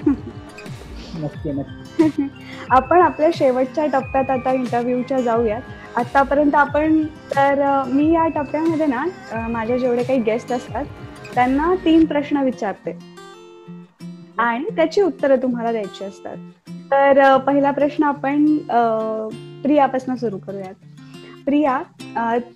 [2.71, 5.61] आपण आपल्या शेवटच्या टप्प्यात आता इंटरव्ह्यूच्या जाऊयात.
[5.97, 7.03] आतापर्यंत आपण
[7.35, 9.05] तर मी या टप्प्यामध्ये ना
[9.49, 10.85] माझे जेवढे काही गेस्ट असतात
[11.35, 12.99] त्यांना तीन प्रश्न विचारते.
[14.39, 16.37] आणि त्याची उत्तरं तुम्हाला द्यायची असतात.
[16.91, 18.45] तर पहिला प्रश्न आपण
[19.63, 20.75] प्रियापासून सुरू करूयात.
[21.47, 21.79] प्रिया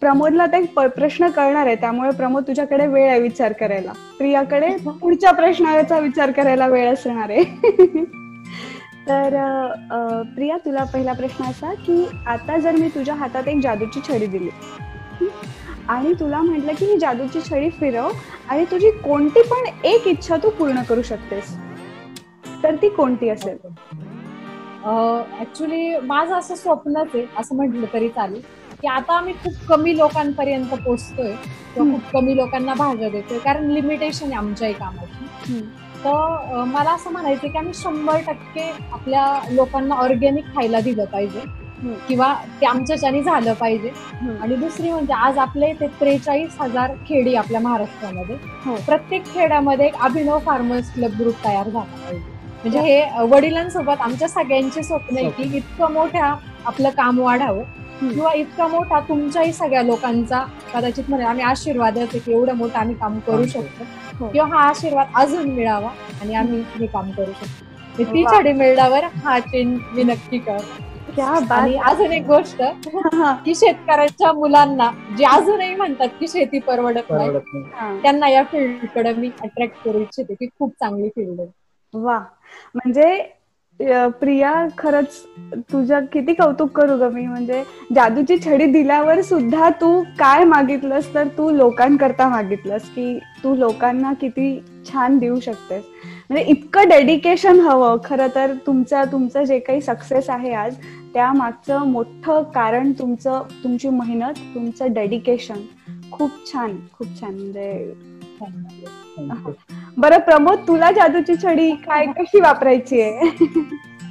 [0.00, 3.92] प्रमोदला ते प्रश्न कळणार आहे त्यामुळे प्रमोद तुझ्याकडे वेळ आहे विचार करायला.
[4.18, 7.44] प्रियाकडे पुढच्या प्रश्नाचा विचार करायला वेळ असणार आहे.
[9.08, 9.34] तर
[10.34, 14.48] प्रिया तुला पहिला प्रश्न असा की आता जर मी तुझ्या हातात एक जादूची छडी दिली
[15.88, 18.10] आणि तुला म्हटलं की ही जादूची छडी फिरव
[18.48, 21.54] आणि तुझी कोणती पण एक इच्छा तू पूर्ण करू शकतेस
[22.62, 23.56] तर ती कोणती असेल?
[25.40, 28.40] ऍक्च्युली माझं असं स्वप्नच आहे असं म्हटलं तरी चालेल
[28.80, 31.32] की आता आम्ही खूप कमी लोकांपर्यंत पोचतोय
[31.74, 35.60] किंवा खूप कमी लोकांना भाज्या देतोय कारण लिमिटेशन आहे आमच्याही कामाची.
[36.04, 41.40] तर मला असं म्हणायचं की आम्ही शंभर टक्के आपल्या लोकांना ऑर्गॅनिक खायला दिलं पाहिजे.
[42.08, 43.88] किंवा ते आमच्याच्याने झालं पाहिजे.
[44.40, 48.36] आणि दुसरी म्हणजे आज आपले ते त्रेचाळीस हजार खेडी आपल्या महाराष्ट्रामध्ये.
[48.66, 48.76] हो.
[48.86, 52.32] प्रत्येक खेड्यामध्ये एक अभिनव फार्मर्स क्लब ग्रुप तयार झाला पाहिजे.
[52.62, 53.24] म्हणजे हे.
[53.26, 56.34] वडिलांसोबत आमच्या सगळ्यांचे स्वप्न आहे की इतकं मोठ्या
[56.66, 57.62] आपलं काम वाढावं.
[58.00, 60.44] किंवा इतका मोठा तुमच्याही सगळ्या लोकांचा
[60.74, 63.84] कदाचित म्हणजे आम्ही आशीर्वाद की एवढं मोठं आम्ही काम करू शकतो.
[63.84, 64.03] हो.
[64.24, 65.90] किंवा हा आशीर्वाद अजून मिळावा
[66.20, 67.64] आणि आम्ही हे काम करू शकतो.
[68.04, 70.62] ती छडी मिळण्यावर हा चेंज मी नक्की कर.
[71.50, 72.62] आणि अजून एक गोष्ट
[73.44, 77.32] की शेतकऱ्यांच्या मुलांना जे अजूनही म्हणतात की शेती परवडत नाही
[78.02, 81.50] त्यांना या फील्डकडे मी अट्रॅक्ट करू इच्छिते की खूप चांगली फील्ड आहे.
[81.94, 82.18] वा.
[82.74, 83.06] म्हणजे
[83.80, 85.24] प्रिया खरंच
[85.72, 87.26] तुझं किती कौतुक करू ग मी.
[87.26, 87.62] म्हणजे
[87.94, 94.58] जादूची छडी दिल्यावर सुद्धा तू काय मागितलंस तर तू लोकांकरता मागितलंस की तू लोकांना किती
[94.86, 95.82] छान देऊ शकतेस.
[96.28, 97.96] म्हणजे इतकं डेडिकेशन हवं.
[98.04, 100.76] खरं तर तुमचं तुमचं जे काही सक्सेस आहे आज
[101.14, 105.60] त्या मागचं मोठं कारण तुमचं तुमची मेहनत तुमचं डेडिकेशन
[106.12, 107.34] खूप छान खूप छान.
[107.34, 107.94] म्हणजे
[109.96, 113.28] बरं प्रमोद तुला जादूची छडी काय कशी वापरायची आहे?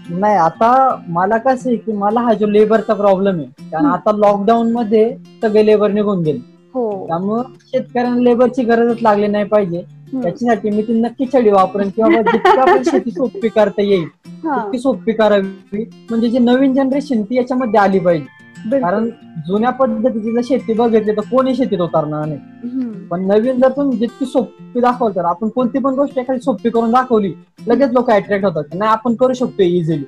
[0.09, 0.71] नाही आता
[1.07, 5.09] मला कसं आहे की मला हा जो लेबरचा प्रॉब्लेम आहे कारण आता लॉकडाऊन मध्ये
[5.41, 6.39] सगळे लेबर निघून गेले.
[6.73, 7.05] हो.
[7.07, 9.81] त्यामुळं शेतकऱ्यांना लेबरची गरजच लागली नाही पाहिजे.
[10.13, 15.83] त्याच्यासाठी मी ती नक्की छडी वापरेन किंवा जितकी शेती सोपी करता येईल तितकी सोपी करावी.
[16.09, 18.25] म्हणजे जी नवीन जनरेशन ती याच्यामध्ये आली पाहिजे.
[18.71, 19.07] कारण
[19.47, 23.07] जुन्या पद्धतीची जर शेती बघितली तर कोणी शेतीत उतरणार नाही.
[23.09, 26.91] पण नवीन जर तुम्ही जितकी सोपी दाखवल तर आपण कोणती पण गोष्ट एखादी सोपी करून
[26.91, 27.33] दाखवली
[27.67, 28.63] लगेच लोक अट्रॅक्ट होतात.
[28.73, 30.03] नाही आपण करू शकतो इझिली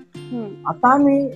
[0.68, 1.28] आता आम्ही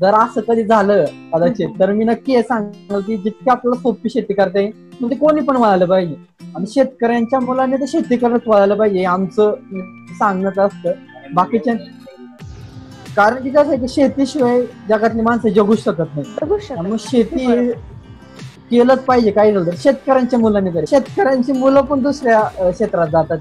[0.00, 4.34] जर असं कधी झालं कदाचित तर मी नक्की हे सांगणार की जितकी आपल्याला सोपी शेती
[4.34, 6.14] करता येईल म्हणजे कोणी पण वळायला पाहिजे.
[6.56, 9.54] आणि शेतकऱ्यांच्या मुलांनी तर शेती करत वळायला पाहिजे आमचं
[10.18, 10.92] सांगणं असतं.
[11.34, 11.74] बाकीच्या
[13.18, 17.46] कारण की कसं आहे की शेतीशिवाय जगातली माणसं जगू शकत नाही त्यामुळे शेती
[18.70, 19.74] केलंच पाहिजे काही झालं तर.
[19.82, 22.40] शेतकऱ्यांच्या मुलांनी तरी शेतकऱ्यांची मुलं पण दुसऱ्या
[22.70, 23.38] क्षेत्रात जातात.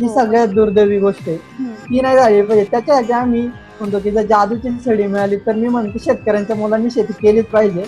[0.00, 1.36] ही सगळ्यात दुर्दैवी गोष्ट आहे.
[1.36, 2.64] ती नाही झाली पाहिजे.
[2.70, 3.46] त्याच्यासाठी आम्ही
[3.80, 7.84] म्हणतो की जर जादूची छडी मिळाली तर मी म्हणतो शेतकऱ्यांच्या मुलांनी शेती केलीच पाहिजे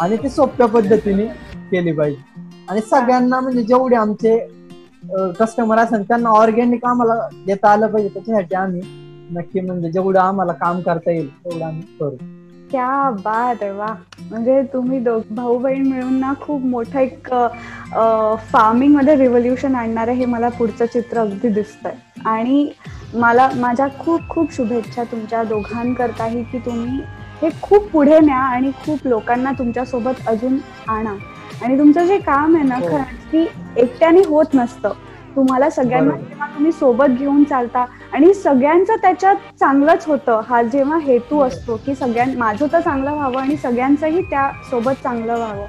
[0.00, 1.26] आणि ती सोप्या पद्धतीने
[1.70, 2.16] केली पाहिजे.
[2.70, 4.38] आणि सगळ्यांना म्हणजे जेवढे आमचे
[5.40, 8.08] कस्टमर असेल त्यांना ऑर्गॅनिक आम्हाला देता आलं पाहिजे.
[8.14, 8.80] त्याच्यासाठी आम्ही
[9.30, 12.16] नक्की म्हणजे जेवढं आम्हाला काम करता येईल तेवढं आम्ही करू.
[12.70, 13.86] क्या बात आहे वा
[14.20, 17.28] म्हणजे तुम्ही दोघ भाऊ बहीण मिळून ना खूप मोठं एक
[18.52, 21.94] फार्मिंगमध्ये रिव्होल्युशन आणणार आहे हे मला पुढचं चित्र अगदी दिसतंय.
[22.24, 22.68] आणि
[23.14, 27.00] मला माझ्या खूप खूप शुभेच्छा तुमच्या दोघांकरताही की तुम्ही
[27.42, 30.58] हे खूप पुढे न्या आणि खूप लोकांना तुमच्यासोबत अजून
[30.88, 31.14] आणा.
[31.62, 33.46] आणि तुमचं जे काम आहे ना खरंच की
[33.76, 34.92] एकट्याने होत नसतं.
[35.36, 41.40] तुम्हाला सगळ्यांना जेव्हा तुम्ही सोबत घेऊन चालता आणि सगळ्यांचं त्याच्यात चांगलंच होतं हा जेव्हा हेतू
[41.40, 45.66] असतो की सगळ्यां माझं तर चांगलं व्हावं आणि सगळ्यांचंही त्या सोबत चांगलं व्हावं.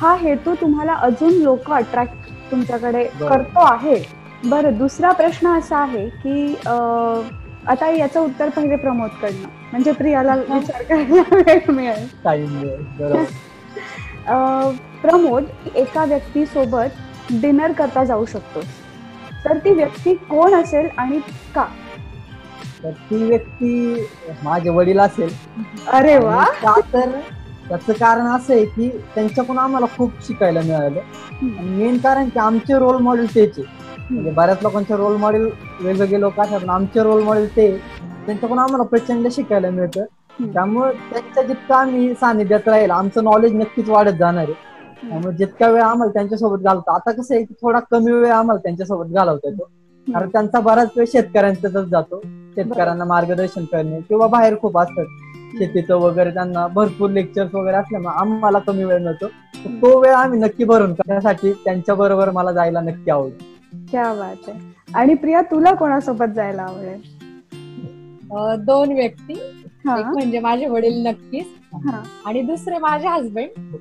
[0.00, 4.02] हा हेतू तुम्हाला अजून लोक अट्रॅक्ट तुमच्याकडे करतो आहे.
[4.44, 9.48] बरं दुसरा प्रश्न असा आहे की आता याचं उत्तर पहिले प्रमोद कडनं.
[9.72, 12.06] म्हणजे प्रियाला विचार करायला वेळ मिळेल.
[15.02, 15.44] प्रमोद
[15.74, 18.60] एका व्यक्तीसोबत डिनर करता जाऊ शकतो
[19.44, 21.18] तर ती व्यक्ती कोण असेल आणि
[21.54, 21.64] का?
[22.84, 24.06] तर ती व्यक्ती
[24.42, 25.32] माझे वडील असेल.
[25.88, 26.44] अरे वा.
[26.92, 27.10] तर
[27.68, 31.00] त्याचं कारण असं आहे की त्यांच्याकडून आम्हाला खूप शिकायला मिळालं.
[31.42, 33.58] मेन कारण की आमचे रोल मॉडेल तेच
[34.10, 35.48] म्हणजे बऱ्याच लोकांचे रोल मॉडेल
[35.80, 37.70] वेगवेगळे लोक असतात पण आमचे रोल मॉडेल ते
[38.26, 40.04] त्यांच्याकडून आम्हाला प्रचंड शिकायला मिळतं.
[40.54, 44.73] त्यामुळे त्यांच्या जितकं आम्ही सानिध्यात राहील आमचं नॉलेज नक्कीच वाढत जाणार आहे.
[45.08, 49.48] त्यामुळे जितका वेळ आम्हाला त्यांच्यासोबत घालतो आता कसं आहे थोडा कमी वेळ आम्हाला त्यांच्यासोबत घालवता
[49.48, 49.68] येतो.
[50.06, 52.20] कारण त्यांचा बराच वेळ शेतकऱ्यांचाच जातो.
[52.54, 55.04] शेतकऱ्यांना मार्गदर्शन करणे किंवा बाहेर खूप असतात.
[55.58, 59.26] शेतीचं वगैरे त्यांना भरपूर लेक्चर्स वगैरे असल्यामुळे आम्हाला कमी वेळ मिळतो.
[59.66, 63.86] तो वेळ आम्ही नक्की भरून करण्यासाठी त्यांच्या बरोबर मला जायला नक्की आवडेल.
[63.90, 64.58] क्या बात आहे.
[64.94, 67.02] आणि प्रिया तुला कोणासोबत जायला आवडेल?
[68.64, 69.34] दोन व्यक्ती.
[69.86, 71.46] म्हणजे माझे वडील नक्कीच.
[72.26, 73.76] आणि दुसरे माझे हजबंड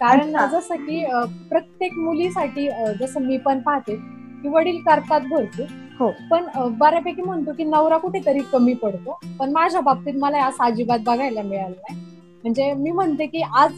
[0.00, 1.04] कारण जसं की
[1.48, 2.68] प्रत्येक मुलीसाठी
[3.00, 3.96] जसं मी पण पाहते
[4.42, 5.66] की वडील करतात भरपूर.
[6.00, 6.10] हो.
[6.30, 6.46] पण
[6.78, 9.18] बऱ्यापैकी म्हणतो की नवरा कुठेतरी कमी पडतो.
[9.38, 11.98] पण माझ्या बाबतीत मला असं अजिबात बघायला मिळालं नाही.
[12.44, 13.72] म्हणजे मी म्हणते की आज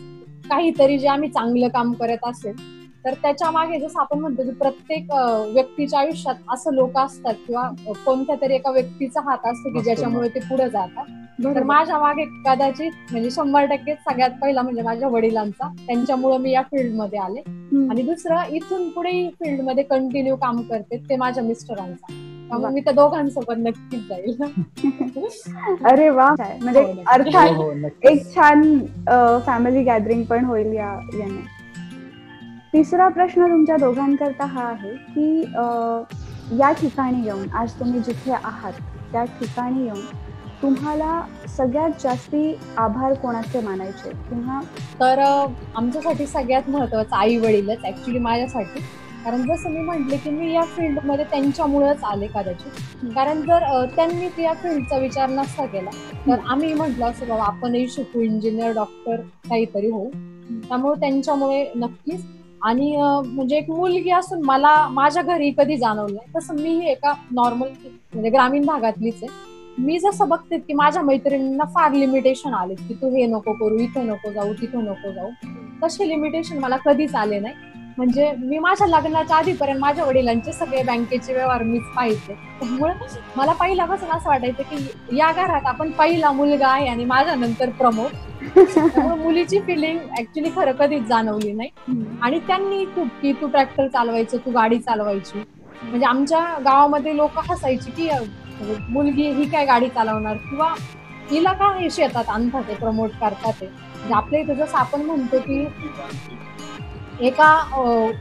[0.50, 2.54] काहीतरी जे आम्ही चांगलं काम करत असेल
[3.04, 5.10] तर त्याच्यामागे जसं आपण म्हणतो की प्रत्येक
[5.54, 7.68] व्यक्तीच्या आयुष्यात असं लोक असतात किंवा
[8.04, 11.04] कोणत्या तरी एका व्यक्तीचा हात असतो की ज्याच्यामुळे ते पुढे जातात.
[11.44, 15.68] तर माझ्या मागे कदाचित म्हणजे शंभर टक्के सगळ्यात पहिला म्हणजे माझ्या वडिलांचा.
[15.86, 17.40] त्यांच्यामुळे मी या फील्डमध्ये आले
[17.90, 22.14] आणि दुसरं इथून पुढे फील्डमध्ये कंटिन्यू काम करते ते माझ्या मिस्टरांचा.
[22.70, 24.42] मी त्या दोघांसोबत नक्कीच जाईल.
[25.84, 26.28] अरे वा.
[26.62, 28.78] म्हणजे अर्थात एक छान
[29.46, 31.53] फॅमिली गॅदरिंग पण होईल या याने.
[32.74, 35.40] तिसरा प्रश्न तुमच्या दोघांकरता हा आहे की
[36.60, 38.72] या ठिकाणी येऊन आज तुम्ही जिथे आहात
[39.12, 40.00] त्या ठिकाणी येऊन
[40.62, 41.20] तुम्हाला
[41.56, 44.10] सगळ्यात जास्ती आभार कोणाचे मानायचे?
[44.10, 44.60] किंवा
[45.00, 45.18] तर
[45.74, 48.80] आमच्यासाठी सगळ्यात महत्वाचं आई वडीलच ऍक्च्युली माझ्यासाठी.
[49.24, 52.70] कारण जसं मी म्हटले की मी या फील्डमध्ये त्यांच्यामुळेच आले कदाचित.
[53.14, 55.90] कारण जर त्यांनी या फील्डचा विचार नसता केला
[56.26, 59.20] तर आम्ही म्हटलं असं बाबा आपणही शिकू इंजिनियर डॉक्टर
[59.50, 60.10] काहीतरी होऊ.
[60.68, 62.24] त्यामुळे त्यांच्यामुळे नक्कीच
[62.64, 66.32] आणि म्हणजे एक मुलगी असून मला माझ्या घरी कधी जाणवलं नाही.
[66.36, 69.28] तसं मी एका नॉर्मल म्हणजे ग्रामीण भागातलीच आहे.
[69.78, 74.06] मी जसं बघते की माझ्या मैत्रिणींना फार लिमिटेशन आले की तू हे नको करू इथं
[74.06, 75.30] नको जाऊ तिथं नको जाऊ.
[75.82, 77.54] तसे लिमिटेशन मला कधीच आले नाही.
[77.98, 82.34] म्हणजे मी माझ्या लग्नाच्या आधीपर्यंत माझ्या वडिलांचे सगळे बँकेचे व्यवहार मीच पाहिजे.
[82.60, 82.92] त्यामुळे
[83.36, 88.12] मला पहिल्यापासून असं वाटायचं की या घरात आपण पहिला मुलगा आहे आणि माझ्या नंतर प्रमोद.
[89.18, 92.18] मुलीची फिलिंग ऍक्च्युली खरं कधीच जाणवली नाही.
[92.22, 95.38] आणि त्यांनी खूप की तू ट्रॅक्टर चालवायचं तू गाडी चालवायची.
[95.82, 98.08] म्हणजे आमच्या गावामध्ये लोक हसायची की
[98.88, 100.36] मुलगी ही काय गाडी चालवणार?
[100.40, 100.74] किंवा
[101.30, 105.64] हिला काय शेतात आणतात ते प्रमोट करतात ते म्हणजे आपल्या इथं जसं आपण म्हणतो की
[107.18, 107.52] एका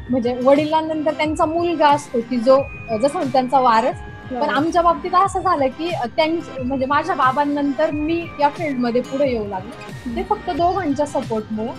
[0.09, 2.57] म्हणजे वडिलांनंतर त्यांचा मुलगा असतो की जो
[3.01, 3.95] जसं त्यांचा वारस.
[4.31, 6.29] पण आमच्या बाबतीत असं झालं की त्यां
[6.65, 10.15] म्हणजे माझ्या बाबांनंतर मी या फील्डमध्ये पुढे येऊ लागले.
[10.15, 11.71] ते फक्त दोघांच्या सपोर्टमुळे.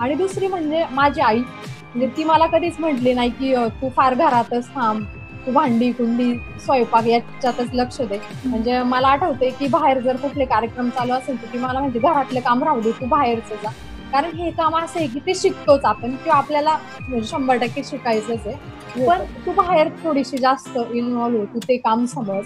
[0.00, 1.38] आणि दुसरी म्हणजे माझी आई.
[1.38, 5.04] म्हणजे ती मला कधीच म्हटली नाही की तू फार घरातच थांब.
[5.46, 8.18] तू भांडी कुंडी स्वयंपाक याच्यातच लक्ष दे.
[8.44, 12.40] म्हणजे मला आठवते की बाहेर जर कुठले कार्यक्रम चालू असेल तर ती मला म्हणजे घरातलं
[12.40, 13.70] काम राहू दे तू बाहेरच जा.
[14.12, 16.76] कारण हे काम असं आहे की ते शिकतोच आपण किंवा आपल्याला
[17.08, 19.06] म्हणजे शंभर टक्के शिकायचंच आहे.
[19.06, 22.44] पण तू बाहेर थोडीशी जास्त इन्व्हॉल्व्ह हो तू ते काम समज.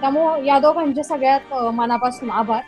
[0.00, 2.60] त्यामुळं या दोघांचे सगळ्यात मनापासून आभार.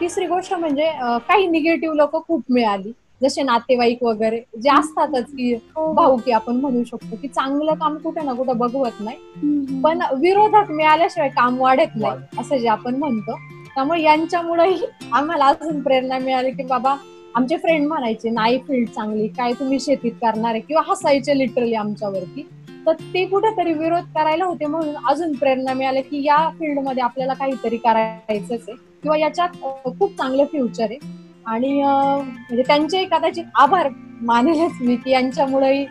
[0.00, 0.90] तिसरी गोष्ट म्हणजे
[1.28, 2.92] काही निगेटिव्ह लोक खूप मिळाली.
[3.22, 8.22] जसे नातेवाईक वगैरे जे असतातच की भाऊ की आपण म्हणू शकतो की चांगलं काम कुठे
[8.22, 9.80] ना कुठं बघवत नाही.
[9.82, 12.40] पण विरोधात मिळाल्याशिवाय काम वाढत नाही.
[12.40, 13.36] असं जे आपण म्हणतो.
[13.74, 16.94] त्यामुळे यांच्यामुळेही आम्हाला अजून प्रेरणा मिळाली की बाबा
[17.36, 20.60] आमचे फ्रेंड म्हणायचे नाही फील्ड चांगली काय तुम्ही शेतीत करणार आहे?
[20.60, 22.46] किंवा हसायचे लिटरली आमच्यावरती.
[22.86, 27.76] तर ते कुठेतरी विरोध करायला होते म्हणून अजून प्रेरणा मिळाली की या फील्डमध्ये आपल्याला काहीतरी
[27.76, 28.74] करायचंच आहे.
[29.02, 29.62] किंवा याच्यात
[29.98, 30.98] खूप चांगलं फ्युचर आहे.
[31.46, 33.88] आणि म्हणजे त्यांचे कदाचित आभार
[34.22, 35.84] मानेलच मी की यांच्यामुळे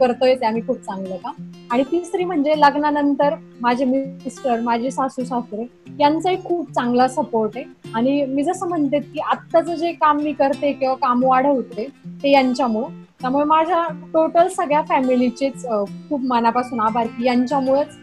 [0.00, 1.34] करतोय आम्ही खूप चांगलं काम
[1.70, 5.66] आणि तिसरी म्हणजे लग्नानंतर माझे मिस्टर माझे सासू सासरे
[6.00, 7.64] यांचाही खूप चांगला सपोर्ट आहे.
[7.94, 11.86] आणि मी जसं म्हणते की आत्ताचं जे काम मी करते किंवा काम वाढवते
[12.22, 12.88] ते यांच्यामुळं.
[13.20, 15.64] त्यामुळे माझ्या टोटल सगळ्या फॅमिलीचेच
[16.08, 17.96] खूप मनापासून आभार की यांच्यामुळेच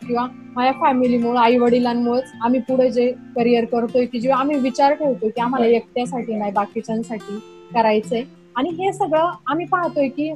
[0.00, 5.30] किंवा माझ्या फॅमिलीमुळे आई वडिलांमुळेच आम्ही पुढे जे करिअर करतोय की जेव्हा आम्ही विचार ठेवतोय
[5.30, 7.38] की आम्हाला एकट्यासाठी नाही बाकीच्यांसाठी
[7.74, 8.22] करायचंय.
[8.56, 10.32] आणि हे सगळं आम्ही पाहतोय की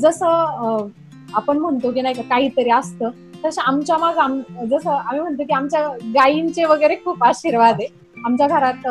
[0.00, 0.88] जसं
[1.34, 3.10] आपण म्हणतो की नाही का काहीतरी असतं.
[3.44, 4.14] तसं आमच्या माग
[4.70, 7.86] जसं आम्ही म्हणतो की आमच्या गायींचे वगैरे खूप आशीर्वाद आहे.
[8.24, 8.86] आमच्या घरात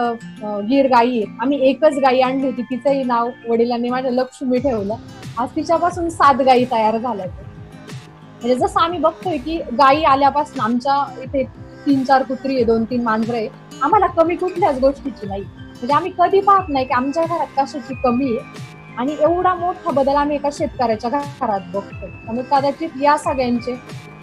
[0.70, 1.38] गीर गायी आहे.
[1.42, 2.62] आम्ही एकच गायी आणली होती.
[2.62, 4.96] तिचंही नाव वडिलांनी माझ्या लक्ष्मी ठेवलं.
[5.38, 11.44] आज तिच्यापासून सात गायी तयार झाल्या म्हणजे जसं आम्ही बघतोय की गायी आल्यापासून आमच्या इथे
[11.86, 13.48] तीन चार कुत्री आहे दोन तीन मांजरं आहे.
[13.84, 15.42] आम्हाला कमी कुठल्याच गोष्टीची नाही.
[15.42, 18.74] म्हणजे आम्ही कधी पाहत नाही की आमच्या घरात कशाची कमी आहे.
[18.98, 23.76] आणि एवढा मोठा बदल आम्ही एका शेतकऱ्याच्या घरात बघतो त्यामुळे कदाचित या सगळ्यांचे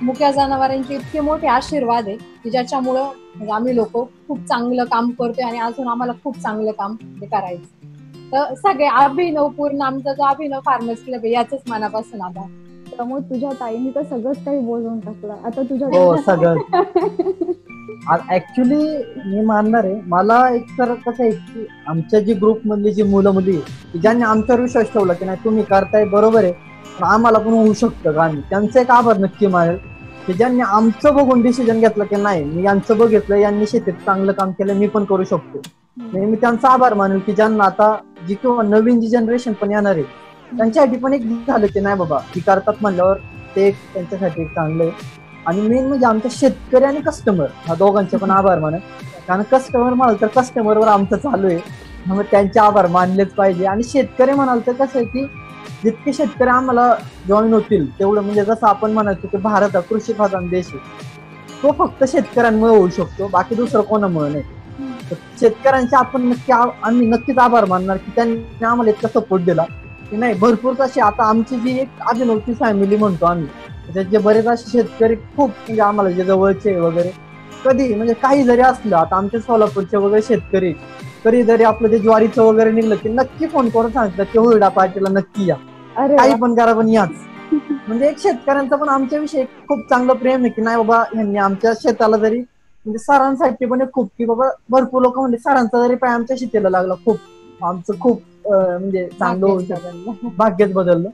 [0.03, 3.03] मुक्या जनावरांचे इतके मोठे आशीर्वाद आहे की ज्याच्यामुळं
[3.35, 3.93] म्हणजे आम्ही लोक
[4.29, 6.97] खूप चांगलं काम करतोय आणि अजून आम्हाला खूप चांगलं काम
[7.33, 7.87] करायचं.
[8.33, 12.47] तर सगळे अभिनव पूर्ण आमचा जो अभिनव फार्मसी क्लब याच मनापासून आभार.
[12.97, 15.35] प्रमोद तुझ्या ताईने तर सगळंच काही बोलवून टाकलं.
[15.45, 16.57] आता तुझ्या हो सगळं.
[18.31, 18.77] ऍक्च्युली
[19.27, 20.01] मी मानणार आहे.
[20.07, 23.59] मला एक तर कसं आहे की आमच्या जी ग्रुप मधली जी मुलं मुली
[23.95, 26.53] ज्यांनी आमच्यावर विश्वास ठेवला की नाही तुम्ही करताय बरोबर आहे.
[26.99, 28.23] पण आम्हाला पण होऊ शकतं का?
[28.25, 29.77] आम्ही त्यांचं एक आभार नक्की मानेल
[30.27, 34.51] की ज्यांनी आमचं बघून डिसिजन घेतलं की नाही मी यांचं बघितलं यांनी शेतीत चांगलं काम
[34.51, 35.61] केलं मी पण करू शकतो.
[36.13, 37.95] मी त्यांचा आभार मानेल की ज्यांना आता
[38.29, 40.03] जी किंवा नवीन जी जनरेशन पण येणार आहे
[40.57, 43.17] त्यांच्यासाठी पण एक झालं की नाही बाबा ती करतात म्हणल्यावर
[43.57, 45.21] ते त्यांच्यासाठी एक चांगलं आहे.
[45.47, 48.81] आणि मेन म्हणजे आमच्या शेतकरी आणि कस्टमर हा दोघांचे पण आभार मानत
[49.29, 51.61] कारण कस्टमर म्हणाल तर कस्टमरवर आमचं चालू आहे.
[52.07, 53.65] मग त्यांचे आभार मानलेच पाहिजे.
[53.67, 55.27] आणि शेतकरी म्हणाल तर कसं आहे की
[55.83, 56.95] जितके शेतकरी आम्हाला
[57.25, 60.81] जॉईन होतील तेवढं म्हणजे जसं आपण म्हणायचो की भारत हा कृषी प्रधान देश आहे.
[61.63, 63.29] तो फक्त शेतकऱ्यांमुळे होऊ शकतो.
[63.29, 64.43] बाकी दुसरं कोणामुळे नाही.
[65.37, 69.65] शेतकऱ्यांचे आपण नक्की आम्ही नक्कीच आभार मानणार की त्यांनी आम्हाला इतका सपोर्ट दिला.
[70.13, 73.49] की नाही भरपूर तशी आता आमची जी एक अभिनवची फॅमिली म्हणतो आम्ही
[73.85, 77.11] त्याच्यात जे बरेच असे शेतकरी खूप म्हणजे आम्हाला जे जवळचे वगैरे
[77.65, 80.73] कधी म्हणजे काही जरी असलं आता आमच्या सोलापूरचे वगैरे शेतकरी
[81.25, 85.09] कधी जरी आपलं ते ज्वारीचं वगैरे निघलं की नक्की फोन करून सांगतात की होईडा पार्टीला
[85.11, 85.55] नक्की या.
[86.17, 87.11] काही पण करा पण याच.
[87.53, 92.17] म्हणजे एक शेतकऱ्यांचा पण आमच्याविषयी खूप चांगलं प्रेम आहे की नाही बाबा यांनी आमच्या शेताला
[92.17, 96.71] जरी म्हणजे सरांसाठी पण खूप की बाबा भरपूर लोक म्हणजे सरांचा जरी पाय आमच्या शेतीला
[96.71, 97.17] लागला खूप.
[97.61, 101.09] आमचं खूप म्हणजे चांगलं भाग्यच बदललं.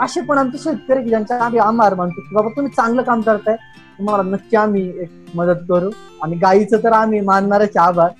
[0.00, 3.56] असे पण आमचे शेतकरी की ज्यांच्या आम्ही आभार मानतो की बाबा तुम्ही चांगलं काम करताय
[3.98, 5.90] तुम्हाला नक्की आम्ही एक मदत करू.
[6.22, 8.10] आणि गाईचं तर आम्ही मानणारच आभार.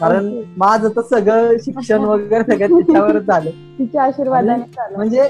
[0.00, 0.26] कारण
[0.58, 3.50] माझं तर सगळं शिक्षण वगैरे सगळं त्याच्यावरच झालं.
[3.78, 4.62] तिच्या आशीर्वादाने
[4.96, 5.28] म्हणजे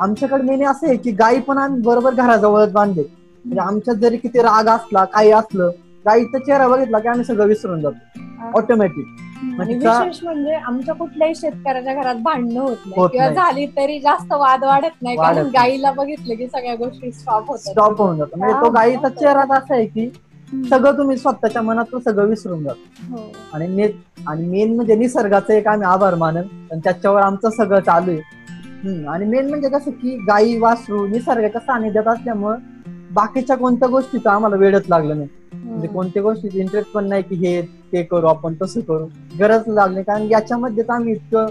[0.00, 3.02] आमच्याकडे मेन असं आहे की गाई पण आम्ही बरोबर घराजवळच बांधले.
[3.44, 5.70] म्हणजे आमच्यात जरी किती राग असला काही असलं
[6.06, 8.20] गाईचा चेहरा बघितला की आम्ही सगळं विसरून जातो.
[8.58, 9.06] ऑटोमॅटिक
[9.42, 13.00] विशेष म्हणजे आमच्या कुठल्याही शेतकऱ्याच्या घरात भांडणं होत नाही.
[13.00, 13.36] होत किंवा नाही.
[13.36, 15.16] झाली तरी जास्त वाद वाढत नाही.
[15.16, 15.52] वाढत कारण नाही.
[15.54, 17.70] गाईला बघितलं की सगळ्या गोष्टी स्टॉप होतात.
[17.70, 20.10] स्टॉप होऊन जातो म्हणजे तो गाईचा चेहरा असा आहे की
[20.70, 23.14] सगळं तुम्ही स्वतःच्या मनातलं सगळं विसरून जातो.
[23.16, 23.32] हो.
[23.52, 23.86] आणि ने
[24.26, 26.42] आणि मेन म्हणजे निसर्गाचं एक आम्ही आभार मानन.
[26.72, 28.20] आणि त्याच्यावर आमचं सगळं चालू आहे.
[28.84, 32.56] हम्म, आणि मेन म्हणजे कसं की गाई वासरू निसर्गाच्या सानिध्यात असल्यामुळं
[33.10, 35.28] बाकीच्या कोणत्या गोष्टीचं आम्हाला वेळच लागलं नाही.
[35.52, 37.60] म्हणजे कोणत्या गोष्टीत इंटरेस्ट पण नाही की हे
[37.92, 39.06] ते करू आपण तसं करू.
[39.38, 41.46] गरज लागली कारण याच्यामध्ये आम्ही इतकं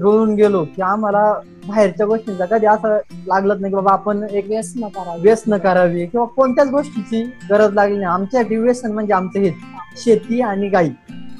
[0.00, 1.32] रुळून गेलो की आम्हाला
[1.66, 2.96] बाहेरच्या गोष्टींचा कधी असं
[3.26, 5.20] लागलंच नाही की बाबा आपण एक व्यसन करावी.
[5.22, 8.04] व्यसन करावी किंवा कोणत्याच गोष्टीची गरज लागली नाही.
[8.04, 9.52] आमच्यासाठी व्यसन म्हणजे आमचं हे
[9.96, 10.90] शेती आणि गाई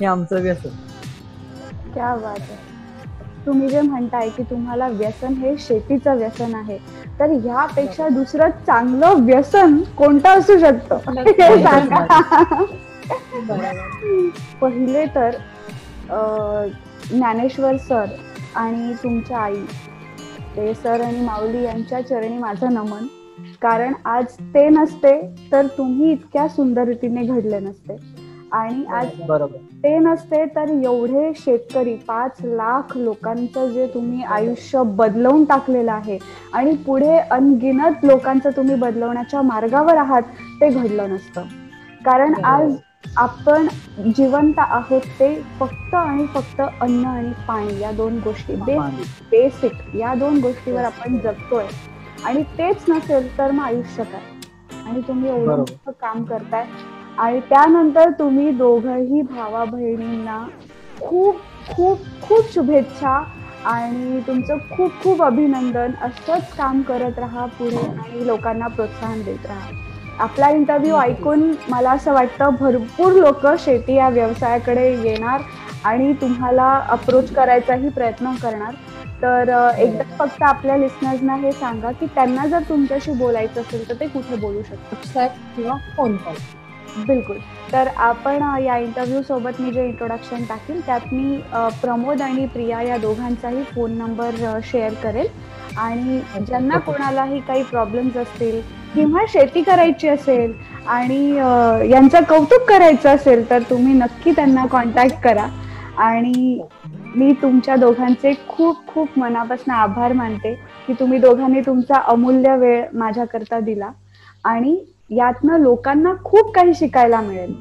[0.01, 0.69] हे आमचं व्यसन.
[1.95, 2.70] क्या बात आहे.
[3.47, 6.79] तुम्ही जे म्हणताय की तुम्हाला व्यसन हे शेतीचं व्यसन आहे
[7.21, 11.11] तर ह्यापेक्षा दुसरं चांगलं व्यसन कोणतं असू शकतं?
[11.19, 12.05] हे सांगा.
[14.61, 15.31] पहिले तर
[17.11, 18.05] ज्ञानेश्वर सर
[18.57, 19.63] आणि तुमच्या आई
[20.57, 23.07] ते सर आणि माऊली यांच्या चरणी माझं नमन.
[23.63, 25.21] कारण आज ते नसते
[25.53, 27.97] तर तुम्ही इतक्या सुंदर रीतीने घडले नसते.
[28.53, 29.59] आणि आज बरोबर.
[29.85, 36.19] ते नसते तर एवढे शेतकरी पाच लाख लोकांचं जे तुम्ही आयुष्य बदलवून टाकलेलं आहे
[36.53, 40.23] आणि पुढे अनगिनत लोकांचं तुम्ही बदलवण्याच्या मार्गावर आहात
[40.61, 41.43] ते घडलं नसतं.
[42.05, 42.77] कारण आज
[43.17, 43.67] आपण
[44.17, 49.03] जिवंत आहोत ते फक्त आणि फक्त अन्न आणि पाणी या दोन गोष्टी पाणी.
[49.31, 51.67] बेसिक या दोन गोष्टीवर आपण जगतोय.
[52.25, 54.21] आणि तेच नसेल तर मग आयुष्य काय?
[54.87, 55.65] आणि तुम्ही एवढं
[56.01, 56.65] काम करताय
[57.19, 60.45] आणि त्यानंतर तुम्ही दोघंही भावा बहिणींना
[61.01, 61.37] खूप
[61.69, 63.23] खूप खूप शुभेच्छा
[63.67, 65.91] आणि तुमचं खूप खूप अभिनंदन.
[66.03, 69.71] असंच काम करत राहा पुढे आणि लोकांना प्रोत्साहन देत राहा.
[70.19, 75.43] आपला इंटरव्ह्यू ऐकून मला असं वाटतं भरपूर लोक शेती या व्यवसायाकडे येणार
[75.85, 78.75] आणि तुम्हाला अप्रोच करायचाही प्रयत्न करणार.
[79.23, 84.07] तर एकदा फक्त आपल्या लिस्नर्सना हे सांगा की त्यांना जर तुमच्याशी बोलायचं असेल तर ते
[84.07, 85.29] कुठे बोलू शकतात?
[85.57, 86.35] किंवा फोन कॉल
[86.99, 87.37] बिलकुल.
[87.73, 91.37] तर आपण या इंटरव्ह्यू सोबत मी जे इंट्रोडक्शन टाकील त्यात मी
[91.83, 95.27] प्रमोद आणि प्रिया या दोघांचाही फोन नंबर शेअर करेल.
[95.79, 98.61] आणि ज्यांना कोणालाही काही प्रॉब्लेम्स असतील
[98.95, 100.53] किंवा शेती करायची असेल
[100.89, 101.25] आणि
[101.91, 105.47] यांचं कौतुक करायचं असेल तर तुम्ही नक्की त्यांना कॉन्टॅक्ट करा.
[105.99, 106.61] आणि
[107.15, 110.55] मी तुमच्या दोघांचे खूप खूप मनापासून आभार मानते
[110.87, 113.91] की तुम्ही दोघांनी तुमचा अमूल्य वेळ माझ्याकरता दिला.
[114.45, 114.77] आणि
[115.11, 117.55] यातनं लोकांना खूप काही शिकायला मिळेल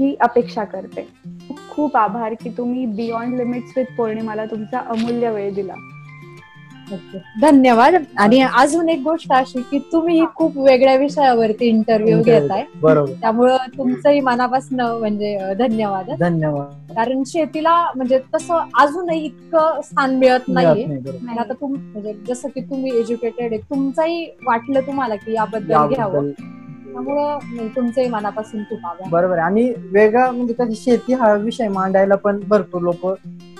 [0.00, 1.08] ही अपेक्षा करते.
[1.48, 5.74] खूप खूप आभार की तुम्ही बियॉन्ड लिमिट्स विथ पौर्णिमाला तुमचा अमूल्य वेळ दिला.
[6.92, 7.18] ओके.
[7.40, 7.94] धन्यवाद.
[8.18, 12.64] आणि अजून एक गोष्ट अशी की तुम्ही खूप वेगळ्या विषयावरती इंटरव्ह्यू घेताय.
[12.82, 13.12] बरोबर.
[13.12, 16.10] त्यामुळं तुमचंही मनापासून म्हणजे धन्यवाद.
[16.20, 16.92] धन्यवाद.
[16.92, 20.84] कारण शेतीला म्हणजे तसं अजूनही इतकं स्थान मिळत नाहीये.
[21.38, 26.30] आता तुम म्हणजे जसं की तुम्ही एज्युकेटेड आहे तुमचंही वाटलं तुम्हाला की याबद्दल घ्यावं.
[26.92, 29.08] त्यामुळं तुमचंही मनापासून खूप आभार.
[29.12, 33.06] बरोबर आणि वेगळा म्हणजे कधी शेती हा विषय मांडायला पण भरपूर लोक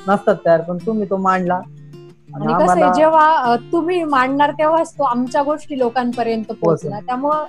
[0.08, 1.60] नसतात तयार पण तुम्ही तो मांडला.
[2.34, 7.00] आणि कसं जेव्हा तुम्ही मांडणार तेव्हाच तो आमच्या गोष्टी लोकांपर्यंत पोहोचणार.
[7.06, 7.44] त्यामुळं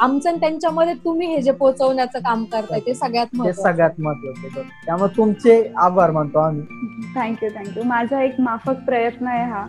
[0.00, 4.62] आमचं आणि त्यांच्यामध्ये तुम्ही हे जे पोहोचवण्याचं काम करताय ते सगळ्यात सगळ्यात महत्वाचं.
[4.86, 7.12] त्यामुळे तुमचे आभार मानतो आम्ही.
[7.14, 9.66] थँक्यू थँक्यू माझा एक माफक प्रयत्न आहे हा.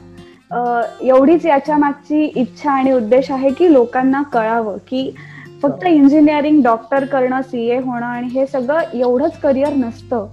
[1.01, 5.09] एवढीच याच्या मागची इच्छा आणि उद्देश आहे की लोकांना कळावं की
[5.63, 10.25] फक्त इंजिनिअरिंग डॉक्टर करणं सीए होणं आणि हे सगळं एवढंच करिअर नसतं.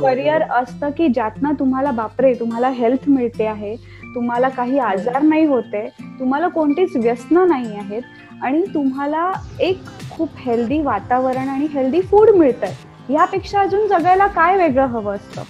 [0.00, 3.76] करिअर असतं की ज्यातनं तुम्हाला बापरे तुम्हाला हेल्थ मिळते आहे
[4.14, 5.88] तुम्हाला काही आजार नाही होते
[6.20, 8.02] तुम्हाला कोणतीच व्यसनं नाही आहेत
[8.42, 9.78] आणि तुम्हाला एक
[10.10, 12.72] खूप हेल्दी वातावरण आणि हेल्दी फूड मिळतंय.
[13.12, 15.42] यापेक्षा अजून जगायला काय वेगळं हवं असतं?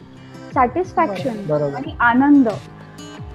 [0.55, 2.49] सॅटिस्फॅक्शन आणि आनंद.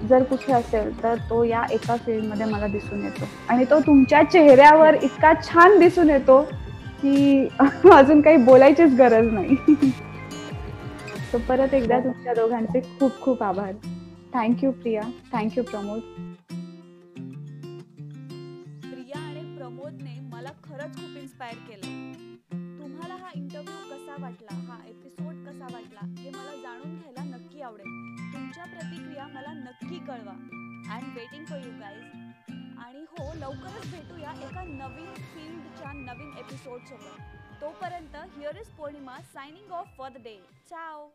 [0.02, 3.24] जर कुठे असेल तर तो या एका फील्डमध्ये मला दिसून येतो.
[3.48, 6.42] आणि तो तुमच्या चेहऱ्यावर इतका छान दिसून येतो
[7.02, 7.48] की
[7.92, 9.56] अजून काही बोलायचीच गरज नाही.
[11.32, 13.72] तर परत एकदा तुमच्या दोघांचे खूप खूप आभार.
[14.34, 15.02] Thank you Priya.
[15.32, 16.00] Thank you Pramod.
[18.82, 21.87] Priya आणि प्रमोदने मला खरंच खूप इन्स्पायर केलं.
[31.48, 38.68] फॉर यू गाईज आणि हो लवकरच भेटूया एका नवीन फील्डच्या नवीन एपिसोडसोबत तोपर्यंत here is
[38.76, 40.36] Pournima signing off for the day
[40.70, 41.08] चाव